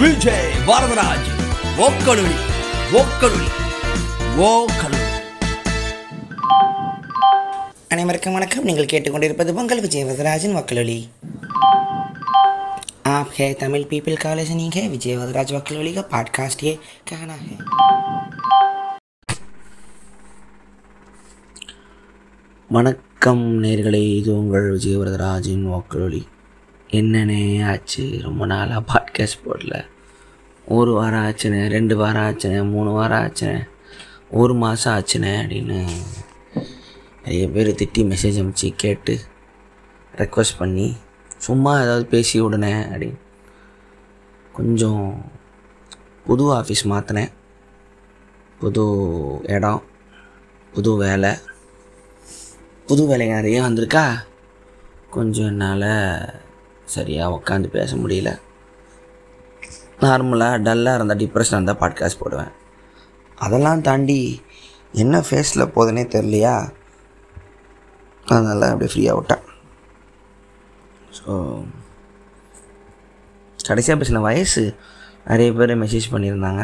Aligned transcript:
விஜய் 0.00 0.50
வரதராஜ் 0.68 1.28
ஓக்கலுளி 1.78 2.36
ஓக்கலுளி 2.96 3.48
ஓக்கலுளி 4.46 5.02
அனைவருக்கும் 7.88 8.36
வணக்கம் 8.36 8.64
நீங்கள் 8.64 8.90
கேட்டுக்கொண்டிருப்பது 8.92 9.52
பொங்கல் 9.54 9.80
விஜய் 9.80 10.06
வரதராஜன் 10.06 10.56
வக்கலொலி 10.56 10.98
आप 13.08 13.28
है 13.32 13.46
तमिल 13.54 13.82
पीपल 13.90 14.14
का 14.16 14.30
लिसनिंग 14.34 14.72
है 14.72 14.88
विजय 14.88 15.16
वरदराज 15.16 15.52
वकलोली 15.52 15.92
का 15.94 16.02
पॉडकास्ट 16.12 16.62
ये 16.64 16.72
कहना 17.08 17.36
है 17.40 17.56
வணக்கம் 22.70 23.42
நேர்களே 23.62 24.00
இது 24.12 24.30
உங்கள் 24.32 24.64
விஜய் 24.70 24.96
வரதராஜின் 24.96 25.62
வாக்குலொலி 25.72 26.20
என்னண்ணே 26.91 27.69
ஆச்சு? 27.69 28.19
ரொம்ப 28.21 28.45
நாளாக 28.45 28.81
பாட்காஸ்ட் 28.93 29.47
போடல. 29.47 29.85
ஒரு 30.67 30.93
வாரம் 30.93 31.23
ஆச்சுண்ணே 31.23 31.67
ரெண்டு 31.67 31.97
வாரம் 31.97 32.23
ஆச்சுண்ணே 32.23 32.69
மூணு 32.69 32.91
வாரம் 32.91 33.21
ஆச்சுண்ணே 33.23 33.69
ஒரு 34.31 34.53
மாதம் 34.53 34.97
ஆச்சுண்ணே 34.97 35.41
அப்படின்னு 35.41 35.89
நிறைய 37.23 37.49
பேர் 37.49 37.67
திட்டி 37.67 37.97
மெசேஜ் 37.97 38.13
அனுப்பிச்சு 38.21 38.73
கேட்டு 38.75 39.19
ரெக்வஸ்ட் 40.15 40.57
பண்ணி 40.57 40.95
சும்மா 41.37 41.81
ஏதாவது 41.81 42.05
பேசி 42.05 42.41
விடுனே 42.41 42.87
அப்படின்னு 42.89 43.19
கொஞ்சம் 44.53 45.31
புது 46.25 46.43
ஆஃபீஸ் 46.53 46.83
மாற்றினேன் 46.83 47.31
புது 48.59 49.05
இடம் 49.43 49.83
புது 50.73 50.97
வேலை. 50.97 51.35
புது 52.87 53.07
வேலை 53.07 53.27
நிறைய 53.27 53.61
வந்திருக்கா? 53.61 54.13
கொஞ்சம் 55.09 55.45
என்னால் 55.45 56.50
சரியாக 56.95 57.35
உட்காந்து 57.37 57.67
பேச 57.75 57.95
முடியல. 58.01 58.31
நார்மலாக 60.03 60.61
டல்லாக 60.65 60.97
இருந்தால் 60.97 61.21
டிப்ரெஷன் 61.23 61.57
இருந்தால் 61.57 61.81
பாட்காஸ்ட் 61.81 62.21
போடுவேன். 62.21 62.51
அதெல்லாம் 63.45 63.85
தாண்டி 63.87 64.19
என்ன 65.03 65.21
ஃபேஸில் 65.27 65.71
போதுனே 65.75 66.03
தெரியலையா? 66.15 66.55
அதனால் 68.25 68.71
அப்படியே 68.71 68.91
ஃப்ரீயாக 68.93 69.17
விட்டேன். 69.19 69.45
ஸோ 71.17 71.31
கடைசியாக 73.67 73.99
பேசின 74.01 74.21
வயசு 74.27 74.63
நிறைய 75.27 75.49
பேர் 75.57 75.73
மெசேஜ் 75.81 76.07
பண்ணியிருந்தாங்க. 76.13 76.63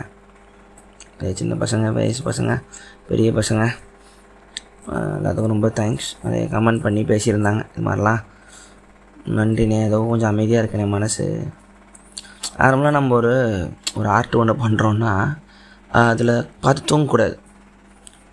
சின்ன 1.40 1.54
பசங்க 1.64 1.88
வயசு 1.98 2.22
பசங்க 2.30 2.54
பெரிய 3.10 3.30
பசங்க. 3.40 3.64
எல்லாத்துக்கும் 5.18 5.54
ரொம்ப 5.56 5.70
தேங்க்ஸ் 5.80 6.10
நிறைய 6.24 6.44
கமெண்ட் 6.56 6.84
பண்ணி 6.86 7.02
பேசியிருந்தாங்க. 7.12 7.62
இது 7.72 7.84
மாதிரிலாம் 7.88 8.22
நன்றிண்ணே. 9.36 9.80
ஏதோ 9.86 10.06
கொஞ்சம் 10.10 10.30
அமைதியாக 10.30 10.62
இருக்கேன் 10.62 10.84
என் 10.86 10.96
மனசு. 10.96 11.26
நார்மலாக 12.58 12.92
நம்ம 12.92 13.16
ஒரு 13.16 13.34
ஒரு 13.96 14.08
ஆர்ட் 14.10 14.36
ஒன்று 14.36 14.54
பண்ணுறோன்னா 14.54 15.38
அதில் 15.92 16.34
பார்த்து 16.60 16.82
தூங்கக்கூடாது. 16.92 17.36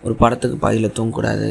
ஒரு 0.01 0.15
படத்துக்கு 0.15 0.57
பாதியில் 0.57 0.95
தூங்கக்கூடாது. 0.97 1.49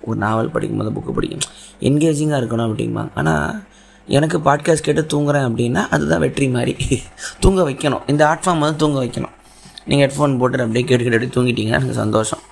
ஒரு 0.00 0.18
நாவல் 0.18 0.50
படிக்கும்போது 0.50 0.90
புக்கு 0.90 1.12
படிக்கும். 1.12 1.44
என்கேஜிங்காக 1.80 2.40
இருக்கணும் 2.42 2.68
அப்படிம்பாங்க. 2.70 3.10
ஆனால் 3.14 3.62
எனக்கு 4.06 4.38
பாட்காஸ்ட் 4.38 4.86
கேட்டு 4.88 5.02
தூங்குறேன் 5.12 5.46
அப்படின்னா 5.48 5.82
அதுதான் 5.88 6.20
வெற்றி 6.20 6.48
மாதிரி. 6.48 7.02
தூங்க 7.40 7.70
வைக்கணும். 7.70 8.02
இந்த 8.06 8.28
ஆர்ட் 8.28 8.44
ஃபார்ம் 8.44 8.58
வந்து 8.58 8.76
தூங்க 8.76 8.98
வைக்கணும். 9.04 9.34
நீங்கள் 9.84 10.06
ஹெட்ஃபோன் 10.06 10.38
போட்டு 10.38 10.64
அப்படியே 10.64 10.84
கேட்டு 10.84 11.04
கேட்டு 11.04 11.18
அப்படியே 11.18 11.36
தூங்கிட்டீங்கன்னா 11.36 11.78
எனக்கு 11.80 11.92
சந்தோஷம். 11.92 12.42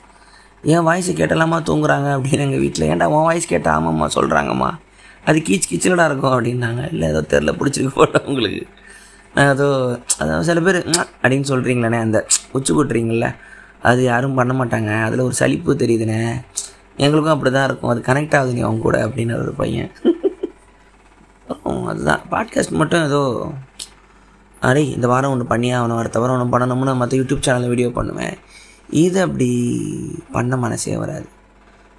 என் 0.62 0.82
வாய்ஸ் 0.82 1.10
கேட்டலாமா 1.10 1.58
தூங்குறாங்க 1.68 2.08
அப்படின்னு 2.16 2.44
எங்கள் 2.46 2.58
வீட்டில் 2.58 2.88
ஏன்டா 2.88 3.04
உன் 3.04 3.28
வாய்ஸ் 3.28 3.46
கேட்டால் 3.46 3.76
ஆமாம்மா 3.78 4.08
சொல்கிறாங்கம்மா 4.14 4.70
அது 5.24 5.38
கீச் 5.48 5.70
கீச்சலடா 5.70 6.04
இருக்கும் 6.10 6.34
அப்படின்னாங்க. 6.36 6.82
இல்லை 6.92 7.08
ஏதோ 7.08 7.20
தெரில 7.32 7.52
பிடிச்சிருக்கு 7.60 7.98
போட்டோம் 7.98 8.24
உங்களுக்கு. 8.24 8.62
நான் 9.34 9.50
ஏதோ 9.54 9.68
அதாவது 10.18 10.44
சில 10.44 10.60
பேர் 10.60 10.78
அப்படின்னு 11.22 11.46
சொல்கிறீங்களே 11.50 12.00
அந்த 12.06 12.18
உச்சி 12.52 12.72
கொட்டுறீங்கள 12.74 13.28
அது 13.90 14.00
யாரும் 14.02 14.34
பண்ண 14.34 14.52
மாட்டாங்க. 14.60 14.90
அதில் 15.02 15.26
ஒரு 15.28 15.34
சலிப்பு 15.34 15.74
தெரியுதுண்ணே 15.74 16.18
எங்களுக்கும் 16.96 17.34
அப்படி 17.34 17.50
தான் 17.50 17.68
இருக்கும். 17.68 17.90
அது 17.90 18.00
கனெக்ட் 18.00 18.36
ஆகுது 18.38 18.54
நீ 18.54 18.60
அவங்க 18.60 18.82
கூட 18.82 18.98
அப்படின்னு 19.06 19.34
ஒரு 19.42 19.52
பையன். 19.52 19.92
அதுதான். 21.90 22.22
பாட்காஸ்ட் 22.30 22.78
மட்டும் 22.80 23.04
ஏதோ 23.04 23.20
அரே 24.62 24.82
இந்த 24.96 25.06
வாரம் 25.06 25.30
ஒன்று 25.30 25.46
பண்ணியே 25.46 25.72
ஆகணும் 25.72 26.00
அடுத்த 26.02 26.18
வாரம் 26.20 26.36
ஒன்று 26.36 26.52
பண்ணணும்னு 26.54 26.94
மற்ற 26.96 27.16
யூடியூப் 27.16 27.46
சேனலில் 27.46 27.72
வீடியோ 27.72 27.90
பண்ணுவேன். 27.90 28.34
இது 29.04 29.18
அப்படி 29.20 29.48
பண்ண 30.32 30.56
மனசே 30.56 30.96
வராது. 30.96 31.26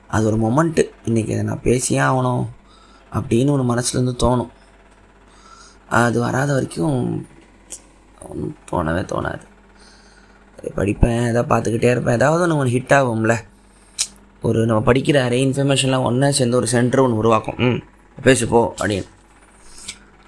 அது 0.08 0.26
ஒரு 0.30 0.38
மொமெண்ட்டு 0.46 0.84
இன்றைக்கி 1.06 1.32
அதை 1.36 1.44
நான் 1.44 1.66
பேசியே 1.70 2.00
ஆகணும். 2.00 2.44
அப்படின்னு 3.14 3.50
ஒன்று 3.50 3.76
மனசுலேருந்து 3.76 4.14
தோணும். 4.24 4.52
அது 5.90 6.20
வராத 6.20 6.54
வரைக்கும் 6.54 7.28
ஒன்றும் 8.30 8.58
தோணவே 8.72 9.02
தோணாது. 9.06 9.42
படிப்பேன் 10.76 11.28
எதாவது 11.28 11.50
பார்த்துக்கிட்டே 11.56 11.90
இருப்பேன். 11.90 12.14
ஏதாவது 12.14 12.44
ஒன்று 12.44 12.58
ஒன்று 12.58 12.78
ஹிட் 12.78 13.00
ஆகும்ல. 13.00 13.36
ஒரு 14.42 14.66
நம்ம 14.66 14.94
படிக்கிற 14.94 15.18
அரே 15.28 15.40
இன்ஃபர்மேஷன்லாம் 15.48 16.04
ஒன்றா 16.04 16.32
சேர்ந்து 16.32 16.58
ஒரு 16.58 16.68
சென்டர் 16.68 17.00
ஒன்று 17.00 17.18
உருவாக்கும். 17.18 17.56
ம் 17.58 17.82
பேசுப்போ 18.24 18.62
அப்படின்னு. 18.82 19.06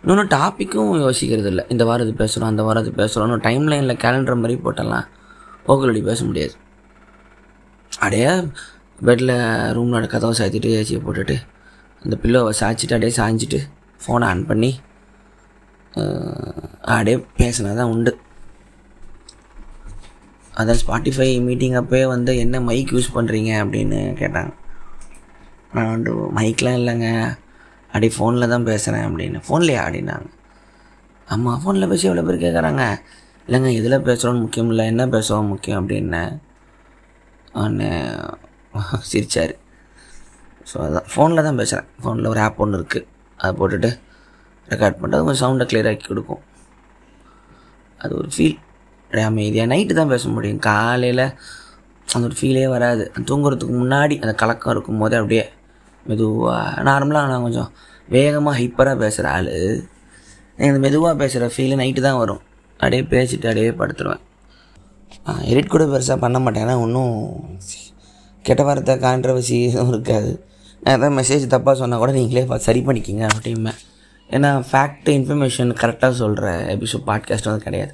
இன்னொன்று 0.03 0.37
டாப்பிக்கும் 0.37 0.91
யோசிக்கிறது 1.05 1.45
இல்லை. 1.45 1.65
இந்த 1.69 1.85
வாரம் 1.85 2.07
இது 2.07 2.25
பேசுகிறோம் 2.25 2.51
அந்த 2.51 2.63
வாரம் 2.63 2.85
இது 2.85 3.05
பேசுகிறோம் 3.05 3.21
இன்னும் 3.21 3.39
டைம் 3.39 3.67
லைனில் 3.67 3.95
கேலண்டர் 3.95 4.35
மாதிரி 4.35 4.59
போட்டெல்லாம் 4.63 5.07
ஓக்கலடி 5.67 6.03
பேச 6.03 6.23
முடியாது. 6.23 6.53
அப்படியே 7.93 8.29
பெட்டில் 9.05 9.73
ரூமில் 9.73 10.07
கதவை 10.07 10.33
சாத்திட்டு 10.39 10.69
ஏசியை 10.79 10.99
போட்டுட்டு 11.05 11.35
அந்த 12.05 12.15
பில்லோவை 12.23 12.51
சாய்ச்சிட்டு 12.59 12.95
அப்படியே 12.95 13.13
சாய்ஞ்சிட்டு 13.19 13.59
ஃபோனை 14.03 14.25
ஆன் 14.31 14.43
பண்ணி 14.49 14.71
அப்படியே 16.89 17.17
பேசினா 17.39 17.71
தான் 17.79 17.91
உண்டு. 17.93 18.11
அதான் 20.59 20.79
ஸ்பாட்டிஃபை 20.81 21.29
மீட்டிங் 21.47 21.77
அப்போயே 21.79 22.05
வந்து 22.13 22.31
என்ன 22.43 22.61
மைக் 22.67 22.93
யூஸ் 22.95 23.15
பண்ணுறீங்க 23.15 23.51
அப்படின்னு 23.63 23.99
கேட்டாங்க. 24.21 24.51
நான் 25.75 25.91
வந்து 25.93 26.11
மைக்லாம் 26.37 26.79
இல்லைங்க. 26.81 27.09
அப்படி 27.87 28.07
ஃபோனில் 28.17 28.51
தான் 28.53 28.67
பேசுகிறேன் 28.69 29.05
அப்படின்னு. 29.07 29.39
ஃபோன்லையா 29.47 29.81
அப்படின்னாங்க. 29.85 30.29
ஆமாம் 31.33 31.59
ஃபோனில் 31.63 31.89
பேசி 31.91 32.07
எவ்வளோ 32.09 32.23
பேர் 32.27 32.43
கேட்குறாங்க 32.45 32.83
இல்லைங்க 33.47 33.69
எதில் 33.79 34.05
பேசுகிறோன்னு 34.07 34.43
முக்கியம் 34.45 34.69
இல்லை. 34.73 34.85
என்ன 34.91 35.03
பேசுவோம் 35.15 35.51
முக்கியம்? 35.53 35.79
அப்படின்னு 35.81 36.21
அவனு 37.59 37.89
சிரிச்சார். 39.11 39.53
ஸோ 40.69 40.75
அதான். 40.85 41.07
ஃபோனில் 41.13 41.45
தான் 41.47 41.59
பேசுகிறேன் 41.61 41.89
ஃபோனில் 42.03 42.29
ஒரு 42.33 42.41
ஆப் 42.45 42.61
ஒன்று 42.63 42.79
இருக்குது 42.79 43.07
அதை 43.39 43.51
போட்டுட்டு 43.59 43.89
ரெக்கார்ட் 44.71 44.99
பண்ணுறது 45.01 45.17
அது 45.19 45.25
கொஞ்சம் 45.27 45.43
சவுண்டை 45.43 45.65
கிளியராக்கி 45.71 46.05
கொடுக்கும். 46.11 46.43
அது 48.01 48.13
ஒரு 48.21 48.29
ஃபீல் 48.35 48.57
அமைதியாக 49.29 49.69
நைட்டு 49.71 49.93
தான் 49.99 50.11
பேச 50.13 50.29
முடியும். 50.35 50.61
காலையில் 50.69 51.25
அந்த 52.07 52.23
ஒரு 52.29 52.35
ஃபீலே 52.39 52.65
வராது. 52.75 53.03
தூங்குறதுக்கு 53.29 53.75
முன்னாடி 53.81 54.15
அந்த 54.23 54.33
கலக்கம் 54.41 54.73
இருக்கும் 54.75 55.01
போதே 55.03 55.17
அப்படியே 55.21 55.43
மெதுவாக 56.05 56.83
நார்மலாக 56.87 57.29
நான் 57.31 57.45
கொஞ்சம் 57.47 57.69
வேகமாக 58.15 58.55
ஹைப்பராக 58.59 58.97
பேசுகிற 59.03 59.27
ஆள். 59.35 59.51
எனக்கு 60.57 60.81
மெதுவாக 60.85 61.13
பேசுகிற 61.21 61.47
ஃபீலு 61.53 61.77
நைட்டு 61.81 62.01
தான் 62.07 62.19
வரும். 62.23 62.41
அப்படியே 62.79 63.03
பேசிட்டு 63.13 63.47
அப்படியே 63.51 63.71
படுத்துருவேன். 63.79 64.23
எடிட் 65.51 65.73
கூட 65.73 65.83
பெருசாக 65.93 66.17
பண்ண 66.23 66.37
மாட்டேன். 66.43 66.63
ஏன்னா 66.65 66.75
ஒன்றும் 66.85 67.13
கெட்ட 68.45 68.61
வார்த்தை 68.67 68.95
கான்ட்ரவர்சி 69.05 69.57
எதுவும் 69.67 69.91
இருக்காது. 69.93 70.31
நான் 70.85 70.95
எதாவது 70.95 71.15
மெசேஜ் 71.21 71.53
தப்பாக 71.53 71.73
சொன்னால் 71.73 71.99
கூட 71.99 72.11
நீங்களே 72.11 72.57
சரி 72.57 72.79
பண்ணிக்கிங்க 72.79 73.27
அப்படிமே 73.27 73.71
ஏன்னா 74.29 74.63
ஃபேக்ட் 74.71 75.07
இன்ஃபர்மேஷன் 75.09 75.71
கரெக்டாக 75.81 76.11
சொல்கிற 76.11 76.75
எபிசோட் 76.75 77.03
பாட்காஸ்ட் 77.05 77.43
வந்து 77.43 77.63
கிடையாது. 77.63 77.93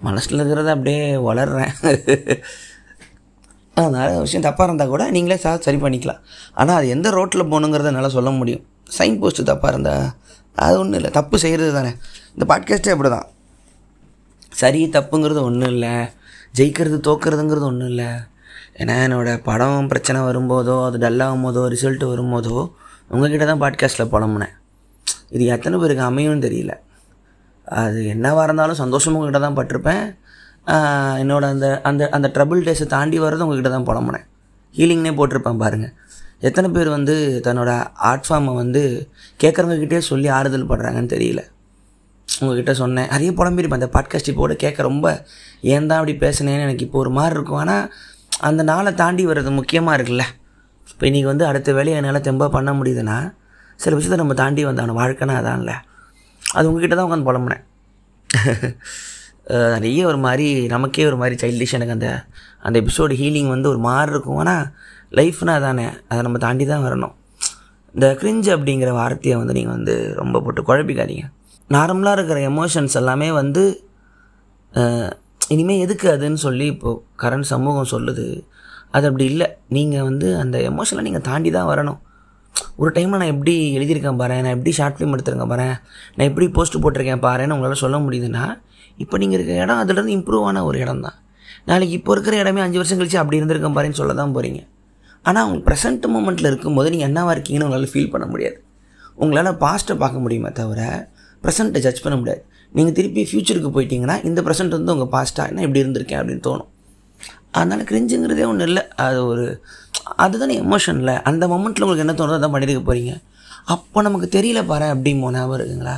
மனசில் 0.00 0.38
இருக்கிறத 0.38 0.66
அப்படியே 0.66 1.16
வளர்றேன். 1.16 1.72
அதனால் 3.74 4.20
விஷயம் 4.20 4.44
தப்பாக 4.44 4.62
இருந்தால் 4.62 4.88
கூட 4.88 5.10
நீங்களே 5.10 5.36
சா 5.36 5.56
சரி 5.56 5.76
பண்ணிக்கலாம். 5.76 6.20
ஆனால் 6.54 6.76
அது 6.76 6.88
எந்த 6.88 7.10
ரோட்டில் 7.10 7.42
போகணுங்கிறத 7.42 7.84
என்னால் 7.84 8.10
சொல்ல 8.10 8.30
முடியும். 8.30 8.64
சைன் 8.98 9.18
போஸ்ட்டு 9.20 9.48
தப்பாக 9.52 9.66
இருந்தால் 9.66 10.10
அது 10.54 10.78
ஒன்றும் 10.78 10.94
இல்லை. 10.94 11.10
தப்பு 11.10 11.38
செய்கிறது 11.38 11.72
தானே. 11.72 11.92
இந்த 12.34 12.54
பாட்காஸ்ட்டே 12.54 12.90
அப்படி 12.90 13.08
தான் 13.08 13.28
சரி 14.48 14.88
தப்புங்கிறது 14.88 15.42
ஒன்றும் 15.42 15.70
இல்லை. 15.70 15.94
ஜெயிக்கிறது 16.56 16.98
தோக்கிறதுங்கிறது 17.08 17.62
ஒன்றும் 17.62 17.88
இல்லை. 17.88 18.10
ஏன்னா 18.80 18.94
என்னோடய 19.06 19.40
படம் 19.48 19.88
பிரச்சனை 19.90 20.18
வரும்போதோ 20.28 20.76
அது 20.86 20.98
டல்லாகும் 21.04 21.44
போதோ 21.46 21.62
ரிசல்ட் 21.74 22.04
வரும்போதோ 22.12 22.56
உங்ககிட்ட 23.12 23.44
தான் 23.50 23.62
பாட்காஸ்ட்டில் 23.62 24.10
புலம்புனேன். 24.14 24.54
இது 25.34 25.44
எத்தனை 25.54 25.76
பேருக்கு 25.82 26.04
அமையும்னு 26.08 26.44
தெரியல. 26.46 26.72
அது 27.82 27.98
என்னவாக 28.14 28.46
இருந்தாலும் 28.48 28.80
சந்தோஷமும் 28.82 29.18
உங்ககிட்ட 29.18 29.40
தான் 29.46 29.58
பட்டிருப்பேன். 29.58 30.04
என்னோட 31.22 31.44
அந்த 31.54 31.66
அந்த 31.88 32.02
அந்த 32.16 32.28
ட்ரபிள் 32.36 32.64
டேஸை 32.66 32.86
தாண்டி 32.94 33.18
வர்றது 33.24 33.44
உங்ககிட்ட 33.46 33.70
தான் 33.74 33.88
புலம்புனேன். 33.90 34.26
ஹீலிங்னே 34.74 35.12
போட்டிருப்பேன் 35.18 35.62
பாருங்கள் 35.64 35.94
எத்தனை 36.48 36.68
பேர் 36.76 36.88
வந்து 36.96 37.14
தன்னோட 37.46 37.70
ஆர்ட் 38.10 38.26
ஃபார்மை 38.28 38.52
வந்து 38.62 38.82
கேட்குறவங்ககிட்டே 39.42 39.98
சொல்லி 40.10 40.28
ஆறுதல் 40.38 40.70
படுறாங்கன்னு 40.70 41.12
தெரியல. 41.14 41.42
உங்ககிட்ட 42.28 42.72
சொன்னேன். 42.80 43.08
நிறைய 43.14 43.30
புலம்பிருப்பேன். 43.38 43.80
அந்த 43.80 43.90
பாட்காஸ்ட் 43.96 44.30
இப்போட 44.32 44.52
கேட்க 44.62 44.88
ரொம்ப 44.90 45.06
ஏன் 45.74 45.88
தான் 45.90 45.98
அப்படி 46.00 46.14
பேசுனேன்னு 46.24 46.66
எனக்கு 46.66 46.86
இப்போ 46.86 46.98
ஒரு 47.04 47.12
மாதிரி 47.18 47.36
இருக்கும். 47.38 47.60
ஆனால் 47.64 47.84
அந்த 48.48 48.62
நாளை 48.70 48.90
தாண்டி 49.02 49.24
வர்றது 49.30 49.50
முக்கியமாக 49.58 49.96
இருக்குல்ல. 49.98 50.24
இப்போ 50.92 51.04
இன்றைக்கி 51.08 51.28
வந்து 51.32 51.44
அடுத்த 51.50 51.72
வேலையை 51.78 51.96
என்னால் 52.00 52.26
தெம்பாக 52.28 52.50
பண்ண 52.56 52.70
முடியுதுன்னா 52.78 53.16
சில 53.82 53.94
விஷயத்தை 53.98 54.18
நம்ம 54.22 54.34
தாண்டி 54.40 54.62
வந்தான 54.68 54.94
வாழ்க்கைனா 55.00 55.36
அதான்ல. 55.40 55.72
அது 56.42 56.68
உங்ககிட்ட 56.70 56.94
தான் 56.96 57.06
உட்காந்து 57.08 57.28
புலம்புனேன். 57.28 57.64
நிறைய 59.74 60.00
ஒரு 60.10 60.18
மாதிரி 60.24 60.46
நமக்கே 60.72 61.06
ஒரு 61.10 61.16
மாதிரி 61.20 61.36
சைல்டிஷ் 61.42 61.74
எனக்கு 61.78 61.94
அந்த 61.96 62.08
அந்த 62.66 62.76
எபிசோடு 62.82 63.14
ஹீலிங் 63.20 63.50
வந்து 63.54 63.68
ஒரு 63.72 63.80
மாதிரி 63.86 64.12
இருக்கும். 64.14 64.38
ஆனால் 64.42 64.64
லைஃப்னா 65.18 65.54
அதானே 65.60 65.86
அதை 66.10 66.20
நம்ம 66.26 66.38
தாண்டி 66.44 66.64
தான் 66.72 66.84
வரணும். 66.86 67.14
இந்த 67.94 68.06
கிரிஞ்ச் 68.20 68.48
அப்படிங்கிற 68.54 68.90
வார்த்தையை 68.98 69.36
வந்து 69.40 69.56
நீங்கள் 69.58 69.76
வந்து 69.76 69.94
ரொம்ப 70.20 70.36
போட்டு 70.44 70.62
குழப்பிக்காதீங்க. 70.68 71.24
நார்மலாக 71.70 72.16
இருக்கிற 72.18 72.38
எமோஷன்ஸ் 72.52 72.96
எல்லாமே 73.00 73.28
வந்து 73.40 73.64
இனிமேல் 75.54 75.82
எதுக்கு 75.84 76.06
அதுன்னு 76.14 76.40
சொல்லி 76.46 76.66
இப்போது 76.72 77.00
கரண்ட் 77.22 77.48
சமூகம் 77.52 77.92
சொல்லுது. 77.92 78.26
அது 78.96 79.04
அப்படி 79.08 79.24
இல்லை. 79.32 79.46
நீங்கள் 79.76 80.06
வந்து 80.08 80.26
அந்த 80.42 80.56
எமோஷனை 80.70 81.02
நீங்கள் 81.08 81.24
தாண்டி 81.28 81.50
தான் 81.56 81.68
வரணும். 81.72 82.00
ஒரு 82.80 82.90
டைமில் 82.96 83.20
நான் 83.20 83.32
எப்படி 83.34 83.54
எழுதியிருக்கேன் 83.76 84.20
பாரு 84.20 84.36
நான் 84.44 84.54
எப்படி 84.56 84.72
ஷார்ட் 84.78 84.96
ஃபிலிம் 84.96 85.14
எடுத்திருக்கேன் 85.16 85.52
பாரு 85.52 85.66
நான் 86.14 86.26
எப்படி 86.30 86.46
போஸ்ட் 86.56 86.76
போட்டிருக்கேன் 86.84 87.22
பாருன்னு 87.26 87.54
உங்களால் 87.56 87.82
சொல்ல 87.84 87.98
முடியுதுன்னா 88.06 88.44
இப்போ 89.02 89.16
நீங்கள் 89.22 89.38
இருக்கிற 89.38 89.56
இடம் 89.64 89.80
அதுலேருந்து 89.82 90.14
இம்ப்ரூவ் 90.18 90.46
ஆன 90.48 90.64
ஒரு 90.68 90.78
இடம் 90.84 91.02
தான். 91.06 91.16
நாளைக்கு 91.70 91.94
இப்போ 91.98 92.12
இருக்கிற 92.16 92.36
இடமே 92.42 92.60
அஞ்சு 92.64 92.78
வருஷம் 92.80 92.98
கழிச்சு 93.00 93.18
அப்படி 93.22 93.38
இருந்திருக்கேன் 93.40 93.76
பாருன்னு 93.78 93.98
சொல்ல 94.00 94.14
தான் 94.20 94.34
போகிறீங்க 94.36 94.60
ஆனால் 95.24 95.44
உங்கள் 95.48 95.64
ப்ரெசென்ட் 95.68 96.06
மூமெண்ட்டில் 96.14 96.48
இருக்கும்போது 96.50 96.90
நீங்கள் 96.94 97.08
என்னவாக 97.10 97.34
இருக்கீங்கன்னு 97.36 97.66
உங்களால் 97.68 97.92
ஃபீல் 97.92 98.12
பண்ண 98.14 98.26
முடியாது. 98.32 98.56
உங்களால் 99.22 99.58
பாஸ்ட்டை 99.64 99.94
பார்க்க 100.02 100.24
முடியுமே 100.24 100.50
தவிர 100.60 100.80
ப்ரெசென்ட்டை 101.42 101.80
ஜட்ஜ் 101.86 102.02
பண்ண 102.04 102.16
முடியாது. 102.20 102.42
நீங்கள் 102.76 102.96
திருப்பி 102.98 103.22
ஃப்யூச்சருக்கு 103.28 103.70
போயிட்டீங்கன்னா 103.76 104.16
இந்த 104.28 104.40
ப்ரெசென்ட் 104.46 104.76
வந்து 104.76 104.94
உங்கள் 104.94 105.10
பாஸ்ட்டாக 105.14 105.50
என்ன 105.50 105.64
இப்படி 105.66 105.82
இருந்திருக்கேன் 105.82 106.20
அப்படின்னு 106.20 106.44
தோணும். 106.48 106.70
அதனால் 107.56 107.88
கிரிஞ்சுங்கிறதே 107.90 108.44
ஒன்றும் 108.50 108.68
இல்லை. 108.70 108.82
அது 109.04 109.18
ஒரு 109.32 109.44
அதுதானே 110.24 110.54
எமோஷனில் 110.64 111.12
அந்த 111.30 111.44
மொமெண்ட்டில் 111.52 111.84
உங்களுக்கு 111.86 112.04
என்ன 112.04 112.14
தோணுதோ 112.20 112.38
அதான் 112.38 112.54
பண்ணியிருக்க 112.54 112.82
போகிறீங்க 112.88 113.12
அப்போ 113.74 113.98
நமக்கு 114.06 114.28
தெரியல 114.36 114.60
பாரு 114.70 114.86
அப்படிமோ 114.94 115.28
ஞாபகம் 115.34 115.58
இருக்குங்களா? 115.58 115.96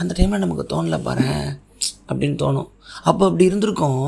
அந்த 0.00 0.12
டைமில் 0.18 0.42
நமக்கு 0.44 0.64
தோணல 0.72 0.96
பாரு 1.06 1.28
அப்படின்னு 2.10 2.36
தோணும். 2.42 2.68
அப்போ 3.08 3.22
அப்படி 3.28 3.44
இருந்திருக்கோம். 3.50 4.02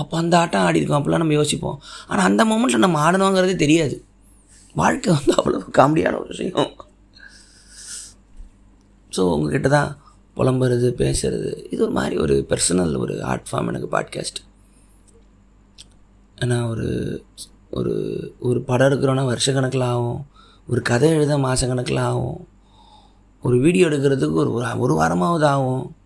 அப்போ 0.00 0.14
அந்த 0.20 0.34
ஆட்டம் 0.42 0.64
ஆடி 0.66 0.80
இருக்கோம் 0.80 0.98
அப்படிலாம் 0.98 1.22
நம்ம 1.22 1.36
யோசிப்போம். 1.40 1.78
ஆனால் 2.10 2.26
அந்த 2.28 2.42
மொமெண்ட்டில் 2.50 2.84
நம்ம 2.84 3.00
ஆடணுங்கிறதே 3.06 3.56
தெரியாது. 3.64 3.96
வாழ்க்கை 4.80 5.10
வந்து 5.16 5.32
அவ்வளோ 5.38 5.58
காமெடியான 5.78 6.18
ஒரு 6.20 6.30
விஷயம். 6.34 6.70
ஸோ 9.16 9.22
உங்ககிட்ட 9.34 9.68
தான் 9.78 9.90
புலம்புறது 10.36 10.88
பேசுறது. 11.02 11.72
இது 11.72 11.82
ஒரு 11.82 11.92
மாதிரி 11.92 12.16
ஒரு 12.16 12.46
பர்சனல் 12.48 12.98
ஒரு 12.98 13.24
ஆர்ட் 13.24 13.48
ஃபார்ம் 13.50 13.66
எனக்கு 13.66 13.90
பாட்காஸ்ட் 13.96 14.40
ஏன்னா 16.40 16.68
ஒரு 16.68 16.88
ஒரு 17.70 17.94
ஒரு 18.38 18.62
படம் 18.62 18.88
எடுக்கிறோன்னா 18.88 19.24
வருஷக்கணக்கில் 19.32 19.82
ஆகும். 19.82 20.26
ஒரு 20.66 20.82
கதை 20.82 21.10
எழுத 21.10 21.36
மாதக்கணக்கில் 21.38 22.00
ஆகும். 22.00 22.48
ஒரு 23.42 23.58
வீடியோ 23.58 23.86
எடுக்கிறதுக்கு 23.86 24.32
ஒரு 24.32 24.50
ஒரு 24.78 24.94
வாரமாவது 25.00 25.44
ஆகும். 25.44 25.96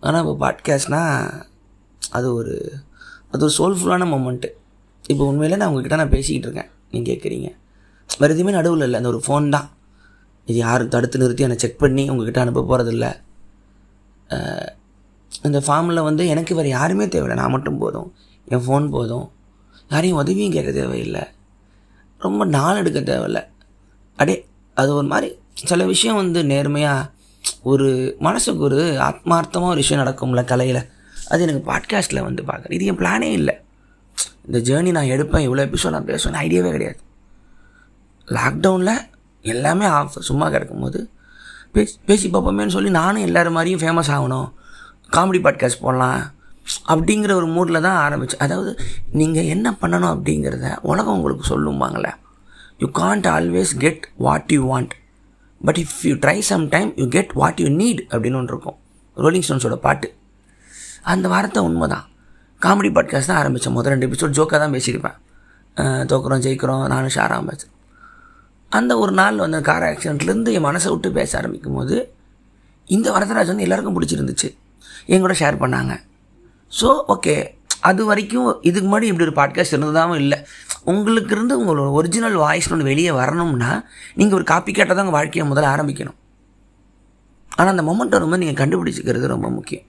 ஆனால் 0.00 0.26
இப்போ 0.26 0.34
பாட்காஸ்ட்னால் 0.44 1.44
அது 2.10 2.34
ஒரு 2.34 2.72
அது 3.30 3.44
ஒரு 3.44 3.54
சோல்ஃபுல்லான 3.58 4.06
மூமெண்ட்டு 4.12 4.50
இப்போ 5.08 5.26
உண்மையில் 5.26 5.56
நான் 5.56 5.68
உங்ககிட்ட 5.68 5.96
நான் 5.96 6.10
பேசிக்கிட்டு 6.10 6.48
இருக்கேன். 6.48 6.72
நீங்கள் 6.90 7.14
கேட்குறீங்க. 7.14 7.48
வேறு 8.18 8.34
எதுவுமே 8.34 8.52
நடுவில் 8.56 8.80
இல்லை. 8.80 9.00
அந்த 9.00 9.08
ஒரு 9.08 9.20
ஃபோன் 9.26 9.48
தான். 9.48 9.70
இது 10.46 10.58
யாரும் 10.58 10.88
தடுத்து 10.88 11.18
நிறுத்தி 11.18 11.42
என்னை 11.42 11.58
செக் 11.58 11.78
பண்ணி 11.78 12.10
உங்ககிட்ட 12.10 12.40
அனுப்ப 12.40 12.64
போகிறதில்ல 12.70 13.06
இந்த 15.42 15.58
ஃபார்மில் 15.58 16.02
வந்து 16.02 16.26
எனக்கு 16.26 16.54
வேறு 16.54 16.68
யாருமே 16.68 17.08
தேவையில்லை. 17.08 17.42
நான் 17.42 17.52
மட்டும் 17.52 17.78
போதும். 17.78 18.14
என் 18.44 18.66
ஃபோன் 18.66 18.90
போதும். 18.90 19.30
யாரையும் 19.88 20.18
உதவியும் 20.18 20.52
கேட்க 20.52 20.72
தேவையில்லை. 20.72 21.22
ரொம்ப 22.18 22.44
நாள் 22.44 22.76
எடுக்க 22.76 23.00
தேவையில்ல. 23.00 23.46
அடே 24.16 24.46
அது 24.74 24.94
ஒரு 24.94 25.06
மாதிரி 25.06 25.38
சில 25.54 25.84
விஷயம் 25.84 26.16
வந்து 26.16 26.44
நேர்மையாக 26.44 27.10
ஒரு 27.62 28.16
மனசுக்கு 28.18 28.60
ஒரு 28.60 28.82
ஆத்மார்த்தமாக 28.82 29.62
ஒரு 29.62 29.74
விஷயம் 29.74 30.06
நடக்கும்ல 30.06 30.44
கலையில். 30.44 30.88
அது 31.28 31.42
எனக்கு 31.42 31.72
பாட்காஸ்ட்டில் 31.72 32.22
வந்து 32.22 32.42
பார்க்குறேன். 32.42 32.72
இது 32.72 32.84
என் 32.84 32.98
பிளானே 32.98 33.32
இல்லை. 33.32 33.54
இந்த 34.46 34.58
ஜேர்னி 34.58 34.90
நான் 34.90 35.04
எடுப்பேன். 35.04 35.48
இவ்வளோ 35.48 35.74
எபிசோட் 35.74 35.90
நான் 35.90 36.04
பேசுவேன் 36.04 36.40
ஐடியாவே 36.40 36.70
கிடையாது. 36.70 36.98
லாக்டவுனில் 38.26 39.04
எல்லாமே 39.40 39.84
ஆஃப் 39.84 40.10
சும்மா 40.10 40.50
கிடக்கும்போது 40.50 41.06
பேசி 41.76 41.94
பேசி 42.08 42.26
பார்ப்போமேன்னு 42.34 42.74
சொல்லி 42.74 42.90
நானும் 42.98 43.24
எல்லோரும் 43.28 43.56
மாதிரியும் 43.56 43.80
ஃபேமஸ் 43.82 44.10
ஆகணும். 44.16 44.48
காமெடி 45.14 45.40
பாட்காஸ்ட் 45.46 45.82
போடலாம். 45.84 46.22
அப்படிங்கிற 46.92 47.32
ஒரு 47.40 47.48
மூடில் 47.56 47.84
தான் 47.86 47.98
ஆரம்பித்தேன் 48.04 48.42
அதாவது 48.46 48.70
நீங்கள் 49.20 49.50
என்ன 49.54 49.70
பண்ணணும் 49.80 50.12
அப்படிங்கிறத 50.14 50.70
உலகம் 50.90 51.16
உங்களுக்கு 51.18 51.44
சொல்லும்பாங்களே 51.50 52.12
you 52.82 52.88
can't 53.00 53.26
always 53.34 53.72
get 53.84 54.06
what 54.26 54.54
you 54.56 54.62
want 54.72 54.94
but 55.60 55.78
if 55.82 55.94
you 56.08 56.14
try 56.24 56.36
some 56.50 56.64
time 56.74 56.90
you 57.02 57.06
get 57.16 57.32
what 57.40 57.60
you 57.64 57.68
need 57.82 58.02
அப்படின்னு 58.12 58.40
ஒன்று 58.40 58.52
இருக்கும். 58.54 58.78
ரோலிங் 59.16 59.46
ஸ்டோன்ஸோட 59.46 59.78
பாட்டு. 59.86 60.08
அந்த 61.12 61.26
வார்த்தை 61.34 61.62
உண்மை 61.68 61.88
தான் 61.94 62.06
காமெடி 62.62 62.90
பாட்காஸ்ட் 62.96 63.30
தான் 63.32 63.40
ஆரம்பித்தேன் 63.42 63.76
முதல் 63.78 63.92
ரெண்டு 63.94 64.08
எபிசோட் 64.08 64.36
ஜோக்காக 64.38 64.60
தான் 64.64 64.76
பேசியிருப்பேன். 64.76 65.16
தோக்குறோம் 66.10 66.44
ஜெயிக்கிறோம் 66.46 66.84
நானும் 66.92 67.14
ஷாராக 67.16 67.42
பேசுகிறேன் 67.50 67.74
அந்த 68.68 68.98
ஒரு 68.98 69.12
நாள் 69.12 69.36
வந்து 69.36 69.60
கார் 69.60 69.82
ஆக்சிடெண்ட்லேருந்து 69.82 70.52
என் 70.52 70.64
மனசை 70.64 70.90
விட்டு 70.90 71.12
பேச 71.12 71.38
ஆரம்பிக்கும் 71.38 71.74
போது 71.74 72.14
இந்த 72.84 73.12
வரதராஜ் 73.12 73.46
வந்து 73.46 73.62
எல்லாருக்கும் 73.62 74.02
பிடிச்சிருந்துச்சு. 74.02 74.56
என் 75.06 75.20
கூட 75.20 75.32
ஷேர் 75.32 75.54
பண்ணாங்க. 75.54 76.00
ஸோ 76.80 77.02
ஓகே 77.08 77.54
அது 77.80 78.04
வரைக்கும் 78.04 78.62
இதுக்கு 78.62 78.88
முன்னாடி 78.88 79.02
இப்படி 79.02 79.30
ஒரு 79.30 79.30
பாட்காஸ்ட் 79.30 79.66
இருந்ததாகவும் 79.66 80.18
இல்லை. 80.18 80.46
உங்களுக்கு 80.84 81.34
இருந்து 81.34 81.64
உங்களோட 81.64 81.90
ஒரிஜினல் 81.90 82.34
வாய்ஸ் 82.34 82.72
ஒன்று 82.72 82.84
வெளியே 82.84 83.10
வரணும்னா 83.10 83.84
நீங்கள் 84.14 84.36
ஒரு 84.36 84.44
காப்பி 84.44 84.72
கேட்டால் 84.72 84.96
தான் 84.96 85.06
உங்கள் 85.06 85.20
வாழ்க்கையை 85.20 85.52
முதல்ல 85.52 85.66
ஆரம்பிக்கணும். 85.66 86.14
ஆனால் 87.56 87.78
அந்த 87.78 87.92
மொமெண்ட் 87.92 88.08
வரும்போது 88.08 88.38
நீங்கள் 88.38 88.68
கண்டுபிடிச்சிக்கிறது 88.68 89.26
ரொம்ப 89.26 89.50
முக்கியம். 89.50 89.84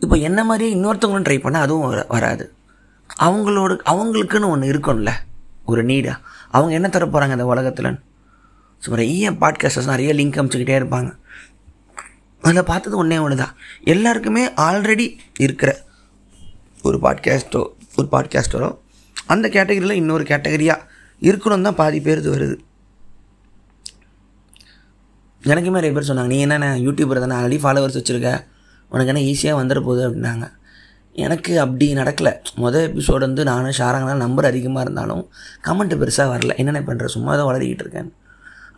இப்போ 0.00 0.16
என்ன 0.16 0.44
மாதிரியே 0.44 0.76
இன்னொருத்தவங்களும் 0.76 1.26
ட்ரை 1.26 1.38
பண்ணால் 1.40 1.52
அதுவும் 1.52 1.88
வர- 1.88 2.06
வராது. 2.08 2.52
அவங்களோட 3.20 3.78
அவங்களுக்குன்னு 3.86 4.48
ஒன்று 4.48 4.72
இருக்கும்ல. 4.72 5.10
ஒரு 5.64 5.82
நீடா 5.84 6.14
அவங்க 6.50 6.72
என்ன 6.74 6.88
தர 6.88 7.04
போகிறாங்க 7.06 7.36
இந்த 7.36 7.46
உலகத்தில்? 7.46 7.90
ஸோ 8.82 8.90
நிறைய 8.94 9.30
பாட்காஸ்டர்ஸ் 9.42 9.92
நிறைய 9.92 10.10
லிங்க் 10.14 10.38
அமைச்சிக்கிட்டே 10.40 10.76
இருப்பாங்க. 10.80 11.10
அதில் 12.42 12.68
பார்த்தது 12.70 12.96
ஒன்றே 12.96 13.18
ஒன்று 13.18 13.36
தான் 13.36 13.54
எல்லாருக்குமே 13.84 14.42
ஆல்ரெடி 14.66 15.06
இருக்கிற 15.38 15.70
ஒரு 16.82 16.98
பாட்காஸ்டோ 16.98 17.62
ஒரு 17.96 18.08
பாட்காஸ்டரோ 18.12 18.68
அந்த 19.26 19.48
கேட்டகரியில் 19.48 20.00
இன்னொரு 20.00 20.24
கேட்டகரியாக 20.24 20.86
இருக்கணும் 21.20 21.62
தான் 21.62 21.78
பாதி 21.80 22.00
பேர் 22.00 22.18
இது 22.18 22.30
வருது. 22.34 22.56
எனக்குமே 25.42 25.78
நிறைய 25.80 25.92
பேர் 25.92 26.08
சொன்னாங்க 26.08 26.32
நீ 26.34 26.40
என்னென்ன 26.40 26.68
யூடியூபர் 26.78 27.22
தானே 27.24 27.36
ஆல்ரெடி 27.38 27.60
ஃபாலோவர்ஸ் 27.60 27.98
வச்சுருக்க. 28.00 28.30
உனக்கு 28.92 29.12
என்ன 29.12 29.24
ஈஸியாக 29.30 29.60
வந்துட 29.60 29.80
போகுது 29.80 30.02
அப்படின்னாங்க. 30.08 30.46
எனக்கு 31.14 31.52
அப்படி 31.62 31.86
நடக்கலை. 32.00 32.32
மொதல் 32.62 32.86
எபிசோடு 32.88 33.22
வந்து 33.26 33.42
நானும் 33.48 33.76
ஷாராங்கலாம் 33.78 34.22
நம்பர் 34.24 34.48
அதிகமாக 34.50 34.84
இருந்தாலும் 34.86 35.24
கமெண்ட் 35.66 35.94
பெருசாக 36.00 36.28
வரல. 36.32 36.54
என்னென்ன 36.60 36.80
பண்ணுற 36.88 37.08
சும்மா 37.14 37.32
தான் 37.38 37.48
வளரிக்கிட்டு 37.50 37.84
இருக்கேன். 37.86 38.10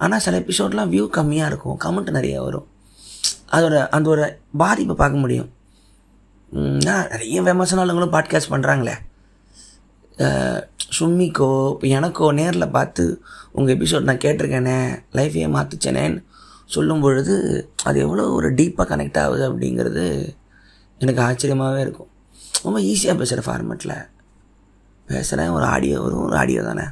ஆனால் 0.04 0.22
சில 0.24 0.40
எபிசோட்லாம் 0.42 0.90
வியூ 0.94 1.04
கம்மியாக 1.18 1.50
இருக்கும். 1.52 1.76
கமெண்ட் 1.84 2.16
நிறைய 2.18 2.42
வரும். 2.46 2.66
அதோட 3.56 3.76
அந்த 3.96 4.06
ஒரு 4.14 4.24
பாதிப்பை 4.62 4.96
பார்க்க 5.02 5.24
முடியும். 5.24 5.50
நான் 6.86 7.08
நிறைய 7.12 7.42
ஃபேமஸான 7.44 7.82
ஆளுங்களும் 7.82 8.14
பாட்காஸ்ட் 8.16 8.52
பண்ணுறாங்களே 8.54 8.96
சும்மிக்கோ 10.98 11.48
இப்போ 11.72 11.86
எனக்கோ 11.98 12.26
நேரில் 12.38 12.74
பார்த்து 12.76 13.04
உங்கள் 13.56 13.74
எபிசோட் 13.76 14.06
நான் 14.08 14.22
கேட்டிருக்கேனே 14.24 14.76
லைஃபையே 15.18 15.48
மாற்றுச்சேனேன்னு 15.56 16.20
சொல்லும் 16.74 17.02
பொழுது 17.04 17.34
அது 17.88 17.96
எவ்வளோ 18.04 18.24
ஒரு 18.36 18.48
டீப்பாக 18.58 18.86
கனெக்ட் 18.92 19.18
ஆகுது 19.22 19.44
அப்படிங்கிறது 19.48 20.04
எனக்கு 21.00 21.20
ஆச்சரியமாகவே 21.26 21.80
இருக்கும். 21.86 22.10
ரொம்ப 22.64 22.80
ஈஸியாக 22.80 23.16
பேசுகிற 23.20 23.40
ஃபார்மேட்டில் 23.46 23.96
பேசுகிறேன் 25.06 25.48
ஒரு 25.48 25.64
ஆடியோ 25.64 26.00
வரும் 26.00 26.24
ஒரு 26.28 26.36
ஆடியோ 26.36 26.62
தானே. 26.62 26.86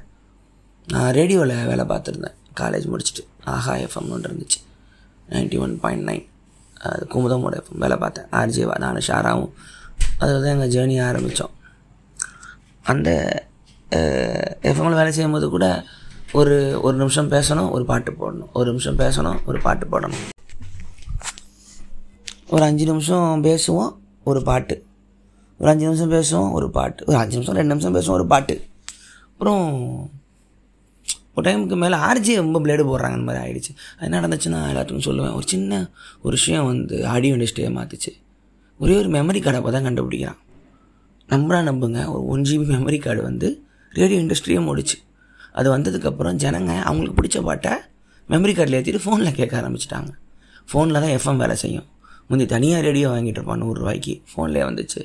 நான் 0.87 1.13
ரேடியோவில் 1.13 1.67
வேலை 1.67 1.85
பார்த்துருந்தேன். 1.85 2.37
காலேஜ் 2.61 2.87
முடிச்சுட்டு 2.93 3.23
ஆஹா 3.45 3.75
எஃப்எம்னு 3.75 4.15
ஒன்று 4.17 4.31
இருந்துச்சு. 4.31 4.61
நைன்ட்டி 5.31 5.59
ஒன் 5.59 5.81
பாயிண்ட் 5.81 6.09
நைன் 6.09 6.27
அது 6.81 7.07
குமுதமோட 7.15 7.55
எஃப்எம் 7.61 7.83
வேலை 7.85 7.97
பார்த்தேன். 7.97 8.29
ஆர்ஜேவா 8.41 8.79
நானும் 8.79 9.07
ஷாராவும். 9.07 9.53
அது 10.19 10.33
வந்து 10.33 10.49
எங்கள் 10.49 10.73
ஜேர்னி 10.75 10.97
ஆரம்பித்தோம் 11.09 11.55
அந்த 12.83 13.11
எஃப்எம்மில் 14.71 15.01
வேலை 15.01 15.13
செய்யும்போது 15.13 15.49
கூட 15.49 15.67
ஒரு 16.33 16.81
ஒரு 16.83 16.97
நிமிஷம் 16.97 17.31
பேசணும் 17.31 17.71
ஒரு 17.71 17.85
பாட்டு 17.85 18.11
போடணும். 18.13 18.51
ஒரு 18.53 18.67
நிமிஷம் 18.71 18.99
பேசணும் 18.99 19.39
ஒரு 19.45 19.61
பாட்டு 19.61 19.87
போடணும். 19.93 20.25
ஒரு 22.49 22.63
அஞ்சு 22.63 22.85
நிமிஷம் 22.85 23.45
பேசுவோம் 23.45 23.93
ஒரு 24.25 24.43
பாட்டு. 24.43 24.77
ஒரு 25.61 25.71
அஞ்சு 25.71 25.85
நிமிஷம் 25.87 26.13
பேசுவோம் 26.17 26.53
ஒரு 26.53 26.71
பாட்டு. 26.71 27.05
ஒரு 27.07 27.17
அஞ்சு 27.17 27.35
நிமிஷம் 27.37 27.55
ரெண்டு 27.55 27.73
நிமிஷம் 27.75 27.95
பேசுவோம் 27.97 28.19
ஒரு 28.19 28.27
பாட்டு. 28.27 28.67
அப்புறம் 29.33 29.63
ஒரு 31.37 31.51
டைமுக்கு 31.51 31.77
மேலே 31.77 31.97
ஆர்ஜி 31.97 32.35
ரொம்ப 32.35 32.61
பிளேடு 32.61 32.83
போடுறாங்க 32.89 33.17
அந்த 33.19 33.27
மாதிரி 33.29 33.41
ஆகிடுச்சு 33.45 33.73
அது 33.97 34.07
என்ன 34.09 34.21
நடந்துச்சுன்னா 34.25 34.59
எல்லாத்துக்கும் 34.73 35.07
சொல்லுவேன். 35.09 35.35
ஒரு 35.35 35.47
சின்ன 35.47 35.91
ஒரு 36.23 36.35
விஷயம் 36.37 36.67
வந்து 36.67 37.07
ஆடியோ 37.07 37.35
இண்டஸ்ட்ரியை 37.37 37.71
மாற்றிச்சு 37.79 38.13
ஒரே 38.81 38.99
ஒரு 38.99 39.09
மெமரி 39.09 39.41
கார்டை 39.41 39.55
அப்போ 39.55 39.71
தான் 39.71 39.87
கண்டுபிடிக்கிறான். 39.87 40.39
நம்புறா 41.29 41.59
நம்புங்க. 41.71 42.01
ஒரு 42.15 42.27
ஒன் 42.27 42.43
ஜிபி 42.43 42.67
மெமரி 42.75 42.99
கார்டு 42.99 43.23
வந்து 43.23 43.63
ரேடியோ 43.91 44.21
இண்டஸ்ட்ரியே 44.21 44.65
முடிச்சு. 44.65 44.97
அது 45.53 45.79
வந்ததுக்கப்புறம் 45.79 46.37
ஜனங்க 46.45 46.73
அவங்களுக்கு 46.83 47.19
பிடிச்ச 47.21 47.43
பாட்டை 47.43 47.73
மெமரி 48.29 48.53
கார்டில் 48.57 48.79
ஏற்றிட்டு 48.79 49.05
ஃபோனில் 49.05 49.37
கேட்க 49.39 49.55
ஆரம்பிச்சிட்டாங்க. 49.61 50.11
ஃபோனில் 50.73 51.01
தான் 51.05 51.15
எஃப்எம் 51.17 51.37
வேலை 51.37 51.57
செய்யும். 51.57 51.87
முந்தி 52.29 52.47
தனியாக 52.47 52.83
ரேடியோ 52.83 53.09
வாங்கிட்டு 53.11 53.41
இருப்பான் 53.41 53.63
நூறுரூவாய்க்கு 53.63 54.15
ஃபோன்லேயே 54.31 54.67
வந்துச்சு. 54.71 55.03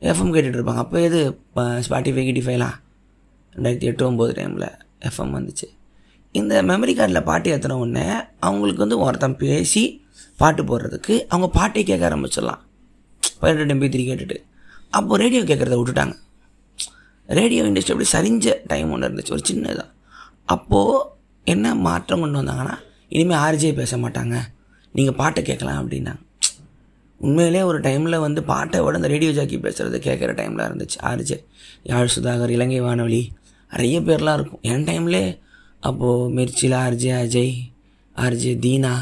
எஃப்எம் 0.00 0.34
கேட்டுட்ருப்பாங்க. 0.34 0.82
அப்போ 0.84 1.00
எது? 1.00 1.20
ஸ்பாட்டிஃபை 1.56 2.24
கிட்டிஃபைலாம் 2.28 2.76
ரெண்டாயிரத்தி 3.56 3.88
எட்டு 3.90 4.10
ஒம்பது 4.10 4.32
டைமில் 4.38 4.68
எஃப்எம் 5.08 5.34
வந்துச்சு. 5.36 5.66
இந்த 6.32 6.62
மெமரி 6.62 6.92
கார்டில் 6.98 7.24
பாட்டு 7.24 7.56
ஏற்றின 7.56 7.78
உடனே 7.82 8.06
அவங்களுக்கு 8.40 8.84
வந்து 8.84 8.98
ஒருத்தன் 8.98 9.36
பேசி 9.36 10.04
பாட்டு 10.36 10.62
போடுறதுக்கு 10.62 11.14
அவங்க 11.28 11.48
பாட்டே 11.58 11.82
கேட்க 11.82 12.08
ஆரம்பிச்சிடலாம். 12.08 12.62
பதினெட்டு 13.40 13.74
எம்பி 13.74 13.90
த்ரீ 13.94 14.04
கேட்டுட்டு. 14.10 14.38
அப்போ 14.90 15.16
ரேடியோ 15.16 15.42
கேட்குறத 15.42 15.76
விட்டுட்டாங்க. 15.80 16.14
ரேடியோ 17.26 17.62
இண்டஸ்ட்ரி 17.64 17.94
அப்படி 17.94 18.08
சரிஞ்ச 18.14 18.54
டைம் 18.66 18.90
ஒன்று 18.90 19.08
இருந்துச்சு. 19.08 19.32
ஒரு 19.36 19.42
சின்னதாக 19.50 19.90
அப்போது 20.44 21.06
என்ன 21.44 21.74
மாற்றம் 21.74 22.20
கொண்டு 22.20 22.40
வந்தாங்கன்னா 22.40 22.74
இனிமேல் 23.08 23.38
ஆர்ஜே 23.38 23.74
பேச 23.74 23.96
மாட்டாங்க. 23.96 24.36
நீங்கள் 24.92 25.14
பாட்டை 25.14 25.42
கேட்கலாம் 25.44 25.80
அப்படின்னாங்க. 25.82 26.20
உண்மையிலே 27.20 27.62
ஒரு 27.62 27.80
டைமில் 27.80 28.18
வந்து 28.18 28.42
பாட்டை 28.42 28.80
விட 28.80 28.96
அந்த 28.96 29.08
ரேடியோ 29.08 29.32
ஜாக்கி 29.32 29.56
பேசுகிறது 29.56 29.98
கேட்குற 30.06 30.30
டைமில் 30.40 30.64
இருந்துச்சு. 30.68 30.98
ஆர்ஜே 31.02 31.38
யாழ் 31.82 32.12
சுதாகர் 32.16 32.48
இலங்கை 32.48 32.80
வானொலி 32.80 33.32
நிறைய 33.72 34.00
பேர்லாம் 34.00 34.32
இருக்கும். 34.32 34.62
என் 34.62 34.84
டைம்லே 34.84 35.38
அப்போது 35.80 36.30
மிர்ச்சியில் 36.30 36.76
RJ 36.76 37.12
Ajay 37.22 37.54
RJ 38.16 38.52
Dheena 38.64 38.94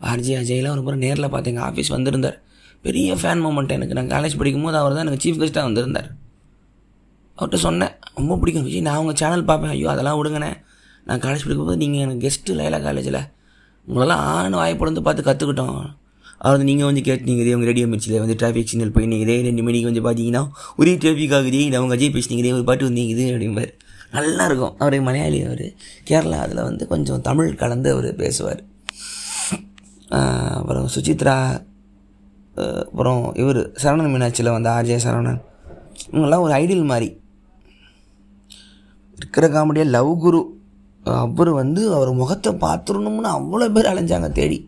RJ 0.00 0.34
அஜய்லாம் 0.42 0.74
ஒரு 0.76 0.82
முறை 0.82 0.98
நேரில் 0.98 1.28
பார்த்து 1.28 1.50
எங்கள் 1.50 1.66
ஆஃபீஸ் 1.68 1.94
வந்திருந்தார். 1.96 2.38
பெரிய 2.82 3.14
ஃபேன் 3.14 3.42
மூமெண்ட் 3.44 3.72
எனக்கு. 3.76 3.96
நான் 3.98 4.12
காலேஜ் 4.14 4.36
படிக்கும்போது 4.36 4.76
அவர் 4.76 4.94
தான் 4.96 5.06
எனக்கு 5.06 5.22
சீஃப் 5.24 5.40
கெஸ்ட்டாக 5.40 5.68
வந்திருந்தார். 5.68 6.10
அவர்கிட்ட 7.38 7.54
சொன்னேன் 7.54 7.94
ரொம்ப 8.14 8.36
பிடிக்கும் 8.36 8.64
விஜய் 8.64 8.80
நான் 8.80 8.96
உங்கள் 8.96 9.14
சேனல் 9.14 9.44
பார்ப்பேன். 9.44 9.70
ஐயோ 9.70 9.88
அதெல்லாம் 9.90 10.18
விடுங்கண்ணே. 10.18 10.52
நான் 11.04 11.20
காலேஜ் 11.20 11.44
படிக்கும்போது 11.44 11.76
நீங்கள் 11.76 12.00
எனக்கு 12.00 12.22
கெஸ்ட்டு 12.26 12.56
லைலா 12.60 12.82
காலேஜில் 12.82 13.20
உங்களெல்லாம் 13.88 14.22
ஆண் 14.34 14.52
வாய்ப்பு 14.52 15.02
பார்த்து 15.02 15.28
கற்றுக்கிட்டோம் 15.28 15.78
அவர் 16.42 16.54
வந்து 16.54 16.68
நீங்கள் 16.70 16.88
வந்து 16.88 17.02
கேட்டீங்க 17.08 17.42
இதே 17.44 17.54
உங்கள் 17.56 17.70
ரேடியோ 17.70 17.86
மிர்ச்சியில் 17.92 18.20
வந்து 18.24 18.36
டிராஃபிக் 18.40 18.70
சிக்னல் 18.70 18.92
போய் 18.96 19.08
நீங்கள் 19.12 19.26
இதே 19.26 19.36
ரெண்டு 19.48 19.62
மணிக்கு 19.66 19.90
வந்து 19.90 20.02
பார்த்தீங்கன்னா 20.06 20.42
ஒரே 20.80 20.92
டிராஃபிக் 21.02 21.34
ஆகுது 21.38 21.60
இது 21.68 21.78
அவங்க 21.80 21.94
அஜய் 21.96 22.14
பேசினீங்க 22.16 22.42
இதே 22.44 22.52
ஒரு 22.58 22.66
பாட்டு 22.68 22.88
வந்தீங்க 22.88 23.12
இது 23.14 23.24
அப்படிம்பார். 23.32 23.72
நல்லா 24.16 24.44
இருக்கும். 24.48 24.74
அவர் 24.82 24.96
மலையாளி 25.06 25.38
அவர். 25.46 25.66
கேரளா 26.10 26.38
அதில் 26.44 26.62
வந்து 26.68 26.84
கொஞ்சம் 26.92 27.24
தமிழ் 27.28 27.50
கலந்து 27.62 27.88
அவர் 27.94 28.08
பேசுவார். 28.22 28.62
அப்புறம் 30.58 30.86
சுசித்ரா 30.94 31.36
அப்புறம் 32.84 33.20
இவர் 33.40 33.60
சரவணன் 33.82 34.12
மீனாட்சியில் 34.14 34.54
வந்த 34.54 34.68
ஆர்ஜே 34.76 34.96
சரவணன். 35.06 35.40
இவங்கெல்லாம் 36.10 36.44
ஒரு 36.46 36.54
ஐடியல் 36.62 36.88
மாதிரி. 36.92 37.08
இருக்கிற 39.18 39.46
காமெடியாக 39.56 39.94
லவ் 39.96 40.12
குரு. 40.24 40.40
அவர் 41.24 41.50
வந்து 41.60 41.82
அவர் 41.96 42.10
முகத்தை 42.22 42.50
பார்த்துடணும்னு 42.64 43.30
அவ்வளோ 43.36 43.68
பேர் 43.76 43.92
அலைஞ்சாங்க 43.92 44.28
தேடி. 44.38 44.58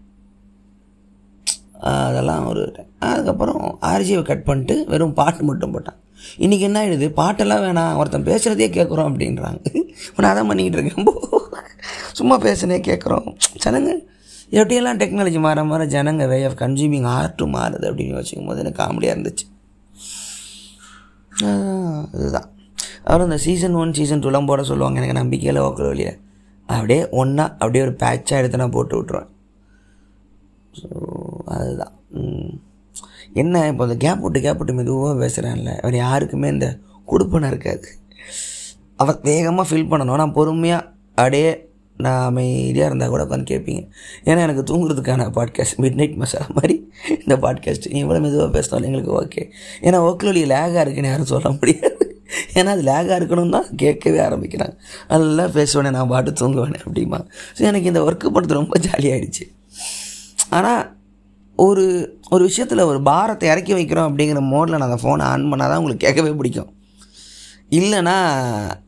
அதெல்லாம் 1.89 2.45
ஒரு 2.51 2.63
அதுக்கப்புறம் 3.09 3.63
ஆர்ஜியை 3.91 4.23
கட் 4.31 4.47
பண்ணிட்டு 4.49 4.75
வெறும் 4.93 5.17
பாட்டு 5.21 5.43
மட்டும் 5.49 5.73
போட்டான். 5.75 5.99
இன்றைக்கி 6.45 6.65
என்ன 6.69 6.79
ஆகிடுது 6.81 7.07
பாட்டெல்லாம் 7.21 7.63
வேணாம். 7.67 7.97
ஒருத்தன் 8.01 8.27
பேசுகிறதே 8.31 8.69
கேட்குறோம் 8.79 9.09
அப்படின்றாங்க. 9.11 9.61
இப்போ 10.09 10.21
நான் 10.23 10.33
அதான் 10.33 10.51
பண்ணிக்கிட்டு 10.51 10.79
இருக்கேன். 10.79 11.09
சும்மா 12.19 12.37
பேசுனே 12.47 12.79
கேட்குறோம் 12.89 13.29
ஜனங்க 13.65 13.91
எப்படியெல்லாம் 14.59 15.01
டெக்னாலஜி 15.03 15.41
மாற 15.47 15.65
மாற 15.71 15.83
ஜனங்க 15.97 16.25
வே 16.33 16.39
ஆஃப் 16.49 16.59
கன்சியூமிங் 16.63 17.09
ஆர்ட்டும் 17.17 17.55
மாறுது 17.57 17.87
அப்படின்னு 17.91 18.19
வச்சுக்கும் 18.19 18.49
போது 18.51 18.63
எனக்கு 18.65 18.81
காமெடியாக 18.83 19.15
இருந்துச்சு. 19.17 19.47
இதுதான். 22.17 22.49
அப்புறம் 23.05 23.27
இந்த 23.29 23.39
சீசன் 23.45 23.77
ஒன் 23.83 23.95
சீசன் 23.99 24.23
டூலாம் 24.25 24.49
போட 24.51 24.63
சொல்லுவாங்க. 24.71 24.99
எனக்கு 25.01 25.21
நம்பிக்கையில் 25.21 25.65
ஓக்கிற 25.67 25.87
வழியில். 25.93 26.19
அப்படியே 26.69 27.03
ஒன்றா 27.21 27.45
அப்படியே 27.61 27.83
ஒரு 27.87 27.95
பேட்சாக 28.03 28.41
எடுத்து 28.41 28.61
நான் 28.63 28.75
போட்டு 28.77 28.97
விட்ருவேன் 28.99 29.31
ஸோ 30.79 30.89
அதுதான். 31.55 31.95
என்ன 33.43 33.65
இப்போ 33.71 33.85
இந்த 33.89 33.97
கேப் 34.05 34.23
விட்டு 34.25 34.41
கேப் 34.45 34.61
விட்டு 34.61 34.77
மெதுவாக 34.79 35.15
பேசுகிறேன்ல 35.23 35.73
அவர் 35.83 35.97
யாருக்குமே 36.05 36.49
இந்த 36.55 36.69
கொடுப்பனை 37.13 37.49
இருக்காது. 37.53 37.89
அவர் 39.03 39.19
வேகமாக 39.29 39.67
ஃபீல் 39.69 39.91
பண்ணணும். 39.93 40.21
நான் 40.23 40.37
பொறுமையாக 40.39 40.89
அப்படியே 41.21 41.51
நான் 42.05 42.27
அமைதியாக 42.29 42.89
இருந்தால் 42.91 43.13
கூட 43.13 43.23
உட்காந்து 43.27 43.51
கேட்பீங்க. 43.53 43.83
ஏன்னா 44.29 44.41
எனக்கு 44.47 44.63
தூங்குறதுக்கான 44.71 45.27
பாட்காஸ்ட் 45.39 45.81
மிட் 45.83 45.99
நைட் 46.01 46.15
மசாலா 46.23 46.47
மாதிரி 46.59 46.77
இந்த 47.23 47.35
பாட்காஸ்ட் 47.45 47.89
நீ 47.95 47.99
எவ்வளோ 48.05 48.21
மெதுவாக 48.27 48.49
பேசினாலும் 48.57 48.89
எங்களுக்கு 48.91 49.13
ஓகே 49.23 49.43
ஏன்னா 49.87 49.99
ஒக்கலொலி 50.11 50.43
லேகாக 50.53 50.85
இருக்குன்னு 50.85 51.11
யாரும் 51.13 51.31
சொல்ல 51.33 51.51
முடியாது. 51.57 52.07
ஏன்னா 52.59 52.71
அது 52.77 52.85
லேகாக 52.91 53.19
இருக்கணும் 53.21 53.55
தான் 53.57 53.69
கேட்கவே 53.83 54.21
ஆரம்பிக்கிறாங்க. 54.29 54.75
நல்லா 55.13 55.45
பேசுவேனே 55.57 55.91
நான் 55.97 56.11
பாட்டு 56.13 56.33
தூங்குவேனே 56.41 56.81
அப்படிமா 56.87 57.21
ஸோ 57.57 57.61
எனக்கு 57.71 57.91
இந்த 57.93 58.03
ஒர்க்கு 58.09 58.35
பண்ணுறது 58.37 58.61
ரொம்ப 58.61 58.77
ஜாலியாகிடுச்சு 58.87 59.47
ஆனால் 60.59 60.83
ஒரு 61.65 61.85
ஒரு 62.31 62.43
விஷயத்தில் 62.45 62.89
ஒரு 62.91 62.99
பாரத்தை 63.03 63.49
இறக்கி 63.49 63.73
வைக்கிறோம் 63.75 64.09
அப்படிங்கிற 64.09 64.41
மோடில் 64.53 64.77
நான் 64.79 64.89
அந்த 64.89 65.01
ஃபோனை 65.03 65.25
ஆன் 65.31 65.49
பண்ணால் 65.53 65.71
தான் 65.71 65.81
உங்களுக்கு 65.81 66.05
கேட்கவே 66.07 66.31
பிடிக்கும். 66.31 66.71
இல்லைனா 67.79 68.15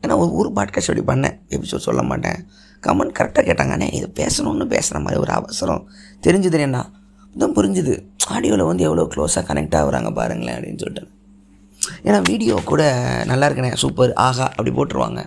ஏன்னா 0.03 0.15
ஒரு 0.21 0.31
ஒரு 0.33 0.49
பாட்காஸ்ட் 0.55 0.91
அப்படி 0.91 1.05
பண்ணேன். 1.11 1.35
எபிசோட் 1.55 1.87
சொல்ல 1.87 2.01
மாட்டேன். 2.01 2.39
கமெண்ட் 2.83 3.15
கரெக்டாக 3.19 3.43
கேட்டாங்கண்ணே 3.49 3.87
இது 3.93 4.07
பேசணும்னு 4.21 4.65
பேசுகிற 4.65 4.99
மாதிரி 4.99 5.19
ஒரு 5.21 5.31
அவசரம். 5.31 5.83
தெரிஞ்சுது 6.27 6.59
என்ன 6.67 6.81
தான் 7.35 7.55
புரிஞ்சுது. 7.57 7.93
ஆடியோவில் 8.33 8.69
வந்து 8.71 8.83
எவ்வளோ 8.83 9.07
க்ளோஸாக 9.13 9.43
கனெக்ட் 9.49 9.77
ஆகுறாங்க 9.79 10.09
பாருங்களேன் 10.13 10.55
அப்படின்னு 10.57 10.81
சொல்லிட்டு. 10.83 11.05
ஏன்னா 12.07 12.19
வீடியோ 12.29 12.55
கூட 12.71 12.83
நல்லா 13.25 13.47
இருக்குண்ணே 13.47 13.73
சூப்பர் 13.83 14.13
ஆஹா 14.25 14.45
அப்படி 14.47 14.71
போட்டுருவாங்க. 14.71 15.21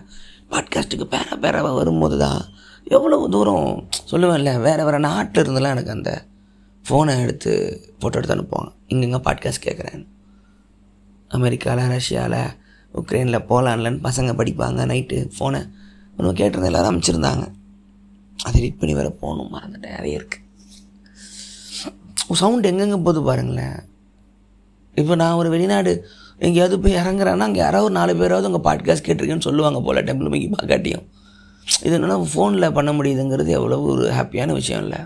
பாட்காஸ்ட்டுக்கு 0.52 1.06
பேரா 1.14 1.36
பேராவாக 1.44 1.74
வரும்போது 1.74 2.18
தான் 2.18 2.40
எவ்வளோ 2.96 3.16
தூரம் 3.34 3.70
சொல்லுவேன்ல 4.10 4.50
வேறு 4.60 4.84
வேறு 4.84 4.98
நாட்டில் 4.98 5.42
இருந்தெல்லாம் 5.44 5.74
எனக்கு 5.76 5.90
அந்த 5.90 6.10
ஃபோனை 6.86 7.14
எடுத்து 7.24 7.52
ஃபோட்டோ 8.00 8.18
எடுத்து 8.18 8.36
அனுப்புவாங்க. 8.36 8.70
இங்கெங்கே 8.92 9.20
பாட்காஸ்ட் 9.26 9.66
கேட்குறேன் 9.66 10.02
அமெரிக்காவில் 11.36 11.90
ரஷ்யாவில் 11.94 12.40
உக்ரைனில் 12.94 13.46
போலான்லன்னு 13.50 14.00
பசங்க 14.08 14.32
படிப்பாங்க. 14.40 14.80
நைட்டு 14.92 15.16
ஃபோனை 15.36 15.60
ஒன்று 16.18 16.36
கேட்டிருந்தேன். 16.40 16.72
எல்லோரும் 16.72 16.90
அமைச்சிருந்தாங்க 16.92 17.46
அதை 18.38 18.56
ரீட் 18.62 18.78
பண்ணி 18.80 18.94
வேறு 18.98 19.10
போகணும். 19.22 19.50
மறந்துட்டேன். 19.54 19.96
நிறைய 19.98 20.20
இருக்குது 20.20 20.44
சவுண்ட் 22.40 22.68
எங்கெங்கே 22.70 22.98
போகுது 23.06 23.20
பாருங்களேன். 23.26 23.76
இப்போ 25.00 25.14
நான் 25.20 25.38
ஒரு 25.40 25.48
வெளிநாடு 25.54 25.92
எங்கேயாவது 26.46 26.76
போய் 26.84 26.98
இறங்குறேன்னா 27.00 27.46
அங்கே 27.48 27.60
யாராவது 27.64 27.86
ஒரு 27.88 27.94
நாலு 27.98 28.12
பேராவது 28.20 28.48
உங்கள் 28.50 28.66
பாட்காஸ்ட் 28.68 29.06
கேட்டிருக்கேன்னு 29.06 29.46
சொல்லுவாங்க 29.48 29.80
போல். 29.86 30.00
Temple 30.08 30.32
Mickey 30.32 30.48
பார்க்காட்டியும். 30.54 31.04
இது 31.84 31.92
என்னென்னா 31.98 32.16
ஃபோனில் 32.32 32.74
பண்ண 32.78 32.90
முடியுதுங்கிறது 32.98 33.52
எவ்வளோ 33.58 33.78
ஒரு 33.92 34.04
ஹாப்பியான 34.18 34.52
விஷயம் 34.60 34.82
இல்லை. 34.86 35.00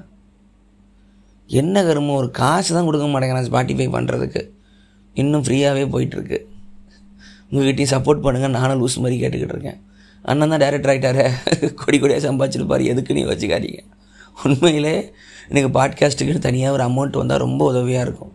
என்ன 1.58 1.82
கருமோ 1.86 2.14
ஒரு 2.20 2.28
காசு 2.40 2.70
தான் 2.74 2.86
கொடுக்க 2.88 3.06
மாட்டேங்கிறான் 3.12 3.46
ஸ்பாட்டிஃபை 3.50 3.86
பண்ணுறதுக்கு 3.94 4.42
இன்னும் 5.20 5.44
ஃப்ரீயாகவே 5.46 5.84
போயிட்டுருக்கு. 5.94 6.38
உங்கள்கிட்டையும் 7.50 7.92
சப்போர்ட் 7.94 8.24
பண்ணுங்கள் 8.24 8.56
நானும் 8.58 8.80
லூஸ் 8.80 9.00
மாதிரி 9.04 9.16
கேட்டுக்கிட்டு 9.22 9.54
இருக்கேன். 9.56 9.78
அண்ணன் 10.30 10.52
தான் 10.52 10.62
டேரக்டர் 10.64 10.92
ஆகிட்டாரு 10.92 11.24
கொடி 11.80 11.96
கொடியாக 11.98 12.22
சம்பாதிச்சிருப்பார். 12.26 12.84
எதுக்கு 12.92 13.16
நீ 13.18 13.22
வச்சுக்காதீங்க 13.30 13.80
உண்மையிலே 14.44 14.94
எனக்கு 15.50 15.70
பாட்காஸ்ட்டுக்கு 15.78 16.44
தனியாக 16.46 16.76
ஒரு 16.76 16.84
அமௌண்ட் 16.88 17.20
வந்தால் 17.20 17.42
ரொம்ப 17.46 17.62
உதவியாக 17.70 18.06
இருக்கும். 18.06 18.32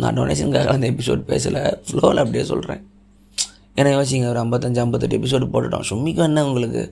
நான் 0.00 0.16
டொனேஷனுக்காக 0.18 0.72
அந்த 0.76 0.86
எபிசோட் 0.92 1.22
பேசலை. 1.30 1.62
ஃப்ளோவில் 1.88 2.22
அப்படியே 2.22 2.44
சொல்கிறேன் 2.52 2.82
ஏன்னா 3.78 3.90
யோசிங்க 3.96 4.28
ஒரு 4.32 4.40
ஐம்பத்தஞ்சு 4.44 4.80
ஐம்பத்தெட்டு 4.84 5.18
எபிசோடு 5.20 5.46
போட்டுட்டோம். 5.52 5.86
சும்மிக்கும் 5.90 6.28
என்ன 6.30 6.44
உங்களுக்கு? 6.48 6.82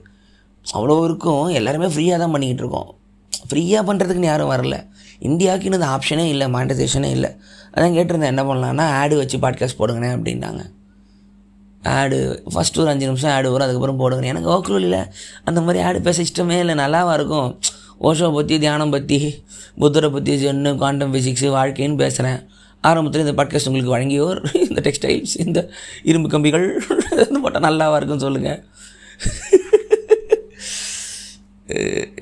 அவ்வளோ 0.65 0.95
இருக்கும். 1.09 1.45
எல்லாருமே 1.59 1.87
ஃப்ரீயாக 1.93 2.19
தான் 2.23 2.33
பண்ணிக்கிட்டு 2.35 2.63
இருக்கோம். 2.63 2.89
ஃப்ரீயாக 3.49 3.83
பண்ணுறதுக்குன்னு 3.89 4.31
யாரும் 4.31 4.51
வரல. 4.53 4.75
இந்தியாவுக்குன்னு 5.29 5.79
இந்த 5.79 5.89
ஆப்ஷனே 5.95 6.25
இல்லை 6.33 6.47
மானிட்டைசேஷனே 6.55 7.09
இல்லை. 7.17 7.31
அதான் 7.73 7.95
கேட்டிருந்தேன் 7.97 8.33
என்ன 8.33 8.43
பண்ணலான்னா 8.49 8.85
ஆடு 8.99 9.15
வச்சு 9.21 9.37
பாட்காஸ்ட் 9.45 9.79
போடுங்கண்ணே 9.79 10.11
அப்படின்னாங்க. 10.17 10.61
ஆடு 11.97 12.17
ஃபஸ்ட்டு 12.53 12.81
ஒரு 12.83 12.89
அஞ்சு 12.93 13.09
நிமிஷம் 13.09 13.33
ஆடு 13.35 13.51
வரும் 13.51 13.65
அதுக்கப்புறம் 13.65 13.99
போடுங்க 14.01 14.31
எனக்கு 14.33 14.49
ஓக்கலூலில் 14.55 15.01
அந்த 15.49 15.59
மாதிரி 15.65 15.83
ஆடு 15.87 15.99
பேச 16.07 16.23
இஷ்டமே 16.27 16.57
இல்லை 16.63 16.75
நல்லாவாக 16.83 17.17
இருக்கும். 17.19 17.49
ஓஷோ 18.07 18.27
பற்றி 18.37 18.55
தியானம் 18.63 18.93
பற்றி 18.95 19.19
புத்தரை 19.81 20.09
பற்றி 20.15 20.33
ஜென்னு 20.43 20.71
குவாண்டம் 20.81 21.13
ஃபிசிக்ஸு 21.13 21.47
வாழ்க்கைன்னு 21.57 22.01
பேசுகிறேன் 22.03 22.39
ஆரம்பத்தில் 22.83 23.23
இந்த 23.25 23.33
பாட்காஸ்ட் 23.39 23.69
உங்களுக்கு 23.69 23.95
வழங்கியோர் 23.95 24.39
இந்த 24.67 24.81
டெக்ஸ்டைல்ஸ் 24.87 25.35
இந்த 25.45 25.59
இரும்பு 26.03 26.29
கம்பிகள் 26.33 26.67
போட்டால் 27.43 27.67
நல்லாவாக 27.67 27.99
இருக்குன்னு 27.99 28.27
சொல்லுங்கள் 28.27 29.68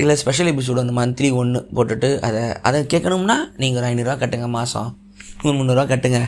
இல்லை 0.02 0.16
ஸ்பெஷல் 0.16 0.50
எபிசோடு 0.52 0.84
அந்த 0.84 0.94
மந்த்லி 1.00 1.30
ஒன்று 1.42 1.60
போட்டுட்டு 1.76 2.10
அதை 2.28 2.42
அதை 2.68 2.80
கேட்கணும்னா 2.94 3.38
நீங்கள் 3.62 3.80
ஒரு 3.82 3.88
ஐநூறுரூவா 3.90 4.16
கட்டுங்க 4.24 4.48
மாதம் 4.48 4.90
ஒரு 5.44 5.54
முந்நூறுரூவா 5.58 5.86
கட்டுங்க. 5.92 6.20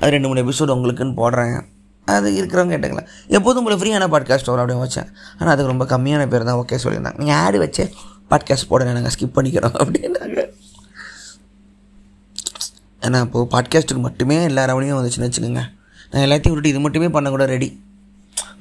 அது 0.00 0.10
ரெண்டு 0.14 0.28
மூணு 0.28 0.42
எபிசோடு 0.44 0.74
உங்களுக்குன்னு 0.76 1.14
போடுறேன். 1.22 1.56
அது 2.06 2.28
இருக்கிறவங்க 2.40 2.72
கேட்டுக்கலாம் 2.72 3.08
எப்போதும் 3.36 3.60
உங்களை 3.62 3.78
ஃப்ரீயான 3.80 4.08
பாட்காஸ்ட் 4.14 4.50
வரும் 4.50 4.62
அப்படின்னு 4.62 4.84
வச்சேன். 4.86 5.08
ஆனால் 5.38 5.52
அதுக்கு 5.52 5.72
ரொம்ப 5.72 5.86
கம்மியான 5.92 6.26
பேர் 6.32 6.48
தான் 6.48 6.58
ஓகே 6.62 6.78
சொல்லியிருந்தாங்க. 6.84 7.18
நீங்கள் 7.22 7.40
ஆடு 7.44 7.58
வச்சு 7.64 7.84
பாட்காஸ்ட் 8.30 8.68
போட 8.68 8.92
நாங்கள் 8.92 9.14
ஸ்கிப் 9.16 9.36
பண்ணிக்கிறோம் 9.38 9.76
அப்படின்னாங்க. 9.82 10.42
ஏன்னா 13.02 13.18
இப்போது 13.26 13.48
பாட்காஸ்ட்டுக்கு 13.54 14.02
மட்டுமே 14.08 14.36
எல்லா 14.50 14.62
ரவணையும் 14.70 14.98
வந்துச்சுன்னு 14.98 15.28
வச்சுக்கோங்க 15.28 15.64
நான் 16.12 16.24
எல்லாத்தையும் 16.26 16.52
விட்டுட்டு 16.52 16.72
இது 16.74 16.80
மட்டுமே 16.80 17.08
பண்ண 17.08 17.28
கூட 17.30 17.46
ரெடி 17.46 17.68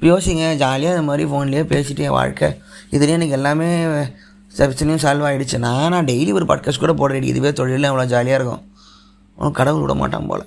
யோசிங்க 0.02 0.46
ஜாலியாக 0.56 0.96
இந்த 0.96 1.06
மாதிரி 1.10 1.24
ஃபோன்லேயே 1.30 1.64
பேசிட்டு 1.74 2.06
என் 2.08 2.18
வாழ்க்கை. 2.20 2.50
இதுலேயே 2.92 3.16
எனக்கு 3.18 3.36
எல்லாமே 3.40 3.70
பிரச்சனையும் 4.58 5.04
சால்வ் 5.06 5.28
ஆகிடுச்சு 5.30 5.58
நான் 5.58 5.94
டெய்லி 5.94 6.34
ஒரு 6.34 6.46
பாட்காஸ்ட் 6.46 6.84
கூட 6.84 6.94
போடுறேன் 6.94 7.30
இதுவே 7.32 7.54
தொழிலில் 7.54 7.90
அவ்வளோ 7.92 8.06
ஜாலியாக 8.06 8.40
இருக்கும். 8.42 8.64
அவன் 9.38 9.58
கடவுள் 9.60 9.82
விட 9.82 9.94
மாட்டான் 9.94 10.28
போல். 10.28 10.46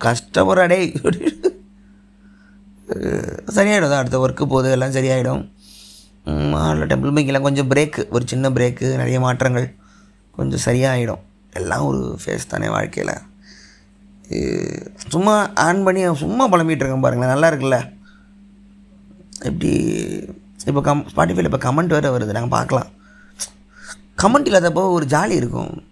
கஷ்டப்படுறா 0.00 0.66
டேய். 0.68 0.92
சரியாயிடும். 3.56 3.88
தான் 3.92 4.00
அடுத்த 4.00 4.18
ஒர்க்கு 4.26 4.44
போகுது 4.46 4.70
எல்லாம் 4.70 4.94
சரியாயிடும். 4.96 5.42
அதில் 6.60 6.88
டெம்பிள் 6.90 7.14
பைக்கெல்லாம் 7.16 7.46
கொஞ்சம் 7.48 7.70
பிரேக்கு 7.70 8.08
ஒரு 8.08 8.24
சின்ன 8.26 8.50
பிரேக்கு 8.50 8.86
நிறைய 8.96 9.20
மாற்றங்கள். 9.20 9.74
கொஞ்சம் 10.32 10.64
சரியாகிடும் 10.64 11.22
எல்லாம் 11.52 11.84
ஒரு 11.84 12.18
ஃபேஸ் 12.24 12.48
தானே 12.48 12.68
வாழ்க்கையில். 12.68 13.14
சும்மா 15.08 15.34
ஆன் 15.66 15.82
பண்ணி 15.82 16.02
சும்மா 16.14 16.44
புலம்பிகிட்டு 16.48 16.82
இருக்கேன் 16.82 17.04
பாருங்களேன். 17.06 17.34
நல்லா 17.34 17.50
இருக்குல்ல? 17.50 17.78
எப்படி 19.42 19.72
இப்போ 20.66 20.80
கம் 20.80 21.06
ஸ்பாட்டிஃபைல 21.16 21.48
இப்போ 21.52 21.58
கமெண்ட் 21.58 21.86
வேறு 21.86 22.18
வருது 22.18 22.36
நாங்கள் 22.36 22.48
பார்க்கலாம். 22.48 22.86
கமெண்ட் 24.22 24.48
இல்லாதப்போ 24.48 24.90
ஒரு 24.90 25.06
ஜாலி 25.06 25.30
இருக்கும். 25.30 25.82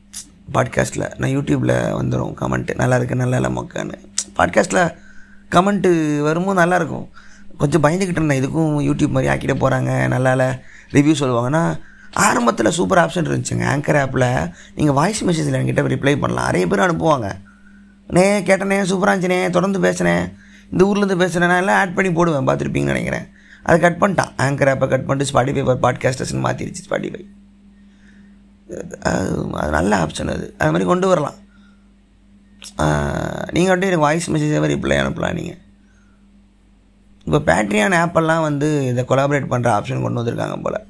பாட்காஸ்ட்டில் 0.55 1.13
நான் 1.19 1.31
யூடியூப்பில் 1.31 1.75
வந்துடும் 2.01 2.33
கமெண்ட்டு 2.41 2.75
நல்லா 2.75 2.97
இருக்கு 2.97 3.17
நல்லா 3.17 3.37
இல்லை 3.37 3.51
மொக்கான்னு. 3.57 3.99
பாட்காஸ்ட்டில் 4.37 4.95
கமெண்ட்டு 5.51 6.19
வரும்போது 6.19 6.61
நல்லாயிருக்கும் 6.61 7.07
கொஞ்சம் 7.59 7.83
பயந்துக்கிட்டு 7.83 8.21
இருந்தேன் 8.21 8.43
இதுக்கும் 8.43 8.75
யூடியூப் 8.89 9.11
மாதிரி 9.11 9.33
ஆக்கிட 9.33 9.57
போகிறாங்க 9.57 10.09
நல்லா 10.09 10.33
இல்லை 10.33 10.49
ரிவ்யூ 10.93 11.21
சொல்லுவாங்கன்னா 11.21 11.81
ஆரம்பத்தில் 12.13 12.71
சூப்பர் 12.71 12.99
ஆப்ஷன் 12.99 13.29
இருந்துச்சுங்க. 13.29 13.65
ஆங்கர் 13.75 14.01
ஆப்பில் 14.05 14.53
நீங்கள் 14.75 14.95
வாய்ஸ் 14.95 15.25
மெசேஜில் 15.25 15.59
என்கிட்ட 15.61 15.85
ரிப்ளை 15.95 16.21
பண்ணலாம். 16.21 16.45
நிறைய 16.45 16.67
பேர் 16.67 16.85
அனுப்புவாங்க. 16.87 17.31
நே 18.09 18.41
கேட்டனே 18.41 18.81
சூப்பராக 18.91 19.15
இருந்துச்சுனே 19.15 19.51
தொடர்ந்து 19.51 19.79
பேசுனேன். 19.79 20.35
இந்த 20.73 20.85
ஊர்லேருந்து 20.85 21.17
பேசுகிறேன் 21.17 21.51
எல்லாம் 21.51 21.79
ஆட் 21.79 21.95
பண்ணி 21.95 22.13
போடுவேன். 22.13 22.47
பார்த்துருப்பீங்கன்னு 22.47 22.95
நினைக்கிறேன். 22.95 23.27
அதை 23.67 23.77
கட் 23.85 24.01
பண்ணிட்டான். 24.03 24.33
ஆங்கர் 24.45 24.71
ஆப்பை 24.73 24.87
கட் 24.93 25.07
பண்ணிட்டு 25.09 25.31
ஸ்பாட்டிஃபை 25.31 25.77
பாட்காஸ்டர்ஸ்னு 25.87 26.45
மாற்றிடுச்சு 26.47 26.85
ஸ்பாட்டிஃபை 26.87 27.23
அது 28.79 29.37
அது 29.61 29.71
நல்ல 29.79 29.93
ஆப்ஷன் 30.05 30.31
அது. 30.35 30.47
அது 30.61 30.73
மாதிரி 30.75 30.87
கொண்டு 30.91 31.07
வரலாம். 31.11 31.39
நீங்கள் 33.57 33.73
வந்து 33.73 33.89
எனக்கு 33.89 34.07
வாய்ஸ் 34.07 34.31
மெசேஜாக 34.35 34.69
ரிப்ளை 34.73 34.97
அனுப்பலாம் 35.03 35.37
நீங்கள் 35.39 35.61
இப்போ 37.27 37.39
பேட்ரியான் 37.49 37.97
ஆப்பெல்லாம் 38.01 38.43
வந்து 38.47 38.69
இதை 38.91 39.03
கொலாபரேட் 39.11 39.53
பண்ணுற 39.53 39.69
ஆப்ஷன் 39.77 40.03
கொண்டு 40.05 40.21
வந்திருக்காங்க 40.21 40.57
போல். 40.65 40.81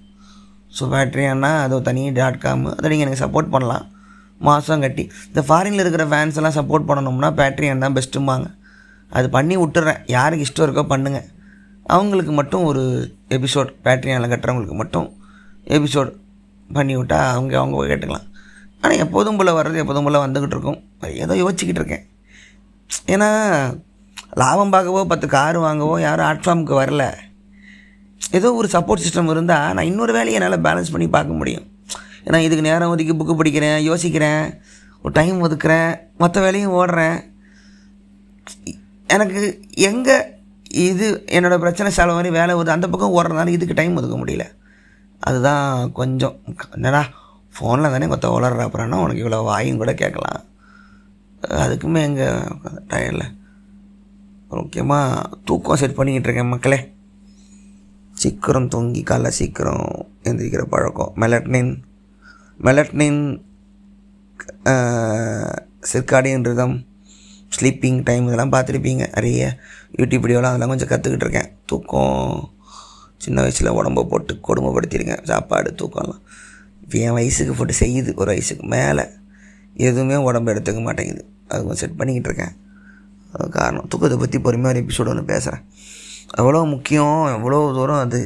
ஸோ 0.77 0.83
பேட்ரியான்னா 0.95 1.51
அது 1.65 1.83
தனி 1.89 2.03
டாட் 2.19 2.41
காம் 2.45 2.65
அதை 2.77 2.87
நீங்கள் 2.93 3.07
எனக்கு 3.07 3.23
சப்போர்ட் 3.25 3.53
பண்ணலாம். 3.55 3.85
மாதம் 4.47 4.83
கட்டி. 4.85 5.05
இந்த 5.31 5.43
ஃபாரினில் 5.49 5.83
இருக்கிற 5.83 6.05
ஃபேன்ஸ் 6.13 6.39
எல்லாம் 6.41 6.57
சப்போர்ட் 6.59 6.89
பண்ணணும்னா 6.89 7.31
பேட்ரியான் 7.41 7.85
தான் 7.85 7.97
பெஸ்ட்டும்பாங்க 7.99 8.49
அது 9.19 9.27
பண்ணி 9.37 9.55
விட்டுறேன். 9.63 10.01
யாருக்கு 10.17 10.47
இஷ்டம் 10.47 10.67
இருக்கோ 10.67 10.85
பண்ணுங்கள் 10.93 11.27
அவங்களுக்கு 11.87 12.33
மட்டும் 12.33 12.65
ஒரு 12.71 12.83
எபிசோட் 13.37 13.71
பேட்ரியானில் 13.85 14.33
கட்டுறவங்களுக்கு 14.33 14.77
மட்டும் 14.83 15.09
எபிசோட் 15.77 16.13
பண்ணி 16.69 16.95
விட்டால் 16.97 17.33
அவங்க 17.35 17.55
அவங்க 17.61 17.87
கேட்டுக்கலாம். 17.91 18.29
ஆனால் 18.81 19.03
எப்போதும் 19.05 19.37
போல் 19.39 19.57
வர்றது 19.59 19.83
எப்போதும் 19.83 20.07
போல் 20.07 20.25
வந்துக்கிட்டு 20.25 20.57
இருக்கும். 20.57 20.81
ஏதோ 21.25 21.35
யோசிச்சுக்கிட்டு 21.43 21.83
இருக்கேன். 21.83 22.07
ஏன்னா 23.15 23.29
லாபம் 24.41 24.73
பார்க்கவோ 24.75 25.03
பத்து 25.13 25.27
கார் 25.35 25.59
வாங்கவோ 25.67 25.97
யாரும் 26.07 26.29
ஆட்ஃபார்முக்கு 26.31 26.75
வரல. 26.81 27.05
ஏதோ 28.39 28.49
ஒரு 28.61 28.69
சப்போர்ட் 28.73 29.05
சிஸ்டம் 29.05 29.31
இருந்தால் 29.35 29.73
நான் 29.77 29.89
இன்னொரு 29.91 30.13
வேலையை 30.17 30.37
என்னால் 30.39 30.65
பேலன்ஸ் 30.67 30.93
பண்ணி 30.95 31.09
பார்க்க 31.17 31.41
முடியும். 31.41 31.67
ஏன்னா 32.27 32.39
இதுக்கு 32.47 32.67
நேரம் 32.69 32.93
ஒதுக்கி 32.93 33.15
புக்கு 33.15 33.35
படிக்கிறேன் 33.41 33.79
யோசிக்கிறேன் 33.91 34.45
ஒரு 35.05 35.13
டைம் 35.13 35.43
ஒதுக்குறேன் 35.47 35.91
மற்ற 36.23 36.41
வேலையும் 36.41 36.77
ஓடுறேன். 36.81 37.19
எனக்கு 39.09 39.43
எங்கே 39.91 40.17
இது 40.75 41.25
என்னோடய 41.27 41.59
பிரச்சனை 41.59 41.93
செலவு 41.93 42.17
மாதிரி 42.17 42.31
வேலை 42.35 42.55
வருது 42.55 42.77
அந்த 42.77 42.89
பக்கம் 42.89 43.15
ஓடுறதுனால 43.17 43.49
இதுக்கு 43.49 43.75
டைம் 43.75 43.97
ஒதுக்க 43.97 44.17
முடியல. 44.17 44.45
அதுதான் 45.21 45.93
கொஞ்சம். 45.93 46.37
என்னடா 46.73 47.03
ஃபோனில் 47.55 47.93
தானே 47.95 48.07
கொத்த 48.07 48.29
உளர்ற 48.37 48.63
அப்புறம்னா 48.67 49.03
உனக்கு 49.03 49.25
இவ்வளோ 49.25 49.45
வாயும் 49.45 49.77
கூட 49.77 49.95
கேட்கலாம். 49.95 50.41
அதுக்குமே 51.43 52.01
எங்கள் 52.03 52.43
டயரில் 52.89 53.27
முக்கியமாக 54.49 55.29
தூக்கம் 55.45 55.77
செட் 55.77 55.95
பண்ணிக்கிட்டு 55.95 56.29
இருக்கேன் 56.29 56.53
மக்களே. 56.53 56.93
சீக்கிரம் 58.13 58.69
தூங்கி 58.69 59.03
காலைல 59.03 59.29
சீக்கிரம் 59.29 60.07
எந்திரிக்கிற 60.23 60.65
பழக்கம். 60.65 61.13
Melatonin 61.17 61.73
melatonin 62.63 63.23
circadian 65.93 66.43
rhythm. 66.43 66.77
Sleeping 67.57 68.03
time 68.03 68.25
இதெல்லாம் 68.27 68.53
பார்த்துருப்பீங்க. 68.53 69.05
நிறைய 69.15 69.59
யூடியூப் 69.99 70.25
வீடியோலாம் 70.25 70.53
அதெல்லாம் 70.53 70.73
கொஞ்சம் 70.73 70.91
கற்றுக்கிட்டு 70.93 71.27
இருக்கேன். 71.27 71.51
தூக்கம். 71.67 72.53
சின்ன 73.17 73.41
வயசில் 73.41 73.71
உடம்ப 73.71 74.05
போட்டு 74.05 74.41
கொடுமைப்படுத்திருக்கேன் 74.49 75.23
சாப்பாடு 75.25 75.75
தூக்கம்லாம். 75.83 76.23
இப்போ 76.83 76.99
என் 76.99 77.13
வயசுக்கு 77.13 77.53
போட்டு 77.55 77.75
செய்யுது. 77.81 78.11
ஒரு 78.15 78.31
வயசுக்கு 78.33 78.67
மேலே 78.67 79.05
எதுவுமே 79.75 80.17
உடம்பு 80.17 80.53
எடுத்துக்க 80.53 80.81
மாட்டேங்குது. 80.83 81.23
அது 81.49 81.61
கொஞ்சம் 81.61 81.83
செட் 81.83 81.97
பண்ணிக்கிட்டு 81.97 82.31
இருக்கேன். 82.31 82.55
அது 83.33 83.49
காரணம். 83.49 83.87
தூக்கத்தை 83.89 84.19
பற்றி 84.19 84.39
பொறுமையாக 84.39 84.73
ஒரு 84.75 84.81
எபிசோடு 84.85 85.13
ஒன்று 85.13 85.25
பேசுகிறேன் 85.25 85.65
எவ்வளோ 86.39 86.65
முக்கியம்? 86.65 87.27
எவ்வளோ 87.27 87.59
தூரம் 87.75 88.03
அது? 88.07 88.21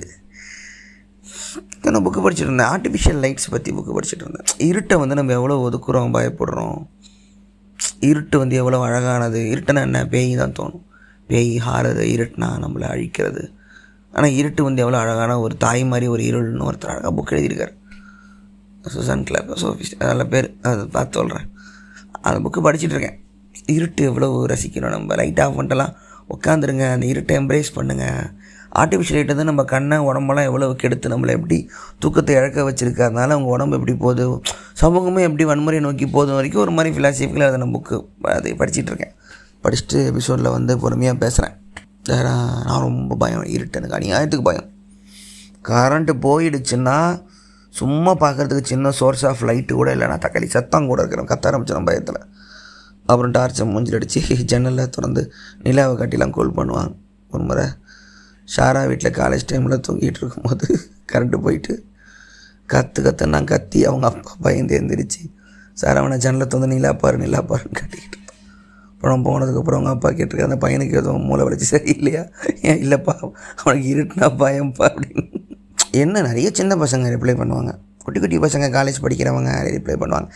நான் 1.83 2.05
புக்கு 2.05 2.21
படிச்சுட்டு 2.25 2.49
இருந்தேன். 2.49 2.71
ஆர்டிஃபிஷியல் 2.75 3.21
லைட்ஸ் 3.25 3.51
பற்றி 3.51 3.71
புக்கு 3.73 3.93
படிச்சுட்டு 3.97 4.25
இருந்தேன். 4.27 4.49
இருட்டை 4.69 4.97
வந்து 4.99 5.15
நம்ம 5.15 5.33
எவ்வளோ 5.33 5.57
ஒதுக்குறோம்? 5.67 6.15
பயப்படுறோம். 6.17 6.79
இருட்டு 8.01 8.39
வந்து 8.39 8.57
எவ்வளோ 8.57 8.79
அழகானது. 8.81 9.41
இருட்டுனா 9.41 9.81
என்ன? 9.81 10.07
பேய் 10.07 10.37
தான் 10.37 10.53
தோணும். 10.53 10.85
பேய் 11.27 11.61
ஹாரது 11.67 12.05
இருட்டுனா 12.17 12.49
நம்மளை 12.65 12.87
அழிக்கிறது. 12.95 13.43
ஆனால் 14.13 14.31
இருட்டு 14.31 14.63
வந்து 14.63 14.83
எவ்வளோ 14.83 15.01
அழகான 15.03 15.41
ஒரு 15.41 15.57
தாய் 15.57 15.85
மாதிரி 15.85 16.07
ஒரு 16.07 16.23
இருள்னு 16.23 16.69
ஒருத்தர் 16.69 16.93
அழகாக 16.95 17.13
புக் 17.19 17.35
எழுதியிருக்கார். 17.35 17.75
சுசான் 18.95 19.23
கிளப் 19.23 19.51
சோஃபிஸ் 19.53 19.97
நல்ல 19.99 20.25
பேர். 20.25 20.57
அதை 20.63 20.85
பார்த்து 20.85 21.19
சொல்கிறேன் 21.19 21.49
அந்த 22.21 22.39
புக்கு 22.45 22.65
படிச்சுட்ருக்கேன் 22.67 23.19
இருட்டு 23.67 24.05
எவ்வளோ 24.05 24.45
ரசிக்கிறோம் 24.49 24.89
நம்ம. 24.89 25.15
லைட் 25.15 25.41
ஆஃப் 25.41 25.61
பண்ணிட்டெல்லாம் 25.61 25.95
உட்காந்துருங்க 26.29 26.93
அந்த 26.93 27.07
இருட்டை 27.07 27.35
எம்ப்ரேஸ் 27.41 27.71
பண்ணுங்கள் 27.75 28.31
ஆர்டிஃபிஷியல் 28.81 29.19
லைட் 29.19 29.33
வந்து 29.33 29.45
நம்ம 29.45 29.63
கண்ணை 29.65 29.99
உடம்பெல்லாம் 29.99 30.49
எவ்வளோ 30.51 30.67
கெடுத்து 30.73 31.09
நம்மளை 31.09 31.33
எப்படி 31.39 31.59
தூக்கத்தை 31.99 32.35
இழக்க 32.35 32.63
வச்சுருக்கு. 32.71 33.03
அதனால் 33.03 33.31
அவங்க 33.31 33.51
உடம்பு 33.57 33.77
எப்படி 33.77 33.95
போகுது? 33.97 34.25
சமூகமே 34.73 35.23
எப்படி 35.23 35.45
வன்முறை 35.45 35.81
நோக்கி 35.81 36.07
போதும் 36.07 36.35
வரைக்கும் 36.35 36.63
ஒரு 36.63 36.71
மாதிரி 36.71 36.91
ஃபிலாசபிக்கில் 36.97 37.47
அதை 37.49 37.59
நான் 37.59 37.75
புக்கு 37.77 37.97
அதை 38.39 38.53
படிச்சுட்டு 38.53 38.91
இருக்கேன். 38.93 39.15
படிச்சுட்டு 39.65 40.01
எபிசோடில் 40.07 40.51
வந்து 40.51 40.79
பொறுமையாக 40.79 41.19
பேசுகிறேன் 41.19 41.57
வேற 42.05 42.27
நான் 42.69 42.85
ரொம்ப 42.89 43.17
பயம் 43.17 43.47
இருட்டு 43.55 43.79
எனக்கு 43.81 43.97
அநியாயத்துக்கு 43.99 44.43
பயம். 44.43 44.69
கரண்ட்டு 45.69 46.13
போயிடுச்சுன்னா 46.27 46.99
சும்மா 47.75 48.13
பார்க்குறதுக்கு 48.21 48.71
சின்ன 48.73 48.91
சோர்ஸ் 48.91 49.25
ஆஃப் 49.27 49.43
லைட்டு 49.45 49.73
கூட 49.73 49.89
இல்லைனா 49.95 50.17
தக்காளி 50.25 50.47
சத்தம் 50.47 50.87
கூட 50.87 51.03
இருக்கிறேன். 51.03 51.29
கத்த 51.33 51.51
ஆரம்பிச்சிடும் 51.51 51.89
பயத்தில். 51.89 52.21
அப்புறம் 53.07 53.33
டார்ச்சை 53.33 53.65
மூஞ்சில் 53.73 53.95
அடித்து 53.95 54.21
ஜன்னலில் 54.53 54.91
திறந்து 54.91 55.23
நிலாவை 55.63 55.95
காட்டிலாம் 55.97 56.31
கோல் 56.31 56.57
பண்ணுவாங்க. 56.57 56.93
ஒரு 57.31 57.43
முறை 57.43 57.65
ஷாரா 58.55 58.83
வீட்டில் 58.91 59.17
காலேஜ் 59.21 59.49
டைமில் 59.51 59.85
தூங்கிட்டு 59.87 60.21
இருக்கும்போது 60.23 60.67
கரண்ட்டு 61.13 61.43
போயிட்டு 61.47 61.75
கற்று 62.67 63.03
கற்று 63.03 63.33
நான் 63.35 63.51
கத்தி 63.53 63.81
அவங்க 63.85 64.07
அப்பா 64.07 64.33
பயந்து 64.47 64.77
எழுந்திரிச்சு 64.79 65.23
சார் 65.75 65.97
அவனை 65.97 66.17
ஜன்னலை 66.19 66.47
தந்து 66.47 66.67
நிலா 66.67 66.93
பாரு 66.93 67.19
நிலா 67.19 67.41
பாருன்னு 67.51 67.79
கட்டிக்கிட்டு 67.81 68.17
அப்புறம் 68.95 69.25
போனதுக்கப்புறம் 69.27 69.79
அவங்க 69.79 69.91
அப்பா 69.91 70.09
கேட்டிருக்காரு 70.11 70.49
அந்த 70.51 70.61
பையனுக்கு 70.65 70.97
எதுவும் 71.01 71.27
மூளை 71.29 71.43
வளைச்சி 71.47 71.67
சரி 71.73 71.91
இல்லையா 71.91 72.23
ஏன் 72.69 72.81
இல்லைப்பா 72.85 73.15
அவனுக்கு 73.63 73.89
இருட்டுனா 73.95 74.29
பயம்ப்பா 74.43 74.87
அப்படின்னு. 74.89 75.25
என்ன 76.03 76.23
நிறைய 76.23 76.49
சின்ன 76.53 76.75
பசங்க 76.77 77.13
ரிப்ளை 77.15 77.35
பண்ணுவாங்க. 77.41 77.73
குட்டி 78.05 78.21
குட்டி 78.21 78.39
பசங்க 78.39 78.67
காலேஜ் 78.77 78.99
படிக்கிறவங்க 79.05 79.53
ரிப்ளை 79.77 79.97
பண்ணுவாங்க. 80.03 80.29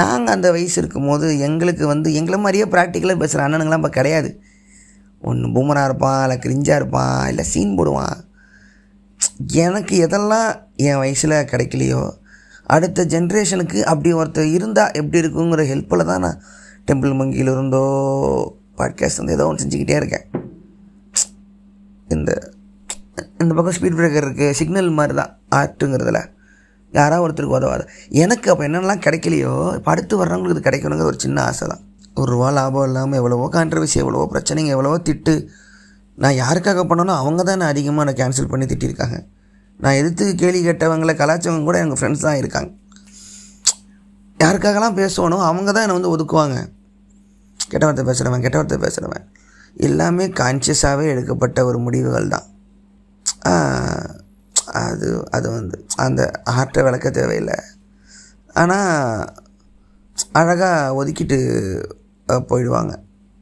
நாங்கள் 0.00 0.34
அந்த 0.34 0.50
வயசு 0.50 0.76
இருக்கும்போது 0.82 1.38
எங்களுக்கு 1.38 1.86
வந்து 1.86 2.14
எங்களை 2.14 2.38
மாதிரியே 2.38 2.64
ப்ராக்டிக்கலாக 2.64 3.18
பேசுகிற 3.18 3.48
அண்ணனுங்களாம் 3.48 3.82
இப்போ 3.82 3.88
கிடையாது. 3.88 4.30
ஒன்று 5.28 5.52
பூமராக 5.56 5.88
இருப்பான் 5.88 6.22
இல்லை 6.24 6.36
கிரிஞ்சாக 6.44 6.80
இருப்பான் 6.80 7.20
இல்லை 7.30 7.44
சீன் 7.52 7.76
போடுவான் 7.78 8.16
எனக்கு 9.64 9.94
எதெல்லாம் 10.06 10.48
என் 10.86 11.00
வயசில் 11.02 11.36
கிடைக்கலையோ 11.52 12.02
அடுத்த 12.74 13.04
ஜென்ரேஷனுக்கு 13.14 13.78
அப்படி 13.92 14.10
ஒருத்தர் 14.20 14.54
இருந்தால் 14.56 14.94
எப்படி 15.00 15.22
இருக்குங்கிற 15.22 15.62
ஹெல்ப்பில் 15.70 16.10
தான் 16.10 16.24
நான் 16.26 16.40
டெம்பிள் 16.88 17.16
மங்கியில் 17.18 17.52
இருந்தோ 17.54 17.84
பாட்காஸ்ட் 18.78 19.20
வந்து 19.20 19.34
ஏதோ 19.36 19.46
ஒன்று 19.48 19.62
செஞ்சுக்கிட்டே 19.62 19.96
இருக்கேன். 20.00 20.26
இந்த 22.08 22.30
இந்த 23.42 23.52
பக்கம் 23.56 23.76
ஸ்பீட் 23.76 23.98
பிரேக்கர் 23.98 24.26
இருக்குது 24.26 24.56
சிக்னல் 24.60 24.90
மாதிரி 24.98 25.14
தான் 25.20 25.32
ஆர்ட்டுங்கிறதுல. 25.58 26.20
யாராவது 26.92 27.24
ஒருத்தருக்கு 27.24 27.58
உதவாது. 27.58 27.84
எனக்கு 28.22 28.50
அப்போ 28.52 28.64
என்னென்னலாம் 28.68 29.04
கிடைக்கலையோ 29.06 29.52
இப்போ 29.78 29.90
அடுத்து 29.94 30.20
வர்றவங்களுக்கு 30.22 30.56
இது 30.56 30.68
கிடைக்கணுங்கிற 30.68 31.10
ஒரு 31.12 31.20
சின்ன 31.24 31.38
ஆசை 31.50 31.66
தான். 31.72 31.82
ஒரு 32.20 32.28
ரூபா 32.34 32.48
லாபம் 32.56 32.86
இல்லாமல் 32.88 33.18
எவ்வளவோ 33.20 33.46
கான்ட்ரவர்சி 33.56 33.98
எவ்வளவோ 34.02 34.24
பிரச்சனைங்க 34.32 34.72
எவ்வளவோ 34.76 34.96
திட்டு. 35.08 35.34
நான் 36.22 36.38
யாருக்காக 36.42 36.80
பண்ணனோ 36.90 37.14
அவங்க 37.22 37.42
தான் 37.48 37.60
நான் 37.62 37.72
அதிகமாக 37.74 38.04
நான் 38.08 38.18
கேன்சல் 38.20 38.50
பண்ணி 38.52 38.66
திட்டிருக்காங்க. 38.72 39.18
நான் 39.80 39.98
எதிர்த்து 40.00 40.24
கேள்வி 40.42 40.60
கேட்டவங்களை 40.66 41.14
கலாச்சவங்க 41.20 41.68
கூட 41.68 41.78
எங்கள் 41.84 41.98
ஃப்ரெண்ட்ஸ் 42.00 42.26
தான் 42.26 42.40
இருக்காங்க. 42.42 42.70
யாருக்காகலாம் 44.38 44.98
பேசணும் 45.00 45.44
அவங்க 45.48 45.68
தான் 45.72 45.84
என்னை 45.86 45.96
வந்து 45.98 46.12
ஒதுக்குவாங்க. 46.14 46.58
கெட்ட 47.72 47.84
வார்த்தை 47.86 48.04
பேசுகிறவன் 48.08 48.44
கெட்ட 48.44 48.56
வார்த்தை 48.58 48.78
பேசுகிறவன் 48.84 49.26
எல்லாமே 49.86 50.24
கான்ஷியஸாகவே 50.40 51.04
எடுக்கப்பட்ட 51.12 51.58
ஒரு 51.68 51.78
முடிவுகள் 51.84 52.32
தான். 52.34 52.46
அது 54.82 55.08
அது 55.36 55.46
வந்து 55.56 55.76
அந்த 56.04 56.20
ஆர்ட்டை 56.56 56.82
விளக்க 56.86 57.06
தேவையில்லை. 57.18 57.56
ஆனால் 58.62 58.90
அழகாக 60.40 60.94
ஒதுக்கிட்டு 61.00 61.38
போயிடுவாங்க. 62.38 62.92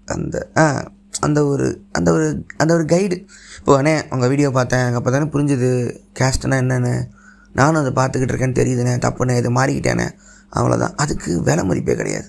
அந்த 0.05 0.51
ஆ 0.57 0.93
அந்த 1.21 1.47
ஒரு 1.47 1.85
அந்த 1.93 2.13
ஒரு 2.13 2.45
அந்த 2.57 2.75
ஒரு 2.75 2.85
கைடு 2.85 3.27
இப்போ 3.59 3.83
அண்ணே 3.83 4.13
உங்கள் 4.13 4.29
வீடியோ 4.29 4.51
பார்த்தேன். 4.51 4.81
அங்கே 4.81 4.97
அப்போ 4.97 5.11
தானே 5.11 5.25
புரிஞ்சுது? 5.25 5.71
கேஸ்ட்னா 6.19 6.59
என்னென்னு? 6.63 7.09
நானும் 7.53 7.81
அதை 7.83 7.93
பார்த்துக்கிட்டு 7.93 8.33
இருக்கேன்னு 8.35 8.61
தெரியுதுண்ணே. 8.61 8.95
தப்புண்ணே 9.07 9.37
இது 9.37 9.51
மாறிக்கிட்டேனே. 9.51 10.11
அவ்வளோதான் 10.53 10.95
அதுக்கு 10.97 11.43
விலை 11.43 11.65
மதிப்பே 11.65 11.95
கிடையாது. 11.95 12.29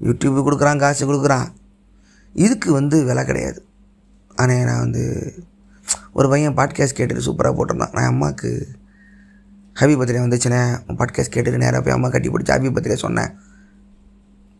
யூடியூப்பு 0.00 0.40
கொடுக்குறான் 0.46 0.78
காசு 0.78 1.02
கொடுக்குறான். 1.12 1.46
இதுக்கு 2.32 2.72
வந்து 2.72 3.04
விலை 3.04 3.24
கிடையாது. 3.24 3.66
ஆனால் 4.34 4.64
நான் 4.64 4.78
வந்து 4.78 5.34
ஒரு 6.12 6.28
பையன் 6.28 6.54
பாட்காஸ்ட் 6.54 6.98
கேட்டுட்டு 6.98 7.26
சூப்பராக 7.26 7.54
போட்டிருந்தான். 7.56 7.92
நான் 7.92 8.06
அம்மாவுக்கு 8.06 8.68
ஹாப்பி 9.80 9.94
பர்த்டே 9.98 10.20
வந்துச்சுனே 10.24 10.60
பாட்காஸ்ட் 10.88 11.34
கேட்டுட்டு 11.34 11.56
நேராக 11.56 11.82
போய் 11.82 11.94
அம்மா 11.94 12.08
கட்டி 12.08 12.28
பிடிச்சி 12.28 12.54
ஹாப்பி 12.54 12.72
பர்த்டே 12.74 12.94
சொன்னேன். 12.94 13.38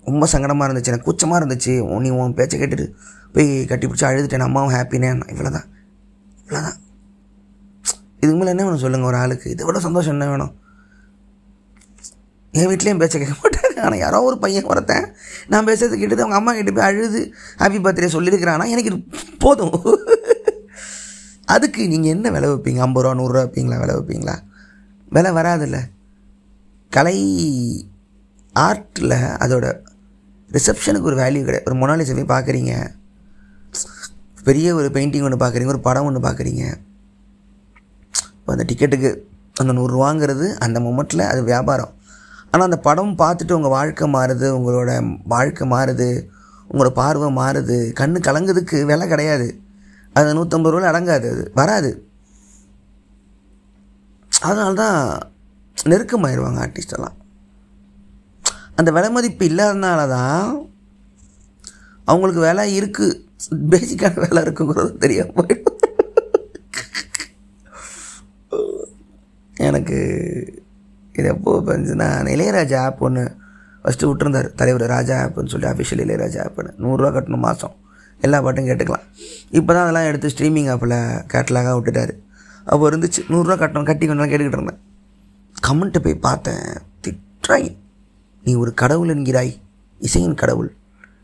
ரொம்ப 0.08 0.26
சங்கடமாக 0.32 0.66
இருந்துச்சு. 0.68 0.90
எனக்கு 0.92 1.08
கூச்சமாக 1.08 1.38
இருந்துச்சு. 1.40 1.74
உன் 1.92 2.02
நீ 2.06 2.10
உன் 2.20 2.34
பேச்சை 2.40 2.58
கேட்டுட்டு 2.60 2.86
போய் 3.36 3.48
கட்டி 3.70 3.86
பிடிச்சி 3.86 4.06
அழுதுட்டேன். 4.08 4.46
அம்மாவும் 4.48 4.74
ஹாப்பினே 4.76 5.10
இவ்வளோ 5.34 5.52
தான் 5.56 5.68
இவ்வளோ 6.42 6.60
தான் 6.66 6.78
இதுக்கு 8.20 8.36
மேலே 8.40 8.52
என்ன 8.52 8.64
வேணும் 8.66 8.82
சொல்லுங்கள் 8.82 9.10
ஒரு 9.10 9.18
ஆளுக்கு? 9.22 9.48
இதை 9.54 9.62
விட 9.68 9.78
சந்தோஷம் 9.86 10.14
என்ன 10.16 10.26
வேணும்? 10.32 10.52
என் 12.58 12.68
வீட்லேயும் 12.70 13.00
பேச்ச 13.00 13.14
கேட்க 13.20 13.34
மாட்டாங்க 13.42 13.80
ஆனால் 13.86 14.02
யாரோ 14.02 14.18
ஒரு 14.28 14.36
பையன் 14.44 14.68
ஒருத்தன். 14.72 15.06
நான் 15.52 15.66
பேசுறது 15.68 15.96
கேட்டது 16.00 16.22
அவங்க 16.24 16.36
அம்மா 16.38 16.52
கிட்ட 16.58 16.72
போய் 16.76 16.86
அழுது 16.88 17.20
ஹாப்பி 17.62 17.78
பர்த்டே 17.86 18.10
சொல்லியிருக்கிறானா? 18.16 18.66
எனக்கு 18.74 18.90
இது 18.92 19.00
போதும். 19.44 19.74
அதுக்கு 21.54 21.80
நீங்கள் 21.92 22.14
என்ன 22.16 22.30
விலை 22.36 22.48
வைப்பீங்க? 22.52 22.80
ஐம்பது 22.86 23.04
ரூபா 23.04 23.16
நூறுரூவா 23.20 23.42
வைப்பீங்களா? 23.46 23.80
விலை 23.82 23.96
வைப்பீங்களா? 23.98 24.36
விலை 25.16 25.32
வராதில்ல. 25.38 25.80
கலை 26.96 27.18
ஆர்ட்டில் 28.66 29.16
அதோட 29.44 29.66
ரிசப்ஷனுக்கு 30.56 31.08
ஒரு 31.10 31.18
வேல்யூ 31.22 31.42
கிடையாது 31.46 31.66
ஒரு 31.70 31.76
மொனாலிசை 31.80 32.14
போய் 32.18 32.32
பார்க்குறீங்க. 32.34 32.72
பெரிய 34.48 34.74
ஒரு 34.78 34.88
பெயிண்டிங் 34.96 35.26
ஒன்று 35.28 35.42
பார்க்குறீங்க 35.42 35.72
ஒரு 35.74 35.82
படம் 35.88 36.06
ஒன்று 36.08 36.20
பார்க்குறீங்க. 36.26 36.64
இப்போ 38.38 38.52
அந்த 38.54 38.64
டிக்கெட்டுக்கு 38.70 39.10
அந்த 39.62 39.72
நூறுரூவாங்கிறது 39.78 40.46
அந்த 40.64 40.78
மொமெண்ட்டில் 40.86 41.24
அது 41.32 41.40
வியாபாரம். 41.50 41.92
ஆனால் 42.50 42.66
அந்த 42.68 42.78
படம் 42.86 43.12
பார்த்துட்டு 43.22 43.56
உங்கள் 43.58 43.74
வாழ்க்கை 43.76 44.06
மாறுது 44.16 44.48
உங்களோட 44.58 44.90
வாழ்க்கை 45.34 45.66
மாறுது 45.74 46.08
உங்களோட 46.68 46.90
பார்வை 47.00 47.28
மாறுது 47.40 47.78
கண்ணு 48.00 48.18
கலங்குறதுக்கு 48.28 48.78
விலை 48.90 49.06
கிடையாது. 49.12 49.48
அது 50.18 50.36
நூற்றம்பது 50.38 50.72
ரூபாயில் 50.72 50.90
அடங்காது 50.92 51.26
அது 51.34 51.44
வராது. 51.60 51.90
அதனால 54.48 54.74
தான் 54.84 54.98
நெருக்கமாயிருவாங்க 55.90 56.60
ஆர்டிஸ்டெல்லாம் 56.64 57.16
அந்த 58.78 58.90
விலை 58.96 59.08
மதிப்பு 59.16 59.44
இல்லாதனால 59.50 60.00
தான் 60.16 60.48
அவங்களுக்கு 62.10 62.40
விலை 62.46 62.64
இருக்குது 62.80 63.20
பேசிக்கான 63.72 64.20
வேலை 64.24 64.40
இருக்குங்கிறது 64.46 64.90
தெரியாமல் 65.04 65.36
போயிடும். 65.38 65.78
எனக்கு 69.68 69.98
இது 71.18 71.26
எப்போ 71.32 71.50
வந்துச்சுன்னா 71.66 72.08
இளையராஜா 72.34 72.78
ஆப் 72.86 73.02
ஒன்று 73.06 73.24
ஃபஸ்ட்டு 73.82 74.08
விட்டுருந்தார். 74.08 74.48
தலைவர் 74.60 74.84
ராஜா 74.94 75.16
ஆப்னு 75.24 75.52
சொல்லி 75.54 75.68
அஃபிஷியல் 75.70 76.02
இளையராஜா 76.04 76.40
ஆப்னு 76.46 76.72
நூறுரூவா 76.84 77.10
கட்டணும் 77.16 77.44
மாதம் 77.46 77.74
எல்லா 78.26 78.38
பாட்டும் 78.44 78.68
கேட்டுக்கலாம். 78.68 79.06
இப்போ 79.58 79.70
தான் 79.74 79.84
அதெல்லாம் 79.84 80.08
எடுத்து 80.10 80.32
ஸ்ட்ரீமிங் 80.34 80.68
ஆப்பில் 80.72 80.96
கேட்டலாக 81.32 81.74
விட்டுட்டாரு. 81.76 82.14
அப்போ 82.70 82.84
இருந்துச்சு 82.90 83.22
நூறுரூவா 83.32 83.56
கட்டணும் 83.62 83.88
கட்டி 83.90 84.04
கொண்டு 84.06 84.28
கேட்டுக்கிட்டு 84.32 84.60
இருந்தேன். 84.60 84.80
கமெண்ட்டை 85.66 86.02
போய் 86.06 86.24
பார்த்தேன். 86.28 86.68
திட்டுறாங்க. 87.04 87.70
நீ 88.44 88.52
ஒரு 88.62 88.74
கடவுள் 88.74 89.12
என்கிறாய் 89.14 89.52
இசையின் 90.00 90.40
கடவுள். 90.40 90.70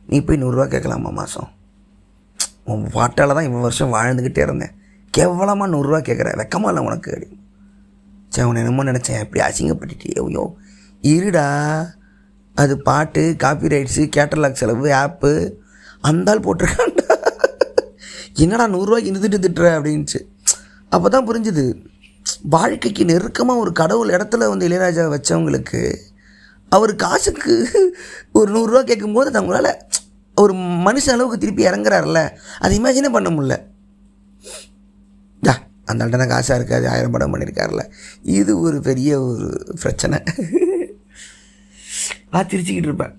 நீ 0.09 0.17
போய் 0.27 0.41
நூறுரூவா 0.43 0.67
கேட்கலாமா 0.75 1.11
மாதம் 1.19 1.49
உன் 2.73 2.85
பாட்டால் 2.95 3.35
தான் 3.37 3.47
இவன் 3.49 3.65
வருஷம் 3.67 3.93
வாழ்ந்துக்கிட்டே 3.95 4.43
இருந்தேன். 4.47 4.75
கேவலமாக 5.15 5.69
நூறுரூவா 5.75 6.01
கேட்குற 6.09 6.31
வெக்கமா 6.41 6.69
இல்லை 6.73 6.83
உனக்கு 6.89 7.11
அப்படின்னு 7.15 7.39
சரி 8.35 8.47
உன்னை 8.49 8.61
என்னமோ 8.63 8.83
நினச்சேன் 8.91 9.23
எப்படி 9.25 9.41
அசிங்கப்பட்டுட்டே 9.47 10.11
ஐயோ. 10.23 10.45
இருடா 11.03 11.47
அது 12.57 12.75
பாட்டு 12.89 13.23
காப்பி 13.37 13.73
ரைட்ஸு 13.75 14.03
கேட்டலாக் 14.17 14.61
செலவு 14.61 14.89
ஆப்பு 15.03 15.31
அந்தாள் 16.05 16.45
போட்டிருக்கான்டா. 16.47 17.07
என்னடா 18.45 18.67
நூறுரூவாய்க்கு 18.75 19.11
இருந்துட்டு 19.13 19.41
திட்டுற 19.45 19.69
அப்படின்ச்சு 19.79 20.21
அப்போ 20.93 21.09
தான் 21.09 21.27
புரிஞ்சுது 21.29 21.65
வாழ்க்கைக்கு 22.55 23.03
நெருக்கமாக 23.05 23.63
ஒரு 23.63 23.73
கடவுள் 23.81 24.15
இடத்துல 24.17 24.49
வந்து 24.49 24.67
இளையராஜா 24.69 25.05
வச்சவங்களுக்கு 25.15 25.81
அவர் 26.77 26.93
காசுக்கு 27.03 27.55
ஒரு 28.39 28.49
நூறுரூவா 28.55 28.83
கேட்கும்போது 28.85 29.31
தங்களால் 29.37 29.73
ஒரு 30.37 30.53
மனுஷன் 30.87 31.15
அளவுக்கு 31.15 31.39
திருப்பி 31.39 31.63
இறங்குறாருல 31.67 32.21
அது 32.59 32.79
இமேஜினே 32.79 33.11
பண்ண 33.17 33.29
முடியல. 33.31 33.57
ஜா 35.43 35.55
அந்த 35.85 36.05
ஆள்கிட்ட 36.05 36.27
காசாக 36.33 36.59
இருக்காது. 36.61 36.87
ஆயிரம் 36.89 37.15
படம் 37.15 37.33
பண்ணியிருக்காருல 37.33 37.85
இது 38.39 38.53
ஒரு 38.61 38.81
பெரிய 38.89 39.21
ஒரு 39.23 39.49
பிரச்சனை. 39.83 40.19
நான் 42.33 42.51
இருப்பேன். 42.51 43.15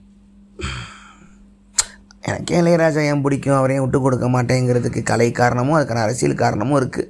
எனக்கே 2.30 2.60
இளையராஜா 2.62 3.02
ஏன் 3.12 3.22
பிடிக்கும்? 3.22 3.58
அவரையும் 3.60 3.84
விட்டு 3.84 4.00
கொடுக்க 4.02 4.28
மாட்டேங்கிறதுக்கு 4.36 5.02
கலை 5.04 5.32
காரணமும் 5.32 5.78
அதுக்கான 5.78 6.04
அரசியல் 6.08 6.42
காரணமும் 6.44 6.80
இருக்குது 6.82 7.10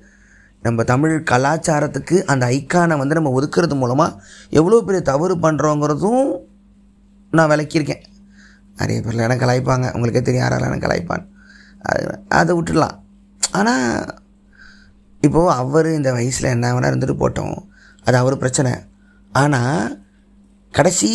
நம்ம 0.65 0.83
தமிழ் 0.91 1.15
கலாச்சாரத்துக்கு 1.31 2.15
அந்த 2.31 2.43
ஐக்கானை 2.57 2.95
வந்து 3.01 3.17
நம்ம 3.17 3.31
ஒதுக்குறது 3.37 3.75
மூலமாக 3.81 4.17
எவ்வளோ 4.59 4.79
பெரிய 4.87 5.01
தவறு 5.11 5.35
பண்ணுறோங்கிறதும் 5.45 6.25
நான் 7.37 7.51
விளக்கியிருக்கேன். 7.51 8.03
நிறைய 8.79 8.97
பேர் 9.05 9.25
எனக்கு 9.27 9.43
கலாய்ப்பாங்க? 9.45 9.87
உங்களுக்கே 9.95 10.21
தெரியும் 10.27 10.45
யாரால 10.45 10.67
எனக்கு 10.69 10.85
கலாய்ப்பான் 10.87 11.25
அது 11.89 12.03
அதை 12.39 12.51
விட்டுடலாம். 12.57 12.95
ஆனால் 13.59 13.87
இப்போது 15.21 15.53
அவர் 15.61 15.89
இந்த 15.97 16.09
வயசில் 16.17 16.53
என்ன 16.55 16.71
வேணால் 16.73 16.91
இருந்துட்டு 16.91 17.15
போட்டோம். 17.23 17.57
அது 18.05 18.17
அவர் 18.21 18.35
பிரச்சனை. 18.43 18.71
ஆனால் 19.41 19.97
கடைசி 20.73 21.09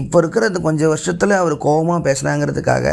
இப்போ 0.00 0.18
இருக்கிற 0.22 0.44
அந்த 0.50 0.60
கொஞ்சம் 0.60 0.92
வருஷத்தில் 0.94 1.34
அவர் 1.40 1.56
கோபமாக 1.66 2.00
பேசுனாங்கிறதுக்காக 2.06 2.86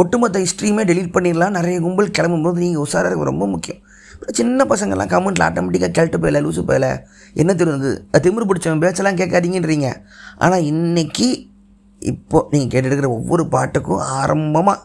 ஒட்டுமொத்த 0.00 0.42
ஹிஸ்ட்ரியுமே 0.44 0.82
டெலீட் 0.90 1.14
பண்ணிடலாம். 1.14 1.56
நிறைய 1.58 1.76
கும்பல் 1.84 2.16
கிளம்பும்போது 2.18 2.58
நீங்கள் 2.64 2.84
உஷாராக 2.86 3.30
ரொம்ப 3.32 3.46
முக்கியம். 3.54 3.82
இப்போ 4.18 4.32
சின்ன 4.38 4.64
பசங்கள்லாம் 4.70 5.10
கமெண்ட்டில் 5.12 5.44
ஆட்டோமேட்டிக்காக 5.46 5.94
கேட்டு 5.96 6.16
போயில 6.22 6.38
லூசு 6.44 6.62
போயில. 6.70 6.86
என்ன 7.40 7.52
தெரியுது 7.60 7.90
அது 8.12 8.22
திமிரு 8.24 8.46
பிடிச்சவன் 8.50 8.82
பேச்செல்லாம் 8.84 9.18
கேட்காதீங்கன்றீங்க. 9.20 9.88
ஆனால் 10.44 10.64
இன்னைக்கு 10.70 11.28
இப்போ 12.02 12.38
நீங்கள் 12.52 12.72
கேட்டுருக்கிற 12.72 12.94
இருக்கிற 12.94 13.10
ஒவ்வொரு 13.18 13.44
பாட்டுக்கும் 13.54 14.02
ஆரம்பமாக 14.20 14.84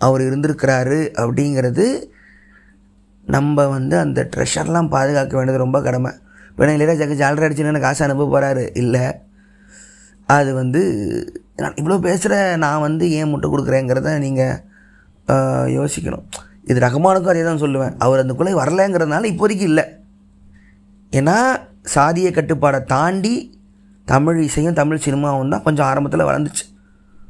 அவர் 0.00 0.22
இருந்திருக்கிறாரு 0.28 1.00
அப்படிங்கிறது 1.22 1.86
நம்ம 3.34 3.66
வந்து 3.74 3.96
அந்த 4.04 4.20
ட்ரெஷர்லாம் 4.34 4.92
பாதுகாக்க 4.94 5.32
வேண்டியது 5.38 5.64
ரொம்ப 5.64 5.78
கடமை. 5.86 6.12
இப்போ 6.50 6.62
நான் 6.66 6.76
இளையராஜாக்கு 6.78 7.20
ஜாலரி 7.22 7.46
அடிச்சுன்னு 7.46 7.84
காசு 7.86 8.04
அனுப்ப 8.06 8.28
போகிறாரு 8.34 8.64
இல்லை. 8.82 9.04
அது 10.28 10.50
வந்து 10.60 10.82
நான் 11.62 11.78
இவ்வளோ 11.80 12.00
பேசுகிற 12.08 12.34
நான் 12.64 12.84
வந்து 12.88 13.04
ஏன் 13.20 13.30
முட்டை 13.32 13.48
கொடுக்குறேங்கிறத 13.50 14.12
நீங்கள் 14.26 14.60
யோசிக்கணும். 15.78 16.26
இது 16.70 16.78
ரகமானுக்கும் 16.86 17.32
அதே 17.32 17.42
தான் 17.48 17.62
சொல்லுவேன். 17.62 17.94
அவர் 18.04 18.22
அந்த 18.22 18.34
குலை 18.40 18.52
வரலைங்கிறதுனால 18.60 19.28
இப்போதைக்கு 19.32 19.64
இல்லை. 19.70 19.84
ஏன்னா 21.18 21.36
சாதிய 21.94 22.28
கட்டுப்பாடை 22.36 22.78
தாண்டி 22.92 23.34
தமிழ் 24.12 24.38
இசையும் 24.46 24.78
தமிழ் 24.78 25.02
சினிமாவும் 25.06 25.52
தான் 25.54 25.64
கொஞ்சம் 25.66 25.86
ஆரம்பத்தில் 25.90 26.28
வளர்ந்துச்சு. 26.28 26.64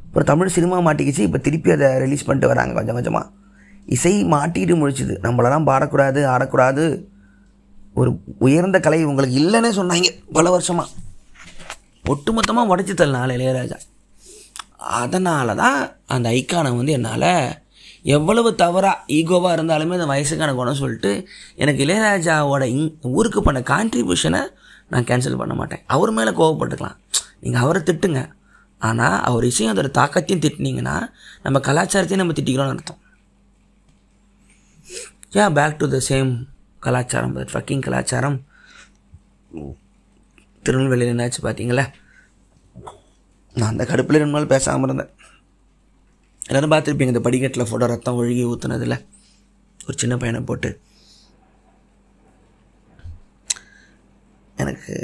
அப்புறம் 0.07 0.29
தமிழ் 0.31 0.55
சினிமா 0.57 0.77
மாட்டிக்கிச்சு 0.87 1.23
இப்போ 1.29 1.39
திருப்பி 1.47 1.71
அதை 1.77 1.89
ரிலீஸ் 2.05 2.27
பண்ணிட்டு 2.27 2.51
வராங்க 2.53 2.75
கொஞ்சம் 2.79 2.97
கொஞ்சமாக 2.99 3.31
இசை 3.97 4.13
மாட்டிக்கிட்டு 4.35 4.77
முடிச்சுது 4.83 5.15
நம்மளெல்லாம் 5.25 5.67
பாடக்கூடாது 5.71 6.21
ஆடக்கூடாது. 6.35 6.85
ஒரு 8.01 8.11
உயர்ந்த 8.47 8.79
கலை 8.85 9.01
உங்களுக்கு 9.11 9.37
இல்லைன்னே 9.41 9.73
சொன்னாங்க 9.81 10.09
பல 10.37 10.51
வருஷமாக 10.55 10.89
ஒட்டுமொத்தமாக 12.13 12.71
உடச்சி 12.73 12.95
தள்ளினால 13.01 13.37
இளையராஜா. 13.39 13.77
அதனால 15.01 15.55
தான் 15.63 15.79
அந்த 16.15 16.27
ஐக்கானை 16.39 16.71
வந்து 16.79 16.97
என்னால் 16.99 17.31
எவ்வளவு 18.17 18.51
தவறாக 18.63 19.05
ஈகோவாக 19.19 19.55
இருந்தாலுமே 19.57 19.97
அந்த 19.99 20.09
வயசுக்கான 20.13 20.55
குணம் 20.55 20.81
சொல்லிட்டு 20.81 21.11
எனக்கு 21.63 21.85
இளையராஜாவோட 21.87 22.65
இங் 22.75 22.89
ஊருக்கு 23.19 23.43
பண்ண 23.43 23.61
கான்ட்ரிபியூஷனை 23.73 24.43
நான் 24.93 25.07
கேன்சல் 25.11 25.41
பண்ண 25.43 25.55
மாட்டேன். 25.61 25.83
அவர் 25.95 26.13
மேலே 26.17 26.33
கோவப்பட்டுக்கலாம். 26.41 26.99
நீங்கள் 27.45 27.63
அவரை 27.65 27.81
திட்டுங்க. 27.83 28.23
ஆனால் 28.89 29.17
அவர் 29.29 29.45
இசையும் 29.51 29.73
அதோட 29.75 29.91
தாக்கத்தையும் 30.01 30.43
திட்டினீங்கன்னா 30.45 30.97
நம்ம 31.45 31.61
கலாச்சாரத்தையும் 31.69 32.23
நம்ம 32.23 32.37
திட்டிக்கிறோம்னு 32.39 32.75
அர்த்தம். 32.77 33.01
Yeah 35.37 35.45
back 35.59 35.79
to 35.83 35.87
the 35.95 36.01
same 36.09 36.33
கலாச்சாரம் 36.87 37.37
தட் 37.37 37.53
ஃபக்கிங் 37.55 37.85
கலாச்சாரம். 37.87 38.39
திருநெல்வேலியில் 40.67 41.15
என்னாச்சு 41.15 41.41
பார்த்தீங்களா 41.47 41.85
நான் 43.57 43.73
அந்த 43.73 43.85
கடுப்பில் 43.89 44.21
ரெண்டு 44.21 44.37
நாள் 44.37 44.53
பேசாமல் 44.53 44.89
இருந்தேன். 44.89 45.11
எல்லோரும் 46.49 46.73
பார்த்துருப்பீங்க 46.73 47.13
இந்த 47.13 47.23
படிக்கட்டில் 47.27 47.69
ஃபோட்டோ 47.69 47.87
ரத்தம் 47.93 48.19
ஒழுகி 48.21 48.43
ஊற்றுனதில் 48.51 48.97
ஒரு 49.87 49.97
சின்ன 50.03 50.15
பையனை 50.23 50.41
போட்டு. 50.49 50.71
எனக்கு 54.63 54.95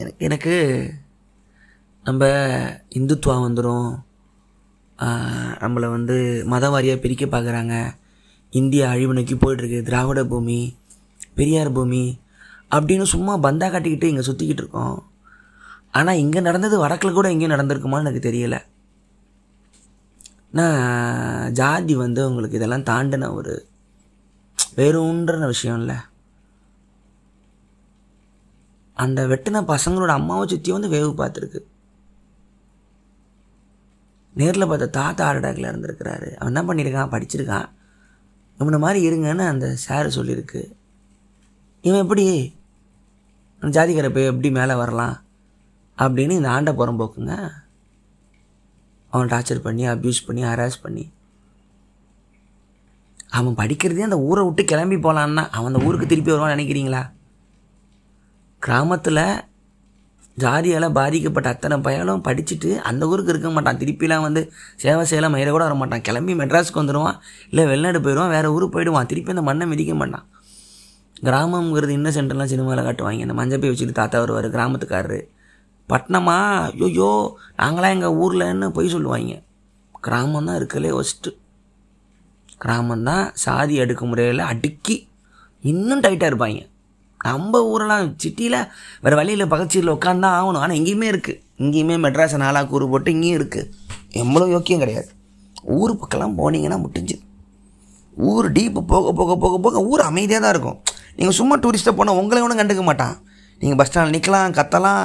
எனக்கு 0.00 0.20
எனக்கு 0.28 0.54
நம்ம 2.04 2.24
இந்துத்துவா 2.98 3.36
வந்துடும் 3.46 3.88
நம்மளை 5.62 5.88
வந்து 5.96 6.16
மத 6.52 6.64
வாரியாக 6.74 7.02
பிரிக்க 7.04 7.24
பார்க்குறாங்க 7.26 7.74
இந்தியா 8.52 8.84
அழிவு 8.94 9.16
நோக்கி 9.16 9.36
போயிட்டுருக்கு. 9.36 9.80
திராவிட 9.88 10.20
பூமி 10.32 10.58
பெரியார் 11.38 11.74
பூமி 11.78 12.04
அப்படின்னு 12.74 13.06
சும்மா 13.14 13.32
பந்தா 13.46 13.66
காட்டிக்கிட்டு 13.68 14.10
இங்கே 14.12 14.26
சுற்றிக்கிட்டு 14.28 14.62
இருக்கோம். 14.64 14.98
ஆனால் 15.98 16.20
இங்கே 16.24 16.40
நடந்தது 16.48 16.76
வடக்கில் 16.84 17.18
கூட 17.18 17.26
எங்கேயும் 17.32 17.54
நடந்திருக்குமான்னு 17.54 18.06
எனக்கு 18.06 18.28
தெரியலை. 18.28 18.60
நான் 20.54 21.52
ஜாதி 21.52 21.94
வந்து 21.96 22.28
உங்களுக்கு 22.28 22.56
இதெல்லாம் 22.56 22.88
தாண்டின 22.90 23.32
ஒரு 23.32 23.68
வேறுன்ற 24.76 25.46
விஷயம் 25.46 25.78
இல்லை 25.78 25.96
அந்த 28.96 29.20
வெட்டின 29.26 29.60
பசங்களோட 29.72 30.06
அம்மாவை 30.06 30.44
சுற்றி 30.48 30.72
வந்து 30.72 30.88
வேவு 30.88 31.20
பார்த்துருக்கு. 31.20 31.60
நேரில் 34.34 34.66
பார்த்த 34.66 34.88
தாத்தா 34.88 35.30
ஆர்டாக்கில் 35.30 35.68
இருந்திருக்கிறாரு. 35.70 36.28
அவன் 36.34 36.54
என்ன 36.54 36.60
பண்ணியிருக்கான் 36.60 37.12
படிச்சிருக்கான். 37.14 37.68
இவனை 38.58 38.78
மாதிரி 38.78 39.00
இருங்கன்னு 39.08 39.48
அந்த 39.48 39.76
சார் 39.76 40.06
சொல்லியிருக்கு. 40.06 40.62
இவன் 41.82 42.00
எப்படி 42.00 42.26
அந்த 43.60 43.72
ஜாதிக்கார 43.76 44.08
போய் 44.14 44.24
எப்படி 44.24 44.50
மேலே 44.50 44.74
வரலாம்? 44.74 45.16
அப்படின்னு 45.98 46.30
இந்த 46.30 46.50
ஆண்டை 46.50 46.72
புறம்போக்குங்க 46.74 47.34
அவன் 49.14 49.30
டார்ச்சர் 49.32 49.64
பண்ணி 49.66 49.84
அப்யூஸ் 49.94 50.24
பண்ணி 50.26 50.42
ஹராஸ் 50.50 50.82
பண்ணி. 50.84 51.04
அவன் 53.38 53.58
படிக்கிறதே 53.60 54.06
அந்த 54.08 54.18
ஊரை 54.28 54.42
விட்டு 54.44 54.62
கிளம்பி 54.64 54.96
போகலான்னா 54.96 55.42
அவன் 55.56 55.70
அந்த 55.70 55.80
ஊருக்கு 55.86 56.06
திருப்பி 56.06 56.30
வருவான்னு 56.32 56.56
நினைக்கிறீங்களா? 56.56 57.02
கிராமத்தில் 58.62 59.26
ஜாதியால் 60.42 60.94
பாதிக்கப்பட்ட 60.98 61.48
அத்தனை 61.48 61.76
பயலும் 61.78 62.22
படிச்சுட்டு 62.28 62.70
அந்த 62.90 63.02
ஊருக்கு 63.08 63.32
இருக்க 63.32 63.50
மாட்டான். 63.50 63.80
திருப்பிலாம் 63.82 64.26
வந்து 64.26 64.42
சேவை 64.82 65.02
செய்யலாம் 65.10 65.34
மயிலை 65.34 65.52
கூட 65.52 65.64
வர 65.64 65.76
மாட்டான். 65.80 66.04
கிளம்பி 66.08 66.34
மெட்ராஸுக்கு 66.40 66.80
வந்துடுவான் 66.82 67.18
இல்லை 67.50 67.64
வெளிநாடு 67.70 68.00
போயிடுவான் 68.00 68.34
வேறு 68.36 68.52
ஊருக்கு 68.54 68.74
போயிடுவான். 68.76 69.10
திருப்பி 69.12 69.34
அந்த 69.34 69.44
மண்ணை 69.50 69.66
மிதிக்க 69.72 69.94
மாட்டான். 70.00 70.26
கிராமங்கிறது 71.26 71.92
இன்னசென்ட்லாம் 71.98 72.52
சினிமாவில் 72.52 72.86
காட்டுவாங்க. 72.86 73.22
இந்த 73.26 73.34
மஞ்சள் 73.40 73.62
போய் 73.64 73.70
வச்சுட்டு 73.70 73.98
தாத்தா 74.00 74.18
வருவார் 74.22 74.48
கிராமத்துக்காரரு. 74.56 75.20
பட்டணமா? 75.92 76.36
ஐயோ 76.88 77.12
நாங்களாம் 77.60 77.94
எங்கள் 77.96 78.16
ஊர்லன்னு 78.24 78.68
போய் 78.76 78.94
சொல்லுவாங்க. 78.94 79.34
கிராமம் 80.06 80.46
தான் 80.48 80.58
இருக்கலே 80.60 80.92
ஒஸ்ட்டு 81.00 81.30
கிராமந்தான் 82.62 83.24
சாதி 83.44 83.74
அடுக்குமுறையில் 83.82 84.42
அடுக்கி 84.50 84.96
இன்னும் 85.70 86.02
டைட்டாக 86.04 86.30
இருப்பாங்க. 86.30 86.60
நம்ம 87.26 87.60
ஊரெல்லாம் 87.72 88.06
சிட்டியில் 88.22 88.58
வேறு 89.04 89.18
வழியில் 89.20 89.50
பக்கச்சீரில் 89.52 89.94
உட்காந்தா 89.96 90.28
ஆகணும். 90.38 90.62
ஆனால் 90.64 90.78
எங்கேயுமே 90.80 91.06
இருக்குது 91.12 91.40
இங்கேயுமே 91.62 91.96
மெட்ராஸை 92.04 92.38
நாளாக 92.44 92.66
கூறு 92.72 92.86
போட்டு 92.92 93.14
இங்கேயும் 93.16 93.38
இருக்குது 93.40 93.70
எவ்வளோ 94.22 94.46
யோக்கியம் 94.54 94.82
கிடையாது. 94.84 95.08
ஊர் 95.78 95.92
பக்கம்லாம் 96.00 96.38
போனீங்கன்னா 96.40 96.78
முடிஞ்சு 96.86 97.16
ஊர் 98.30 98.48
டீப்பு 98.56 98.80
போக 98.92 99.12
போக 99.18 99.32
போக 99.44 99.54
போக 99.64 99.80
ஊர் 99.90 100.02
அமைதியாக 100.08 100.42
தான் 100.44 100.54
இருக்கும். 100.54 100.78
நீங்கள் 101.18 101.36
சும்மா 101.38 101.54
டூரிஸ்ட்டாக 101.62 101.96
போனால் 101.98 102.18
உங்களை 102.20 102.40
ஒன்றும் 102.44 102.60
கண்டுக்க 102.60 102.82
மாட்டான். 102.88 103.14
நீங்கள் 103.60 103.78
பஸ் 103.80 103.90
ஸ்டாண்டில் 103.90 104.14
நிற்கலாம் 104.16 104.56
கத்தலாம் 104.58 105.02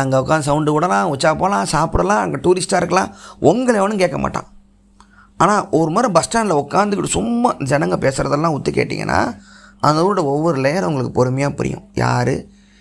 அங்கே 0.00 0.16
உட்காந்து 0.22 0.48
சவுண்டு 0.48 0.74
விடலாம் 0.74 1.10
உச்சா 1.14 1.30
போகலாம் 1.42 1.70
சாப்பிடலாம் 1.74 2.22
அங்கே 2.24 2.38
டூரிஸ்ட்டாக 2.44 2.80
இருக்கலாம். 2.82 3.10
உங்களை 3.50 3.76
எவனும் 3.80 4.02
கேட்க 4.02 4.18
மாட்டான். 4.24 4.48
ஆனால் 5.40 5.62
ஒரு 5.78 5.90
முறை 5.94 6.08
பஸ் 6.16 6.26
ஸ்டாண்டில் 6.26 6.60
உட்காந்துக்கிட்டு 6.62 7.16
சும்மா 7.18 7.50
ஜனங்க 7.70 7.96
பேசுகிறதெல்லாம் 8.04 8.56
ஒத்து 8.56 8.70
கேட்டிங்கன்னா 8.78 9.20
அந்த 9.86 10.00
ஊரோட 10.06 10.22
ஒவ்வொரு 10.32 10.58
லேயரும் 10.64 10.90
உங்களுக்கு 10.90 11.14
பொறுமையாக 11.18 11.52
புரியும். 11.58 11.84
யார் 12.04 12.34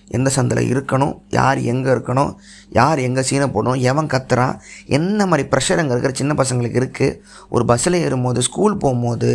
எந்த 0.07 0.29
சந்தில் 0.35 0.69
இருக்கணும் 0.71 1.13
யார் 1.37 1.59
எங்கே 1.71 1.89
இருக்கணும் 1.95 2.31
யார் 2.79 2.99
எங்கே 2.99 3.21
சீனை 3.29 3.47
போடணும் 3.53 3.83
எவன் 3.91 4.11
கத்துறான் 4.13 4.55
என்ன 4.97 5.25
மாதிரி 5.25 5.43
ப்ரெஷர் 5.51 5.81
அங்கே 5.81 5.93
இருக்கிற 5.95 6.13
சின்ன 6.21 6.33
பசங்களுக்கு 6.41 6.79
இருக்குது 6.81 7.17
ஒரு 7.49 7.65
பஸ்ஸில் 7.65 7.97
ஏறும்போது 8.05 8.41
ஸ்கூல் 8.41 8.75
போகும்போது 8.77 9.31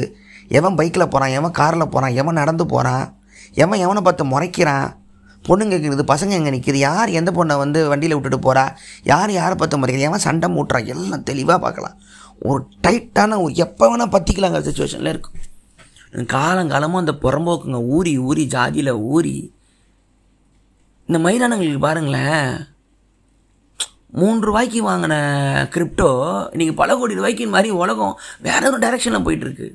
எவன் 0.49 0.77
பைக்கில் 0.81 1.09
போகிறான் 1.09 1.35
எவன் 1.39 1.57
காரில் 1.61 1.93
போகிறான் 1.95 2.17
எவன் 2.23 2.39
நடந்து 2.41 2.67
போகிறான் 2.67 3.07
எவன் 3.55 3.83
எவனை 3.85 4.03
பார்த்து 4.03 4.25
முறைக்கிறான் 4.33 4.87
பொண்ணுங்க 5.49 5.77
கேட்குறது 5.83 6.05
பசங்க 6.13 6.37
எங்கே 6.39 6.53
நிற்கிது 6.57 6.81
யார் 6.89 7.11
எந்த 7.21 7.31
பொண்ணை 7.39 7.57
வந்து 7.63 7.81
வண்டியில் 7.89 8.17
விட்டுட்டு 8.17 8.41
போகிறா 8.47 8.65
யார் 9.13 9.33
யாரை 9.33 9.57
பற்ற 9.57 9.79
முறைக்கிறது 9.79 10.09
ஏன் 10.09 10.27
சண்டை 10.29 10.49
மூட்டுறா? 10.57 10.81
எல்லாம் 10.95 11.27
தெளிவாக 11.31 11.59
பார்க்கலாம். 11.65 11.97
ஒரு 12.51 12.63
டைட்டான 12.87 13.39
ஒரு 13.43 13.53
எப்போ 13.65 13.85
வேணால் 13.91 14.15
பற்றிக்கலாங்கிற 14.15 14.63
சுச்சுவேஷனில் 14.69 15.13
இருக்கும் 15.15 15.45
காலங்காலமும் 16.35 17.03
அந்த 17.03 17.15
புறம்போக்குங்க 17.25 17.79
ஊறி 17.97 18.13
ஊறி 18.29 18.45
ஜாதியில் 18.55 18.93
ஊறி. 19.15 19.37
இந்த 21.09 21.19
மைதானங்களுக்கு 21.25 21.81
பாருங்களேன். 21.87 22.49
மூன்று 24.21 24.47
ரூபாய்க்கு 24.49 24.81
வாங்கின 24.89 25.15
கிரிப்டோ 25.75 26.11
இன்றைக்கி 26.53 26.75
பல 26.75 26.97
கோடி 26.97 27.19
ரூபாய்க்கு 27.19 27.47
மாதிரி 27.55 27.71
உலகம் 27.83 28.15
வேற 28.47 28.63
ஒரு 28.71 28.79
டைரெக்ஷனில் 28.85 29.27
போயிட்டுருக்கு 29.27 29.67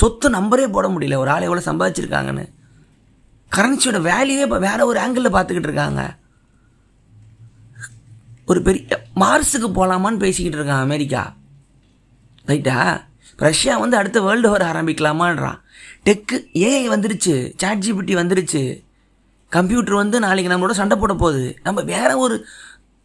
சொத்து 0.00 0.26
நம்பரே 0.30 0.66
போட 0.76 0.88
முடியல. 0.88 1.16
ஒரு 1.22 1.30
ஆள் 1.30 1.46
எவ்வளோ 1.48 1.64
சம்பாதிச்சிருக்காங்கன்னு. 1.70 2.44
கரன்சியோட 3.56 3.98
வேல்யூவே 4.10 4.44
இப்போ 4.48 4.58
வேறு 4.66 4.86
ஒரு 4.90 4.98
ஆங்கிளில் 5.00 5.34
பார்த்துக்கிட்டு 5.36 5.70
இருக்காங்க. 5.70 6.02
ஒரு 8.50 8.60
பெரிய 8.62 8.98
மார்ஸுக்கு 9.22 9.68
போகலாமான்னு 9.78 10.22
பேசிக்கிட்டு 10.24 10.58
இருக்கான் 10.58 10.86
அமெரிக்கா. 10.86 11.22
ரைட்டா? 12.50 12.76
ரஷ்யா 13.36 13.74
வந்து 13.82 13.96
அடுத்த 13.96 14.18
வேர்ல்டு 14.20 14.48
வார் 14.50 14.64
ஆரம்பிக்கலாமான்றான். 14.70 15.58
டெக்கு 16.06 16.36
ஏஐ 16.68 16.84
வந்துருச்சு 16.94 17.34
சாட் 17.56 17.84
ஜிபிடி 17.84 18.14
வந்துருச்சு. 18.20 18.62
கம்ப்யூட்டர் 19.48 20.00
வந்து 20.02 20.18
நாளைக்கு 20.24 20.52
நம்மளோட 20.52 20.74
சண்டை 20.80 20.96
போட 20.98 21.14
போகுது. 21.14 21.44
நம்ம 21.62 21.82
வேறு 21.92 22.14
ஒரு 22.18 22.36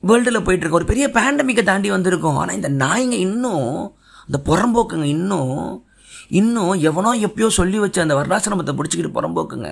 வேர்ல்டில் 0.03 0.45
போயிட்டுருக்கோம். 0.45 0.79
ஒரு 0.81 0.91
பெரிய 0.91 1.07
பேண்டமிக்கை 1.07 1.63
தாண்டி 1.63 1.91
வந்திருக்கோம். 1.91 2.37
ஆனால் 2.41 2.57
இந்த 2.59 2.69
நாய்ங்க 2.83 3.17
இன்னும் 3.27 3.95
அந்த 4.27 4.39
புறம்போக்குங்க 4.49 5.07
இன்னும் 5.17 5.57
இன்னும் 6.39 6.73
எவனோ 6.89 7.11
எப்பயோ 7.27 7.49
சொல்லி 7.59 7.77
வச்ச 7.79 8.01
அந்த 8.01 8.15
வர்ணாசிரமத்தை 8.15 8.73
பிடிச்சிக்கிட்டு 8.77 9.17
புறம்போக்குங்க. 9.17 9.69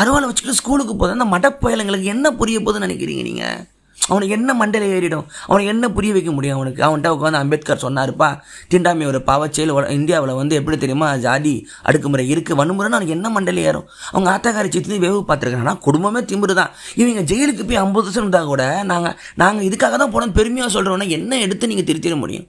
அருவாலை 0.00 0.26
வச்சுக்கிட்டு 0.28 0.60
ஸ்கூலுக்கு 0.60 0.94
போதும் 1.00 1.18
அந்த 1.18 1.26
மடப்பயலுங்களுக்கு 1.34 2.12
என்ன 2.14 2.30
புரிய 2.42 2.58
போதுன்னு 2.66 2.86
நினைக்கிறீங்க 2.88 3.24
நீங்கள் 3.30 3.58
அவனுக்கு 3.96 4.34
என்ன 4.36 4.50
மண்டையில் 4.58 4.92
ஏறிடும்? 4.96 5.24
அவனுக்கு 5.48 5.70
என்ன 5.72 5.86
புரிய 5.96 6.10
வைக்க 6.16 6.30
முடியும் 6.36 6.56
அவனுக்கு? 6.58 6.80
அவன்கிட்ட 6.86 7.08
உட்காந்து 7.14 7.40
அம்பேத்கர் 7.40 7.82
சொன்னார்ப்பா 7.84 8.28
திண்டாமை 8.72 9.06
ஒரு 9.10 9.18
பாவச்செயல் 9.28 9.72
இந்தியாவில் 9.96 10.32
வந்து 10.40 10.54
எப்படி 10.60 10.76
தெரியுமா 10.84 11.08
ஜாதி 11.24 11.52
அடுக்குமுறை 11.88 12.24
இருக்குது 12.34 12.58
வன்முறைன்னு 12.60 12.98
அவனுக்கு 12.98 13.16
என்ன 13.16 13.30
மண்டையில் 13.36 13.60
ஏறும்? 13.68 13.86
அவங்க 14.12 14.28
ஆத்தாக்காரி 14.34 14.70
சித்தி 14.76 14.98
வேவு 15.06 15.18
பார்த்துருக்காங்கன்னா 15.30 15.76
குடும்பமே 15.86 16.22
திம்புரு 16.30 16.56
தான். 16.60 16.72
இவங்க 17.02 17.24
ஜெயிலுக்கு 17.32 17.66
போய் 17.70 17.82
ஐம்பது 17.84 18.06
வருஷம் 18.08 18.24
இருந்தால் 18.24 18.50
கூட 18.52 18.62
நாங்கள் 18.92 19.16
நாங்கள் 19.42 19.68
இதுக்காக 19.70 19.98
தான் 20.04 20.14
போனோம் 20.16 20.36
பெருமையாக 20.40 20.74
சொல்கிறோன்னா 20.78 21.08
என்ன 21.18 21.40
எடுத்து 21.46 21.70
நீங்கள் 21.72 21.88
திருத்திட 21.90 22.16
முடியும்? 22.24 22.48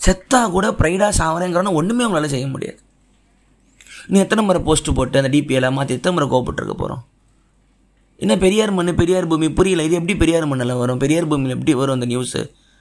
செத்தா 0.00 0.42
கூட 0.56 0.68
ப்ரைடாக 0.80 1.12
சாவரேங்கிறோன்னா 1.22 1.78
ஒன்றுமே 1.80 2.04
அவங்களால 2.06 2.32
செய்ய 2.36 2.46
முடியாது. 2.54 2.80
நீ 4.10 4.18
எத்தனை 4.24 4.42
முறை 4.48 4.60
போஸ்ட்டு 4.68 4.94
போட்டு 4.98 5.20
அந்த 5.20 5.30
டிபிஎல்லாம் 5.34 5.76
மாற்றி 5.78 5.96
எத்தனை 5.98 6.14
முறை 6.16 6.26
கோவப்பட்டுருக்க 6.32 6.76
போகிறோம் 6.82 7.02
என்ன 8.24 8.34
பெரியார் 8.42 8.72
மண் 8.78 8.90
பெரியார் 8.98 9.30
பூமி 9.30 9.48
புரியல. 9.58 9.84
இது 9.86 9.94
எப்படி 9.98 10.14
பெரியார் 10.20 10.50
மண்ணில் 10.50 10.80
வரும்? 10.80 10.98
பெரியார் 11.02 11.28
பூமியில் 11.30 11.54
எப்படி 11.56 11.72
வரும் 11.80 11.96
அந்த 11.98 12.06
நியூஸு 12.10 12.40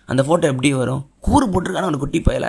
அந்த 0.10 0.22
ஃபோட்டோ 0.28 0.46
எப்படி 0.52 0.70
வரும்? 0.82 1.02
கூறு 1.26 1.46
போட்டிருக்கான 1.54 1.90
ஒரு 1.92 2.00
குட்டி 2.04 2.20
பயல. 2.28 2.48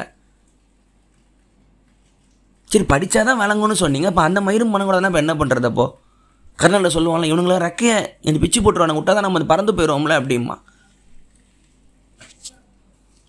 சரி 2.73 2.87
படித்தா 2.93 3.23
தான் 3.29 3.41
விளங்கும்னு 3.43 3.77
சொன்னீங்க. 3.83 4.09
இப்போ 4.13 4.23
அந்த 4.29 4.41
மயிரும் 4.47 4.73
மனம் 4.75 4.89
கூட 4.89 4.99
தான் 4.99 5.11
இப்போ 5.13 5.23
என்ன 5.25 5.35
பண்ணுறது 5.41 5.69
அப்போ? 5.71 5.87
கர்நாடில் 6.61 6.95
சொல்லுவாங்களே 6.97 7.31
இவனுங்களாம் 7.31 7.65
ரெக்கையை 7.67 7.97
இந்த 8.29 8.39
பிச்சு 8.45 8.61
போட்டுருவானு 8.65 8.97
விட்டா 8.99 9.13
தான் 9.17 9.27
நம்ம 9.27 9.45
பறந்து 9.53 9.77
போயிடுவோம்ல 9.79 10.19
அப்படிமா 10.21 10.57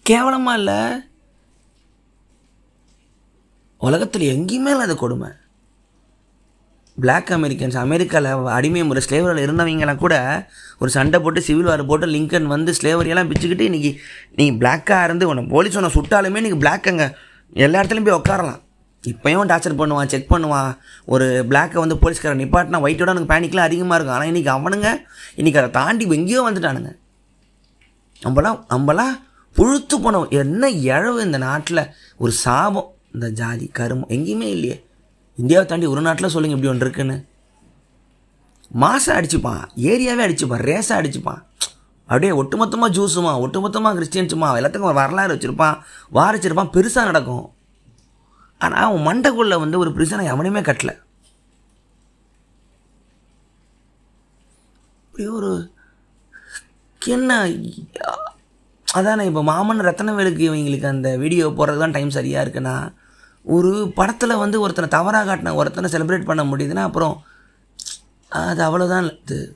கேவலமாக 0.10 0.60
இல்லை. 0.60 0.80
உலகத்தில் 3.88 4.26
எங்கேயுமே 4.34 4.72
இல்லாத 4.74 4.96
கொடுமை. 4.96 5.30
பிளாக் 6.98 7.30
அமெரிக்கன்ஸ் 7.38 7.78
அமெரிக்காவில் 7.84 8.50
அடிமை 8.56 8.82
முறை 8.88 9.02
ஸ்லேவரில் 9.06 9.44
இருந்தவங்கலாம் 9.46 10.02
கூட 10.04 10.16
ஒரு 10.82 10.90
சண்டை 10.96 11.20
போட்டு 11.20 11.42
சிவில் 11.48 11.70
வார் 11.70 11.84
போட்டு 11.92 12.08
லிங்கன் 12.16 12.52
வந்து 12.54 12.72
ஸ்லேவரியெல்லாம் 12.80 13.30
பிச்சுக்கிட்டு 13.32 13.68
இன்றைக்கி 13.70 13.92
நீ 14.40 14.46
பிளாக்காக 14.52 15.04
இருந்து 15.04 15.28
உன்னை 15.30 15.44
போலீஸ் 15.54 15.78
உன்னை 15.80 15.92
சுட்டாலுமே 15.96 16.44
நீங்கள் 16.46 16.62
பிளாக் 16.66 16.90
அங்கே. 16.92 17.08
எல்லா 17.54 17.80
இடத்துலையும் 17.82 18.08
போய் 18.10 18.20
உட்காரலாம் 18.20 18.62
இப்போயும் 19.04 19.50
டார்ச்சர் 19.52 19.80
பண்ணுவான் 19.80 20.12
செக் 20.14 20.32
பண்ணுவான். 20.34 20.72
ஒரு 21.06 21.46
பிளாக்கை 21.50 21.80
வந்து 21.84 22.00
போலீஸ்காரன் 22.04 22.42
நிப்பாட்டினா 22.44 22.84
ஒயிட்டோட 22.86 23.14
எனக்கு 23.16 23.34
பேனிக்லாம் 23.34 23.70
அதிகமாக 23.70 23.98
இருக்கும். 23.98 24.18
ஆனால் 24.18 24.32
இன்றைக்கி 24.34 24.52
அவனுங்க 24.58 24.90
இன்றைக்கி 25.40 25.60
அதை 25.64 25.72
தாண்டி 25.72 26.06
எங்கேயோ 26.20 26.44
வந்துட்டானுங்க. 26.50 26.92
நம்மளாம் 28.22 28.62
நம்மளாம் 28.74 29.16
புழுத்து 29.56 29.98
போனோம். 30.00 30.30
என்ன 30.30 30.70
இழவு 30.70 31.20
இந்த 31.22 31.38
நாட்டில்? 31.38 31.90
ஒரு 32.18 32.32
சாபம். 32.32 32.90
இந்த 33.16 33.28
ஜாதி 33.40 33.66
கருமம் 33.80 34.12
எங்கேயுமே 34.16 34.48
இல்லையே. 34.56 34.78
இந்தியாவை 35.42 35.66
தாண்டி 35.70 35.88
ஒரு 35.94 36.02
நாட்டில் 36.08 36.34
சொல்லுங்கள் 36.34 36.58
இப்படி 36.58 36.72
ஒன்று 36.74 36.86
இருக்குன்னு. 36.88 37.18
மாசம் 38.84 39.16
அடிச்சுப்பான் 39.18 39.64
ஏரியாவே 39.92 40.24
அடிச்சுப்பான் 40.26 40.64
ரேஸாக 40.70 41.00
அடிச்சுப்பான். 41.02 41.42
அப்படியே 42.10 42.32
ஒட்டுமொத்தமாக 42.42 42.96
ஜூஸுமா 42.98 43.32
ஒட்டுமொத்தமாக 43.44 43.96
கிறிஸ்டியன்ஸுமா 43.98 44.48
எல்லாத்துக்கும் 44.60 45.00
வரலாறு 45.02 45.36
வச்சுருப்பான் 45.36 45.78
வாரிச்சிருப்பான் 46.18 46.74
பெருசாக 46.76 47.10
நடக்கும். 47.12 47.46
ஆனால் 48.64 48.86
அவன் 48.88 49.06
மண்டைக்குள்ளே 49.08 49.58
வந்து 49.64 49.78
ஒரு 49.84 49.92
பிரிசனை 49.96 50.26
எவனையுமே 50.34 50.62
கட்டலை. 50.70 50.96
இப்படி 55.08 55.26
ஒரு 55.40 55.52
என்ன 57.02 57.32
அதானே 58.88 59.24
இப்போ 59.30 59.42
மாமன் 59.50 59.86
ரத்தனவேலுக்கு 59.88 60.44
இவங்களுக்கு 60.48 60.88
அந்த 60.92 61.10
வீடியோ 61.22 61.46
போடுறது 61.58 61.82
தான் 61.84 61.96
டைம் 61.96 62.16
சரியாக 62.18 62.44
இருக்குன்னா 62.46 62.76
ஒரு 63.46 63.92
படத்தில் 63.96 64.36
வந்து 64.36 64.62
ஒருத்தனை 64.62 64.90
தவறாக 64.90 65.36
காட்டின 65.36 65.56
ஒருத்தனை 65.56 65.92
செலிப்ரேட் 65.92 66.26
பண்ண 66.26 66.44
முடியுதுன்னா 66.44 66.84
அப்புறம் 66.90 67.16
அது 68.30 68.62
அவ்வளோதான் 68.68 69.08
இது 69.22 69.56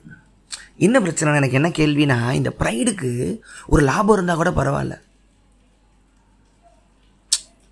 என்ன 0.76 1.00
பிரச்சனை? 1.00 1.34
எனக்கு 1.34 1.58
என்ன 1.60 1.68
கேள்வினா 1.68 2.32
இந்த 2.32 2.50
ப்ரைடுக்கு 2.58 3.40
ஒரு 3.66 3.82
லாபம் 3.82 4.14
இருந்தால் 4.16 4.36
கூட 4.36 4.50
பரவாயில்ல. 4.50 4.94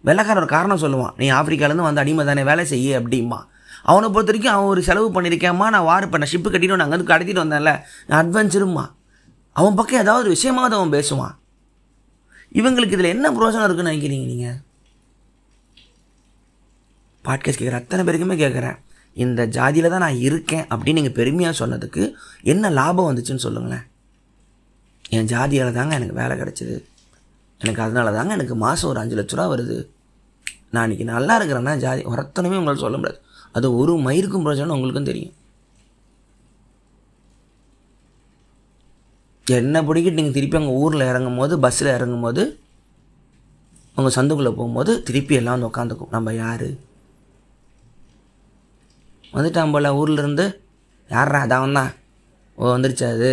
வெள்ளக்காரன் 0.04 0.36
ஒரு 0.36 0.46
காரணம் 0.46 0.82
சொல்லுவான் 0.82 1.14
நீ 1.16 1.30
ஆப்பிரிக்காலேருந்து 1.30 1.88
வந்து 1.88 2.00
அடிமை 2.00 2.24
தானே 2.24 2.42
வேலை 2.42 2.64
செய்ய 2.64 3.00
அப்படிமா 3.00 3.38
அவனை 3.82 4.08
பொறுத்த 4.08 4.30
வரைக்கும் 4.32 4.52
அவன் 4.52 4.66
ஒரு 4.66 4.82
செலவு 4.82 5.08
பண்ணியிருக்கேம்மா 5.14 5.66
நான் 5.70 5.84
வார் 5.84 6.08
பண்ண 6.08 6.26
ஷிப்பு 6.32 6.50
கட்டிட்டு 6.50 6.76
நான் 6.76 6.86
அங்கேருந்து 6.86 7.12
கடத்திட்டு 7.12 7.44
வந்தேன்ல 7.44 7.72
நான் 8.06 8.20
அட்வென்ச்சருமா 8.22 8.84
அவன் 9.52 9.74
பக்கம் 9.74 10.00
ஏதாவது 10.00 10.24
ஒரு 10.24 10.36
விஷயமாவது 10.36 10.76
அவன் 10.78 10.92
பேசுவான். 10.92 11.34
இவங்களுக்கு 12.52 12.96
இதில் 12.98 13.14
என்ன 13.14 13.30
பிரோஜனம் 13.30 13.64
இருக்குன்னு 13.64 13.92
நினைக்கிறீங்க 13.92 14.26
நீங்கள் 14.26 14.58
பாட்காஸ்ட் 17.26 17.60
கேட்குற 17.60 17.78
அத்தனை 17.82 18.02
பேருக்குமே 18.06 18.36
கேட்குறேன் 18.42 18.76
இந்த 19.24 19.46
ஜாதியில் 19.46 19.92
தான் 19.92 20.04
நான் 20.04 20.22
இருக்கேன் 20.28 20.64
அப்படின்னு 20.74 20.98
நீங்கள் 20.98 21.18
பெருமையாக 21.18 21.54
சொன்னதுக்கு 21.60 22.02
என்ன 22.52 22.70
லாபம் 22.70 23.08
வந்துச்சுன்னு 23.10 23.44
சொல்லுங்களேன். 23.46 23.84
என் 25.16 25.30
ஜாதியால் 25.32 25.76
தாங்க 25.78 25.94
எனக்கு 25.94 26.14
வேலை 26.20 26.34
கிடச்சிது. 26.40 26.76
எனக்கு 27.60 27.82
அதனால 27.82 28.12
தாங்க 28.16 28.32
எனக்கு 28.32 28.54
மாதம் 28.54 28.90
ஒரு 28.90 29.00
அஞ்சு 29.00 29.16
லட்ச 29.16 29.36
ரூபா 29.38 29.46
வருது. 29.54 29.76
நான் 30.70 30.90
இன்றைக்கி 30.90 31.04
நல்லா 31.04 31.34
இருக்கிறேன்னா 31.38 31.76
ஜாதி 31.76 32.02
ஒருத்தனுமே 32.02 32.58
உங்களால் 32.60 32.84
சொல்ல 32.84 32.96
முடியாது. 32.96 33.20
அது 33.52 33.66
ஒரு 33.76 33.92
மயிருக்கும் 34.06 34.46
பிரச்சனை 34.46 34.74
உங்களுக்கும் 34.76 35.10
தெரியும். 35.10 35.34
என்ன 39.46 39.82
பிடிக்கிட்டு 39.82 40.18
நீங்கள் 40.20 40.36
திருப்பி 40.36 40.56
அங்கே 40.58 40.72
ஊரில் 40.82 41.08
இறங்கும் 41.10 41.36
போது 41.36 41.54
பஸ்ஸில் 41.58 41.94
இறங்கும் 41.96 42.24
போது 42.26 42.42
உங்கள் 43.96 44.16
சந்துக்குள்ளே 44.16 44.52
போகும்போது 44.58 45.02
திருப்பி 45.02 45.34
எல்லாம் 45.34 45.60
வந்து 45.60 45.70
உட்காந்துக்கும். 45.70 46.10
நம்ம 46.10 46.34
யார்? 46.34 46.68
வந்துட்டான் 49.36 49.72
போல் 49.74 49.96
ஊரில் 50.00 50.20
இருந்து 50.22 50.44
யாரா 51.10 51.40
அதான் 51.46 51.78
தான் 51.78 51.92
ஓ 52.58 52.70
வந்துருச்சா 52.74 53.08
அது 53.14 53.30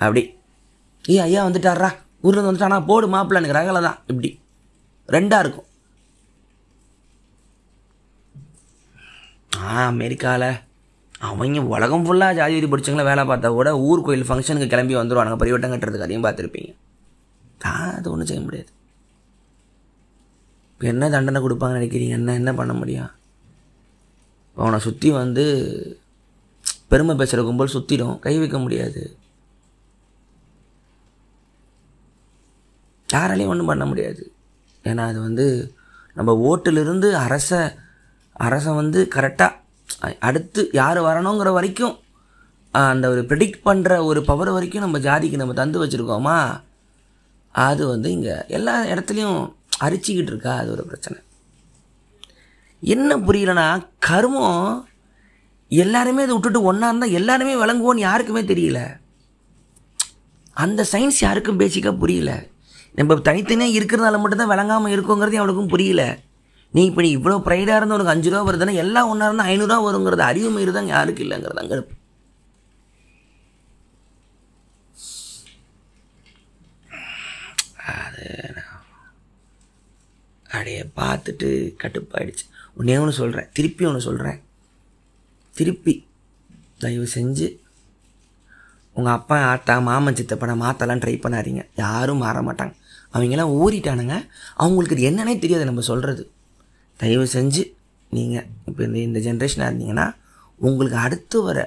அப்படி. 0.00 0.22
ஏய் 1.12 1.22
ஐயா 1.24 1.40
வந்துட்டாரா 1.48 1.90
ஊரில் 2.24 2.38
இருந்து 2.38 2.50
வந்துட்டானா? 2.50 2.78
போடு 2.90 3.06
மாப்பிள்ள 3.14 3.40
எனக்கு 3.40 3.58
ரகலை 3.58 3.80
தான். 3.88 3.98
இப்படி. 4.10 4.30
ரெண்டாக 5.08 5.42
இருக்கும். 5.44 5.68
ஆ 9.66 9.74
அமெரிக்காவில் 9.90 10.48
அவங்க 11.28 11.60
உலகம் 11.74 12.06
ஃபுல்லாக 12.06 12.36
ஜாதி 12.38 12.54
விதி 12.56 12.68
பிடிச்சவங்கள 12.72 13.04
வேலை 13.10 13.22
பார்த்தா 13.28 13.48
கூட 13.58 13.68
ஊர் 13.88 14.04
கோயில் 14.06 14.26
ஃபங்க்ஷனுக்கு 14.28 14.72
கிளம்பி 14.72 14.94
வந்துடுவானுங்க 14.98 15.38
பரிவட்டம் 15.42 15.72
கட்டுறதுக்கு 15.72 16.06
அதையும் 16.06 16.26
பார்த்துருப்பீங்க. 16.26 16.70
அது 17.68 18.10
ஒன்றும் 18.12 18.28
செய்ய 18.30 18.42
முடியாது. 18.46 18.70
இப்போ 20.72 20.86
என்ன 20.92 21.04
தண்டனை 21.14 21.40
கொடுப்பாங்கன்னு 21.44 21.80
நினைக்கிறீங்க? 21.80 22.16
என்ன 22.20 22.34
என்ன 22.40 22.50
பண்ண 22.58 22.72
முடியும்? 22.80 23.12
அவனை 24.60 24.78
சுற்றி 24.86 25.08
வந்து 25.22 25.44
பெருமை 26.90 27.14
பேசுகிற 27.20 27.42
கும்பல் 27.46 27.74
சுற்றிடும் 27.74 28.18
கை 28.24 28.34
வைக்க 28.38 28.58
முடியாது. 28.64 29.02
யாராலையும் 33.08 33.52
ஒன்றும் 33.52 33.70
பண்ண 33.70 33.84
முடியாது. 33.90 34.22
ஏன்னா 34.84 35.02
அது 35.10 35.18
வந்து 35.26 35.46
நம்ம 36.18 36.32
ஓட்டிலிருந்து 36.48 37.08
அரச 37.26 37.50
அரசை 38.46 38.72
வந்து 38.80 39.00
கரெக்டாக 39.14 40.14
அடுத்து 40.28 40.62
யார் 40.80 40.98
வரணுங்கிற 41.08 41.50
வரைக்கும் 41.58 41.94
அந்த 42.72 43.06
ஒரு 43.12 43.20
ப்ரெடிக்ட் 43.28 43.60
பண்ணுற 43.68 43.92
ஒரு 44.08 44.20
பவர் 44.30 44.50
வரைக்கும் 44.56 44.84
நம்ம 44.84 44.98
ஜாதிக்கு 45.06 45.40
நம்ம 45.42 45.54
தந்து 45.60 45.82
வச்சுருக்கோமா? 45.82 46.38
அது 47.54 47.82
வந்து 47.92 48.08
இங்கே 48.16 48.34
எல்லா 48.56 48.74
இடத்துலையும் 48.92 49.38
அரிச்சிக்கிட்டு 49.86 50.32
இருக்கா 50.32 50.52
அது 50.62 50.70
ஒரு 50.76 50.84
பிரச்சனை. 50.90 51.18
என்ன 52.82 53.16
புரியலன்னா 53.26 53.68
கருமம் 54.08 54.66
எல்லாருமே 55.70 56.24
அதை 56.24 56.34
விட்டுட்டு 56.34 56.60
ஒன்றா 56.70 56.88
இருந்தால் 56.90 57.16
எல்லாருமே 57.18 57.54
விளங்குவோன்னு 57.62 58.06
யாருக்குமே 58.08 58.42
தெரியல. 58.50 58.80
அந்த 60.64 60.80
சயின்ஸ் 60.92 61.18
யாருக்கும் 61.24 61.60
பேசிக்காக 61.62 62.00
புரியல. 62.02 62.32
நம்ம 62.98 63.16
தனித்தனியாக 63.28 63.76
இருக்கிறதால 63.78 64.20
மட்டும்தான் 64.20 64.52
விளங்காமல் 64.52 64.94
இருக்கோங்கிறது 64.96 65.40
அவளுக்கும் 65.42 65.72
புரியல. 65.74 66.02
நீ 66.74 66.82
இப்போ 66.88 67.02
நீ 67.04 67.10
இவ்வளோ 67.16 67.36
ப்ரைடாக 67.46 67.78
இருந்தால் 67.78 67.98
உனக்கு 67.98 68.14
அஞ்சு 68.14 68.30
ரூபா 68.32 68.46
வருதுன்னா 68.46 68.80
எல்லாம் 68.84 69.10
ஒன்றா 69.10 69.28
இருந்தால் 69.28 69.50
ஐநூறுரூவா 69.52 69.84
வருங்கிறது 69.86 70.24
அறிவு 70.30 70.48
மயிறு 70.54 70.78
தான் 70.78 70.92
யாருக்கு 70.94 71.24
இல்லைங்கிறது 71.26 71.62
அங்கே 71.64 71.78
அது 78.02 78.24
அப்படியே 80.50 80.82
பார்த்துட்டு 81.00 81.48
கட்டுப்பாயிடுச்சு. 81.82 82.46
உன்னே 82.78 82.96
ஒன்று 83.02 83.20
சொல்கிறேன் 83.20 83.48
திருப்பி 83.56 83.84
ஒன்று 83.90 84.06
சொல்கிறேன் 84.08 84.38
திருப்பி 85.54 85.94
தயவு 86.82 87.06
செஞ்சு 87.16 87.46
உங்கள் 88.96 89.16
அப்பா 89.18 89.36
ஆத்தா 89.52 89.74
மாமன் 89.86 90.18
சித்தப்பனை 90.18 90.54
மாத்தெல்லாம் 90.62 91.00
ட்ரை 91.02 91.14
பண்ணாதீங்க. 91.22 91.62
யாரும் 91.84 92.22
மாற 92.24 92.36
மாட்டாங்க. 92.48 92.74
அவங்கெல்லாம் 93.14 93.54
ஊறிட்டானுங்க. 93.62 94.14
அவங்களுக்கு 94.62 94.96
இது 94.96 95.08
என்னன்னே 95.10 95.34
தெரியாது 95.38 95.64
நம்ம 95.70 95.82
சொல்கிறது 95.90 96.22
தயவு 97.00 97.26
செஞ்சு 97.36 97.62
நீங்கள் 98.12 98.46
இப்போ 98.68 98.80
இந்த 98.88 98.98
இந்த 99.08 99.18
ஜென்ரேஷனாக 99.26 99.68
இருந்தீங்கன்னா 99.70 100.06
உங்களுக்கு 100.60 100.98
அடுத்து 101.06 101.38
வர 101.46 101.58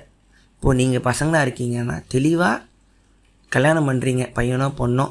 இப்போது 0.53 0.79
நீங்கள் 0.79 1.05
பசங்களாக 1.09 1.45
இருக்கீங்கன்னா 1.45 1.97
தெளிவாக 2.13 2.63
கல்யாணம் 3.51 3.87
பண்ணுறீங்க 3.89 4.23
பையனோ 4.37 4.67
பொண்ணோ 4.79 5.05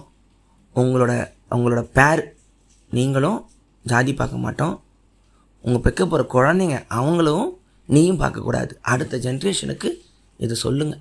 உங்களோட 0.74 1.12
உங்களோட 1.56 1.82
பேர் 1.98 2.22
நீங்களும் 2.90 3.38
ஜாதி 3.84 4.12
பார்க்க 4.14 4.44
மாட்டோம். 4.46 4.74
உங்கள் 5.68 5.92
பெக்க 5.92 5.96
போகிற 5.96 6.22
குழந்தைங்க 6.32 6.84
அவங்களும் 6.88 7.60
நீயும் 7.86 8.20
பார்க்கக்கூடாது. 8.20 8.70
அடுத்த 8.80 9.16
ஜென்ரேஷனுக்கு 9.16 9.90
இது 10.36 10.56
சொல்லுங்கள் 10.56 10.98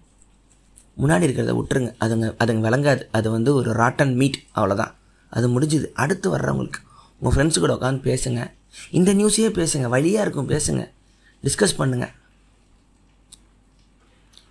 முன்னாடி 1.02 1.26
இருக்கிறத 1.28 1.52
விட்டுருங்க. 1.58 1.90
அதுங்க 2.00 2.28
அதுங்க 2.44 2.64
விளங்காது. 2.68 3.02
அது 3.12 3.32
வந்து 3.32 3.54
ஒரு 3.54 3.72
ராட்டன் 3.72 4.14
மீட் 4.14 4.44
அவ்வளோதான் 4.56 4.94
அது 5.30 5.60
முடிஞ்சுது. 5.60 5.86
அடுத்து 5.94 6.38
வர்றவங்களுக்கு 6.38 6.80
உங்கள் 7.20 7.34
ஃப்ரெண்ட்ஸு 7.36 7.60
கூட 7.60 7.74
உட்காந்து 7.74 8.08
பேசுங்க. 8.10 8.52
இந்த 8.92 9.14
நியூஸையே 9.14 9.52
பேசுங்க. 9.60 9.82
வழியாக 9.82 10.22
இருக்கும் 10.22 10.50
பேசுங்க. 10.50 10.90
டிஸ்கஸ் 11.44 11.78
பண்ணுங்கள் 11.78 12.14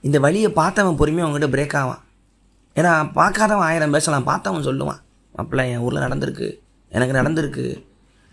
இந்த 0.01 0.19
வழியை 0.21 0.51
பார்த்தவன் 0.51 0.97
பொறுமையாக 0.97 1.29
அவங்ககிட்ட 1.29 1.51
பிரேக் 1.51 1.77
ஆவான். 1.77 2.03
ஏன்னா 2.75 2.93
பார்க்காதவன் 3.19 3.67
ஆயிரம் 3.69 3.91
பேசலாம். 3.91 4.27
பார்த்தவன் 4.27 4.67
சொல்லுவான். 4.69 5.01
அப்படிலாம் 5.39 5.71
என் 5.71 5.79
ஊரில் 5.79 6.01
நடந்திருக்கு. 6.01 6.49
எனக்கு 6.89 7.17
நடந்திருக்கு. 7.21 7.67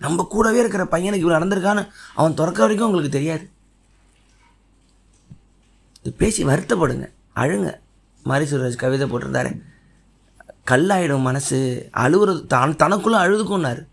நம்ம 0.04 0.24
கூடவே 0.24 0.60
இருக்கிற 0.60 0.84
பையனுக்கு 0.84 1.24
இவ்வளோ 1.24 1.38
நடந்திருக்கான்னு 1.38 1.84
அவன் 2.16 2.34
திறக்க 2.34 2.62
வரைக்கும் 2.62 2.88
உங்களுக்கு 2.88 3.18
தெரியாது. 3.18 3.50
இது 6.00 6.12
பேசி 6.22 6.46
வருத்தப்படுங்க. 6.46 7.06
அழுங்க. 7.36 7.70
மாரி 8.24 8.46
சுரேஷ் 8.52 8.82
கவிதை 8.84 9.06
போட்டிருந்தாரு. 9.10 9.52
கல்லாயிடும் 10.72 11.28
மனசு 11.30 11.58
அழுகுறது 12.04 12.46
தான் 12.46 12.76
தனக்குள்ளே 12.76 13.18
அழுதுக்கும்னாரு. 13.24 13.88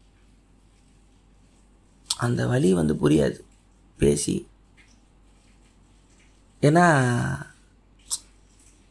அந்த 2.16 2.46
வழி 2.46 2.74
வந்து 2.74 2.94
புரியாது. 2.94 3.38
பேசி. 3.98 4.48
ஏன்னா 6.62 6.86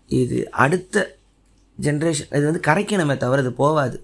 இது 0.08 0.38
அடுத்த 0.52 1.18
ஜென்ரேஷன் 1.82 2.36
இது 2.38 2.46
வந்து 2.52 2.68
கரைக்கணுமே 2.68 3.18
தவிர 3.18 3.42
இது 3.42 3.52
போகாது 3.54 3.98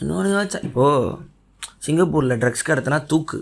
இன்னொன்று 0.00 0.30
வச்சா 0.36 0.64
இப்போது 0.64 1.18
சிங்கப்பூரில் 1.78 2.40
ட்ரக்ஸ் 2.42 2.68
கடத்தினா 2.68 3.06
தூக்கு. 3.06 3.38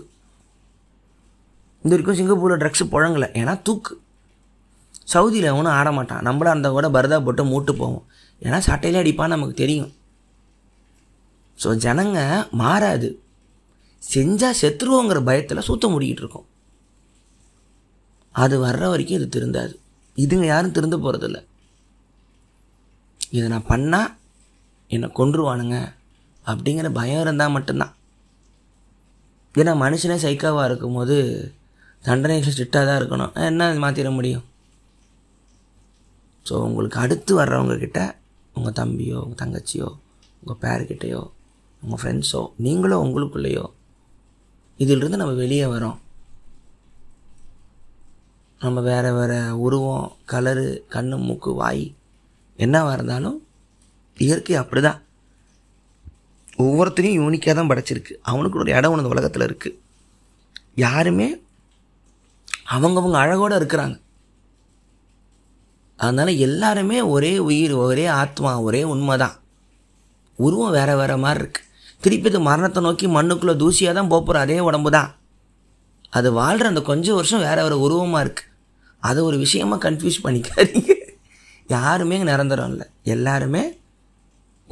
இந்த 1.83 1.91
வரைக்கும் 1.93 2.17
சிங்கப்பூரில் 2.19 2.61
ட்ரக்ஸ் 2.63 2.91
புழங்கலை. 2.93 3.27
ஏன்னா 3.41 3.61
தூக்கு. 3.61 3.93
சவுதியில் 5.13 5.51
அவனும் 5.51 5.75
ஆட 5.79 5.91
மாட்டான். 5.91 6.23
நம்மளாக 6.27 6.53
இருந்தால் 6.53 6.71
கூட 6.71 6.87
பரதா 6.89 7.23
போட்டு 7.23 7.43
மூட்டு 7.45 7.75
போவோம். 7.75 8.05
ஏன்னா 8.41 8.59
சட்டையிலே 8.67 9.01
அடிப்பான்னு 9.01 9.35
நமக்கு 9.35 9.53
தெரியும். 9.53 9.91
ஸோ 11.63 11.69
ஜனங்க 11.85 12.47
மாறாது. 12.51 13.09
செஞ்சால் 14.13 14.59
செத்துருவோங்கிற 14.61 15.23
பயத்தில் 15.23 15.67
சுத்த 15.69 15.87
முடிக்கிட்டு 15.87 16.23
இருக்கோம். 16.23 16.47
அது 18.31 18.55
வர்ற 18.65 18.89
வரைக்கும் 18.89 19.19
இது 19.19 19.27
திருந்தாது. 19.35 19.73
இதுங்க 20.17 20.45
யாரும் 20.45 20.71
திருந்த 20.71 20.97
போகிறதில்ல 20.97 21.39
இதை 23.31 23.49
நான் 23.49 23.69
பண்ணால் 23.69 24.13
என்னை 24.87 25.09
கொன்றுவானுங்க. 25.09 25.77
அப்படிங்கிற 26.47 26.87
பயம் 26.99 27.21
இருந்தால் 27.25 27.55
மட்டும்தான். 27.55 27.93
ஏன்னா 29.55 29.73
மனுஷனே 29.83 30.17
சைக்காவாக 30.25 30.67
இருக்கும்போது 30.69 31.15
தண்டனைகள் 32.03 32.53
ஸ்ட்ரிக்டாக 32.53 32.85
தான் 32.87 32.99
இருக்கணும். 33.01 33.33
என்ன 33.49 33.67
மாற்றிட 33.83 34.09
முடியும்? 34.17 34.45
ஸோ 36.45 36.53
உங்களுக்கு 36.67 36.97
அடுத்து 37.03 37.33
வர்றவங்கக்கிட்ட 37.41 37.99
உங்கள் 38.55 38.77
தம்பியோ 38.79 39.19
உங்கள் 39.25 39.41
தங்கச்சியோ 39.43 39.89
உங்கள் 40.41 40.59
பேர்கிட்டையோ 40.63 41.21
உங்கள் 41.81 41.99
ஃப்ரெண்ட்ஸோ 42.01 42.41
நீங்களோ 42.65 42.97
உங்களுக்குள்ளேயோ 43.05 43.65
இதிலிருந்து 44.79 45.21
நம்ம 45.21 45.35
வெளியே 45.43 45.67
வரோம் 45.75 45.97
நம்ம 48.61 48.81
வேறு 48.89 49.09
வேறு 49.17 49.39
உருவம் 49.65 50.05
கலரு 50.31 50.67
கண்ணு 50.93 51.15
மூக்கு 51.27 51.51
வாய் 51.61 51.85
என்னவாக 52.59 52.95
இருந்தாலும் 52.97 53.39
இயற்கை 54.17 54.55
அப்படி 54.61 54.81
தான் 54.81 55.01
ஒவ்வொருத்தரையும் 56.63 57.19
யூனிக்காக 57.21 57.53
தான் 57.59 57.69
படைச்சிருக்கு. 57.71 58.13
அவனுக்கு 58.31 58.59
ஒரு 58.63 58.71
இடம் 58.77 58.93
ஒன்று 58.95 59.13
உலகத்தில் 59.13 59.47
இருக்குது 59.47 59.79
யாருமே 60.85 61.27
அவங்கவுங்க 62.75 63.17
அழகோடு 63.23 63.55
இருக்கிறாங்க. 63.59 63.95
அதனால் 65.99 66.31
எல்லாருமே 66.47 66.97
ஒரே 67.15 67.33
உயிர் 67.47 67.73
ஒரே 67.85 68.05
ஆத்மா 68.21 68.51
ஒரே 68.67 68.81
உண்மை 68.93 69.15
தான் 69.23 69.35
உருவம் 70.37 70.75
வேறு 70.77 70.93
வேறு 71.01 71.17
மாதிரி 71.25 71.41
இருக்குது 71.43 71.69
திருப்பி 72.03 72.29
இது 72.31 72.39
மரணத்தை 72.47 72.79
நோக்கி 72.85 73.07
மண்ணுக்குள்ளே 73.17 73.53
தூசியாக 73.61 73.95
தான் 73.97 74.11
போகிற 74.13 74.39
அதே 74.45 74.57
உடம்பு 74.69 74.89
தான் 74.95 75.11
அது 76.17 76.27
வாழ்கிற 76.39 76.71
அந்த 76.71 76.81
கொஞ்சம் 76.89 77.17
வருஷம் 77.19 77.43
வேறு 77.47 77.61
வேறு 77.65 77.77
உருவமாக 77.85 78.23
இருக்குது 78.25 78.51
அதை 79.09 79.21
ஒரு 79.29 79.37
விஷயமாக 79.43 79.79
கன்ஃபியூஸ் 79.85 80.23
பண்ணிக்காதீங்க. 80.25 80.91
யாருமே 81.75 82.17
நிரந்தரம் 82.31 82.71
இல்லை. 82.73 82.87
எல்லாருமே 83.15 83.63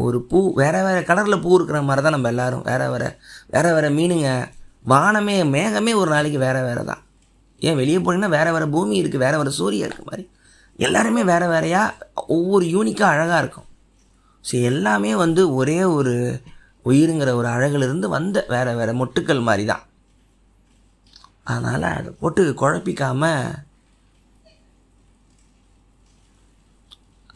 ஒரு 0.07 0.17
பூ 0.31 0.39
வேறு 0.59 0.79
வேறு 0.87 1.01
கலரில் 1.09 1.43
பூ 1.45 1.49
இருக்கிற 1.57 1.79
மாதிரி 1.87 2.03
தான் 2.05 2.15
நம்ம 2.15 2.29
எல்லாரும் 2.33 2.63
வேறு 2.69 2.85
வேறு 2.93 3.09
வேறு 3.53 3.71
வேறு 3.77 3.89
மீனுங்க. 3.97 4.29
வானமே 4.91 5.35
மேகமே 5.55 5.91
ஒரு 6.01 6.09
நாளைக்கு 6.15 6.39
வேறு 6.45 6.61
வேறு 6.67 6.83
தான் 6.91 7.01
ஏன் 7.61 7.79
வெளியே 7.81 7.99
போனீங்கன்னா 8.05 8.35
வேறு 8.37 8.53
வேறு 8.55 8.67
பூமி 8.75 8.95
இருக்குது 9.01 9.23
வேறு 9.25 9.39
வேறு 9.41 9.57
சூரியன் 9.59 9.87
இருக்க 9.89 10.03
மாதிரி. 10.11 10.23
எல்லாருமே 10.85 11.23
வேறு 11.31 11.47
வேறையாக 11.53 12.25
ஒவ்வொரு 12.35 12.65
யூனிக்காக 12.75 13.13
அழகாக 13.15 13.41
இருக்கும். 13.43 13.67
ஸோ 14.45 14.53
எல்லாமே 14.69 15.11
வந்து 15.23 15.41
ஒரே 15.59 15.79
ஒரு 15.97 16.13
உயிருங்கிற 16.89 17.31
ஒரு 17.39 17.47
அழகிலிருந்து 17.55 18.07
வந்த 18.15 18.37
வேறு 18.53 18.71
வேறு 18.79 18.93
மொட்டுக்கள் 18.99 19.47
மாதிரி 19.47 19.65
தான் 19.71 19.83
அதனால் 21.51 21.85
அதை 21.97 22.09
போட்டு 22.21 22.41
குழப்பிக்காமல் 22.61 23.51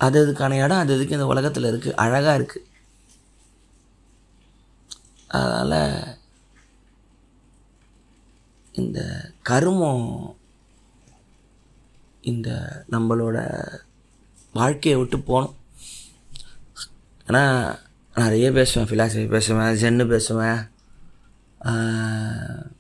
அது 0.06 0.18
அதுக்கான 0.24 0.58
இடம்? 0.66 0.82
அது 0.84 0.96
அதுக்கு 0.96 1.18
இந்த 1.18 1.28
உலகத்தில் 1.34 1.70
இருக்குது 1.72 2.00
அழகாக 2.06 2.38
இருக்குது 2.40 2.68
அதனால் 5.38 5.80
இந்த 8.82 9.00
கருமம் 9.50 10.08
இந்த 12.32 12.50
நம்மளோட 12.94 13.38
வாழ்க்கையை 14.60 14.96
விட்டு 15.00 15.18
போகணும். 15.30 15.56
ஏன்னா 17.28 17.44
நிறைய 18.22 18.48
பேசுவேன் 18.58 18.90
ஃபிலாசபி 18.90 19.26
பேசுவேன் 19.36 19.78
ஜென்னு 19.82 20.06
பேசுவேன் 20.14 20.60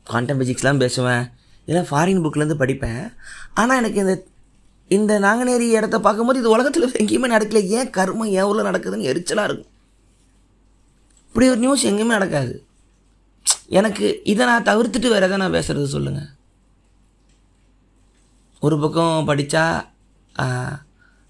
குவாண்டம் 0.07 0.39
ஃபிசிக்ஸ்லாம் 0.39 0.82
பேசுவேன். 0.84 1.23
இதெல்லாம் 1.65 1.89
ஃபாரின் 1.91 2.23
புக்லேருந்து 2.23 2.61
படிப்பேன். 2.61 3.03
ஆனால் 3.59 3.80
எனக்கு 3.82 4.03
இந்த 4.05 4.15
இந்த 4.91 5.13
நாங்கநேரி 5.19 5.67
இடத்த 5.77 5.97
பார்க்கும்போது 5.99 6.39
இது 6.39 6.49
உலகத்தில் 6.55 6.91
எங்கேயுமே 7.01 7.27
நடக்கல. 7.36 7.61
ஏன் 7.77 7.89
கர்மம் 7.97 8.33
ஏன் 8.38 8.47
ஊரில் 8.49 8.67
நடக்குதுன்னு 8.69 9.09
எரிச்சலாக 9.11 9.47
இருக்கும். 9.47 9.71
இப்படி 11.27 11.47
ஒரு 11.53 11.61
நியூஸ் 11.63 11.88
எங்கேயுமே 11.89 12.17
நடக்காது. 12.17 12.53
எனக்கு 13.77 14.07
இதை 14.31 14.43
நான் 14.45 14.67
தவிர்த்துட்டு 14.69 15.11
வேறு 15.13 15.25
எதை 15.27 15.38
நான் 15.38 15.55
பேசுகிறது 15.55 15.88
சொல்லுங்கள் 15.95 16.29
ஒரு 18.61 18.75
பக்கம் 18.79 19.27
படித்தா 19.29 19.63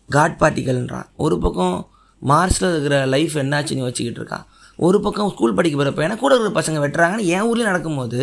காட் 0.09 0.39
பார்ட்டிகள்ன்றான் 0.41 1.07
ஒரு 1.25 1.35
பக்கம் 1.39 1.77
மார்ஸில் 2.21 2.69
இருக்கிற 2.71 2.97
லைஃப் 3.05 3.35
என்னாச்சுன்னு 3.41 3.87
வச்சுக்கிட்டு 3.87 4.21
இருக்கான் 4.21 4.45
ஒரு 4.79 4.97
பக்கம் 5.01 5.31
ஸ்கூல் 5.33 5.53
படிக்க 5.53 5.75
போகிறப்ப 5.77 6.05
எனக்கு 6.05 6.23
கூட 6.23 6.33
இருக்கிற 6.35 6.53
பசங்க 6.59 6.79
வெட்டுறாங்கன்னு 6.83 7.27
என் 7.35 7.47
ஊர்லேயும் 7.49 7.71
நடக்கும்போது 7.71 8.19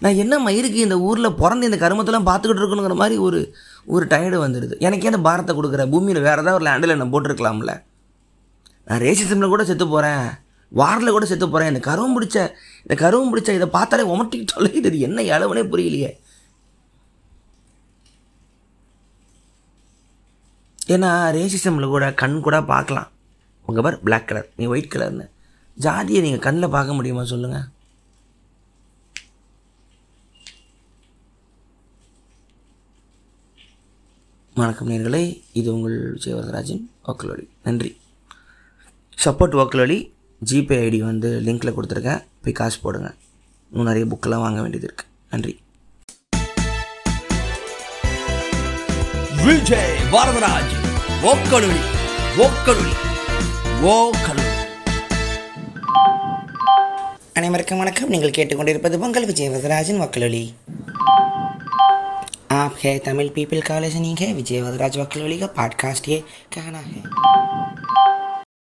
நான் 0.00 0.20
என்ன 0.22 0.38
மயிருக்கு 0.38 0.80
இந்த 0.86 0.96
ஊரில் 1.00 1.36
பிறந்து 1.42 1.68
இந்த 1.70 1.78
கருமத்தெல்லாம் 1.84 2.28
பார்த்துக்கிட்டு 2.28 2.62
இருக்கணுங்கிற 2.62 2.94
மாதிரி 2.94 3.16
ஒரு 3.18 3.40
ஒரு 3.94 4.04
டயர்டு 4.12 4.38
வந்துடுது 4.44 4.74
எனக்கே 4.86 5.10
அந்த 5.10 5.20
பாரத்தை 5.28 5.52
கொடுக்குற 5.56 5.82
பூமியில் 5.92 6.24
வேறு 6.26 6.42
ஏதாவது 6.42 6.58
ஒரு 6.58 6.66
லேண்டில் 6.68 6.98
நான் 7.00 7.12
போட்டிருக்கலாம்ல. 7.14 7.72
நான் 8.88 9.02
ரேசிசமில் 9.06 9.52
கூட 9.54 9.64
செத்து 9.70 9.86
போகிறேன் 9.94 10.26
வாரில் 10.80 11.14
கூட 11.16 11.24
செத்து 11.30 11.46
போகிறேன் 11.48 11.70
இந்த 11.72 11.82
கருவம் 11.88 12.14
பிடிச்ச 12.16 12.38
இந்த 12.84 12.94
கருவம் 13.02 13.30
பிடிச்ச 13.32 13.50
இதை 13.58 13.68
பார்த்தாலே 13.76 14.06
உமட்டிக்கிட்டு 14.14 14.56
தொலையுது 14.56 14.88
இது 14.90 14.98
என்ன 15.08 15.22
அளவுனே 15.36 15.62
புரியலையே. 15.72 16.10
ஏன்னா 20.94 21.10
ரேசிசமில் 21.36 21.92
கூட 21.94 22.06
கண் 22.22 22.36
கூட 22.46 22.56
பார்க்கலாம். 22.72 23.08
உங்கள் 23.68 23.84
பார் 23.84 24.02
பிளாக் 24.06 24.28
கலர் 24.30 24.50
நீ 24.58 24.64
ஒயிட் 24.72 24.92
கலர்னு 24.92 25.24
ஜாதியை 25.84 26.20
நீங்கள் 26.26 26.44
கண்ணில் 26.44 26.74
பார்க்க 26.74 26.98
முடியுமா 26.98 27.22
சொல்லுங்கள் 27.32 27.66
வணக்கம் 34.58 34.90
நேர்களே 34.90 35.20
இது 35.58 35.68
உங்கள் 35.74 35.96
விஜயவரதராஜன் 36.12 36.82
வாக்குலொலி. 37.06 37.42
நன்றி. 37.66 37.90
சப்போர்ட் 39.24 39.56
வாக்குலொலி 39.58 39.98
ஜிபே 40.50 40.76
ஐடி 40.84 40.98
வந்து 41.08 41.30
லிங்கில் 41.46 41.72
கொடுத்துருக்கேன். 41.76 42.22
போய் 42.44 42.56
காசு 42.60 42.78
போடுங்க. 42.84 43.08
இன்னும் 43.70 43.88
நிறைய 43.88 44.04
புக்கெல்லாம் 44.12 44.44
வாங்க 44.44 44.60
வேண்டியது 44.64 44.86
இருக்குது 44.88 45.10
நன்றி. 45.32 45.52
விஜய் 49.46 49.94
வரதராஜ் 50.14 50.74
ஓக்கலுளி 51.32 51.82
ஓக்கலுளி 52.46 52.94
ஓக்கலுளி 53.94 54.54
அனைவருக்கும் 57.40 57.82
வணக்கம். 57.84 58.12
நீங்கள் 58.14 58.36
கேட்டுக்கொண்டிருப்பது 58.38 59.02
பொங்கல் 59.04 59.28
விஜய் 59.32 59.52
வரதராஜன் 59.56 60.02
ஓக்கலுளி 60.06 60.44
आप 62.56 62.76
है 62.84 62.98
तमिल 62.98 63.28
पीपल 63.28 63.60
कॉलेज 63.60 63.96
नहीं 63.96 64.16
है? 64.16 64.32
विजय 64.34 64.62
वरदराज 64.62 64.98
वकलोली 64.98 65.38
का 65.38 65.46
पॉडकास्ट 65.46 66.08
ये 66.08 66.24
कहना 66.58 66.78
है। 66.78 67.02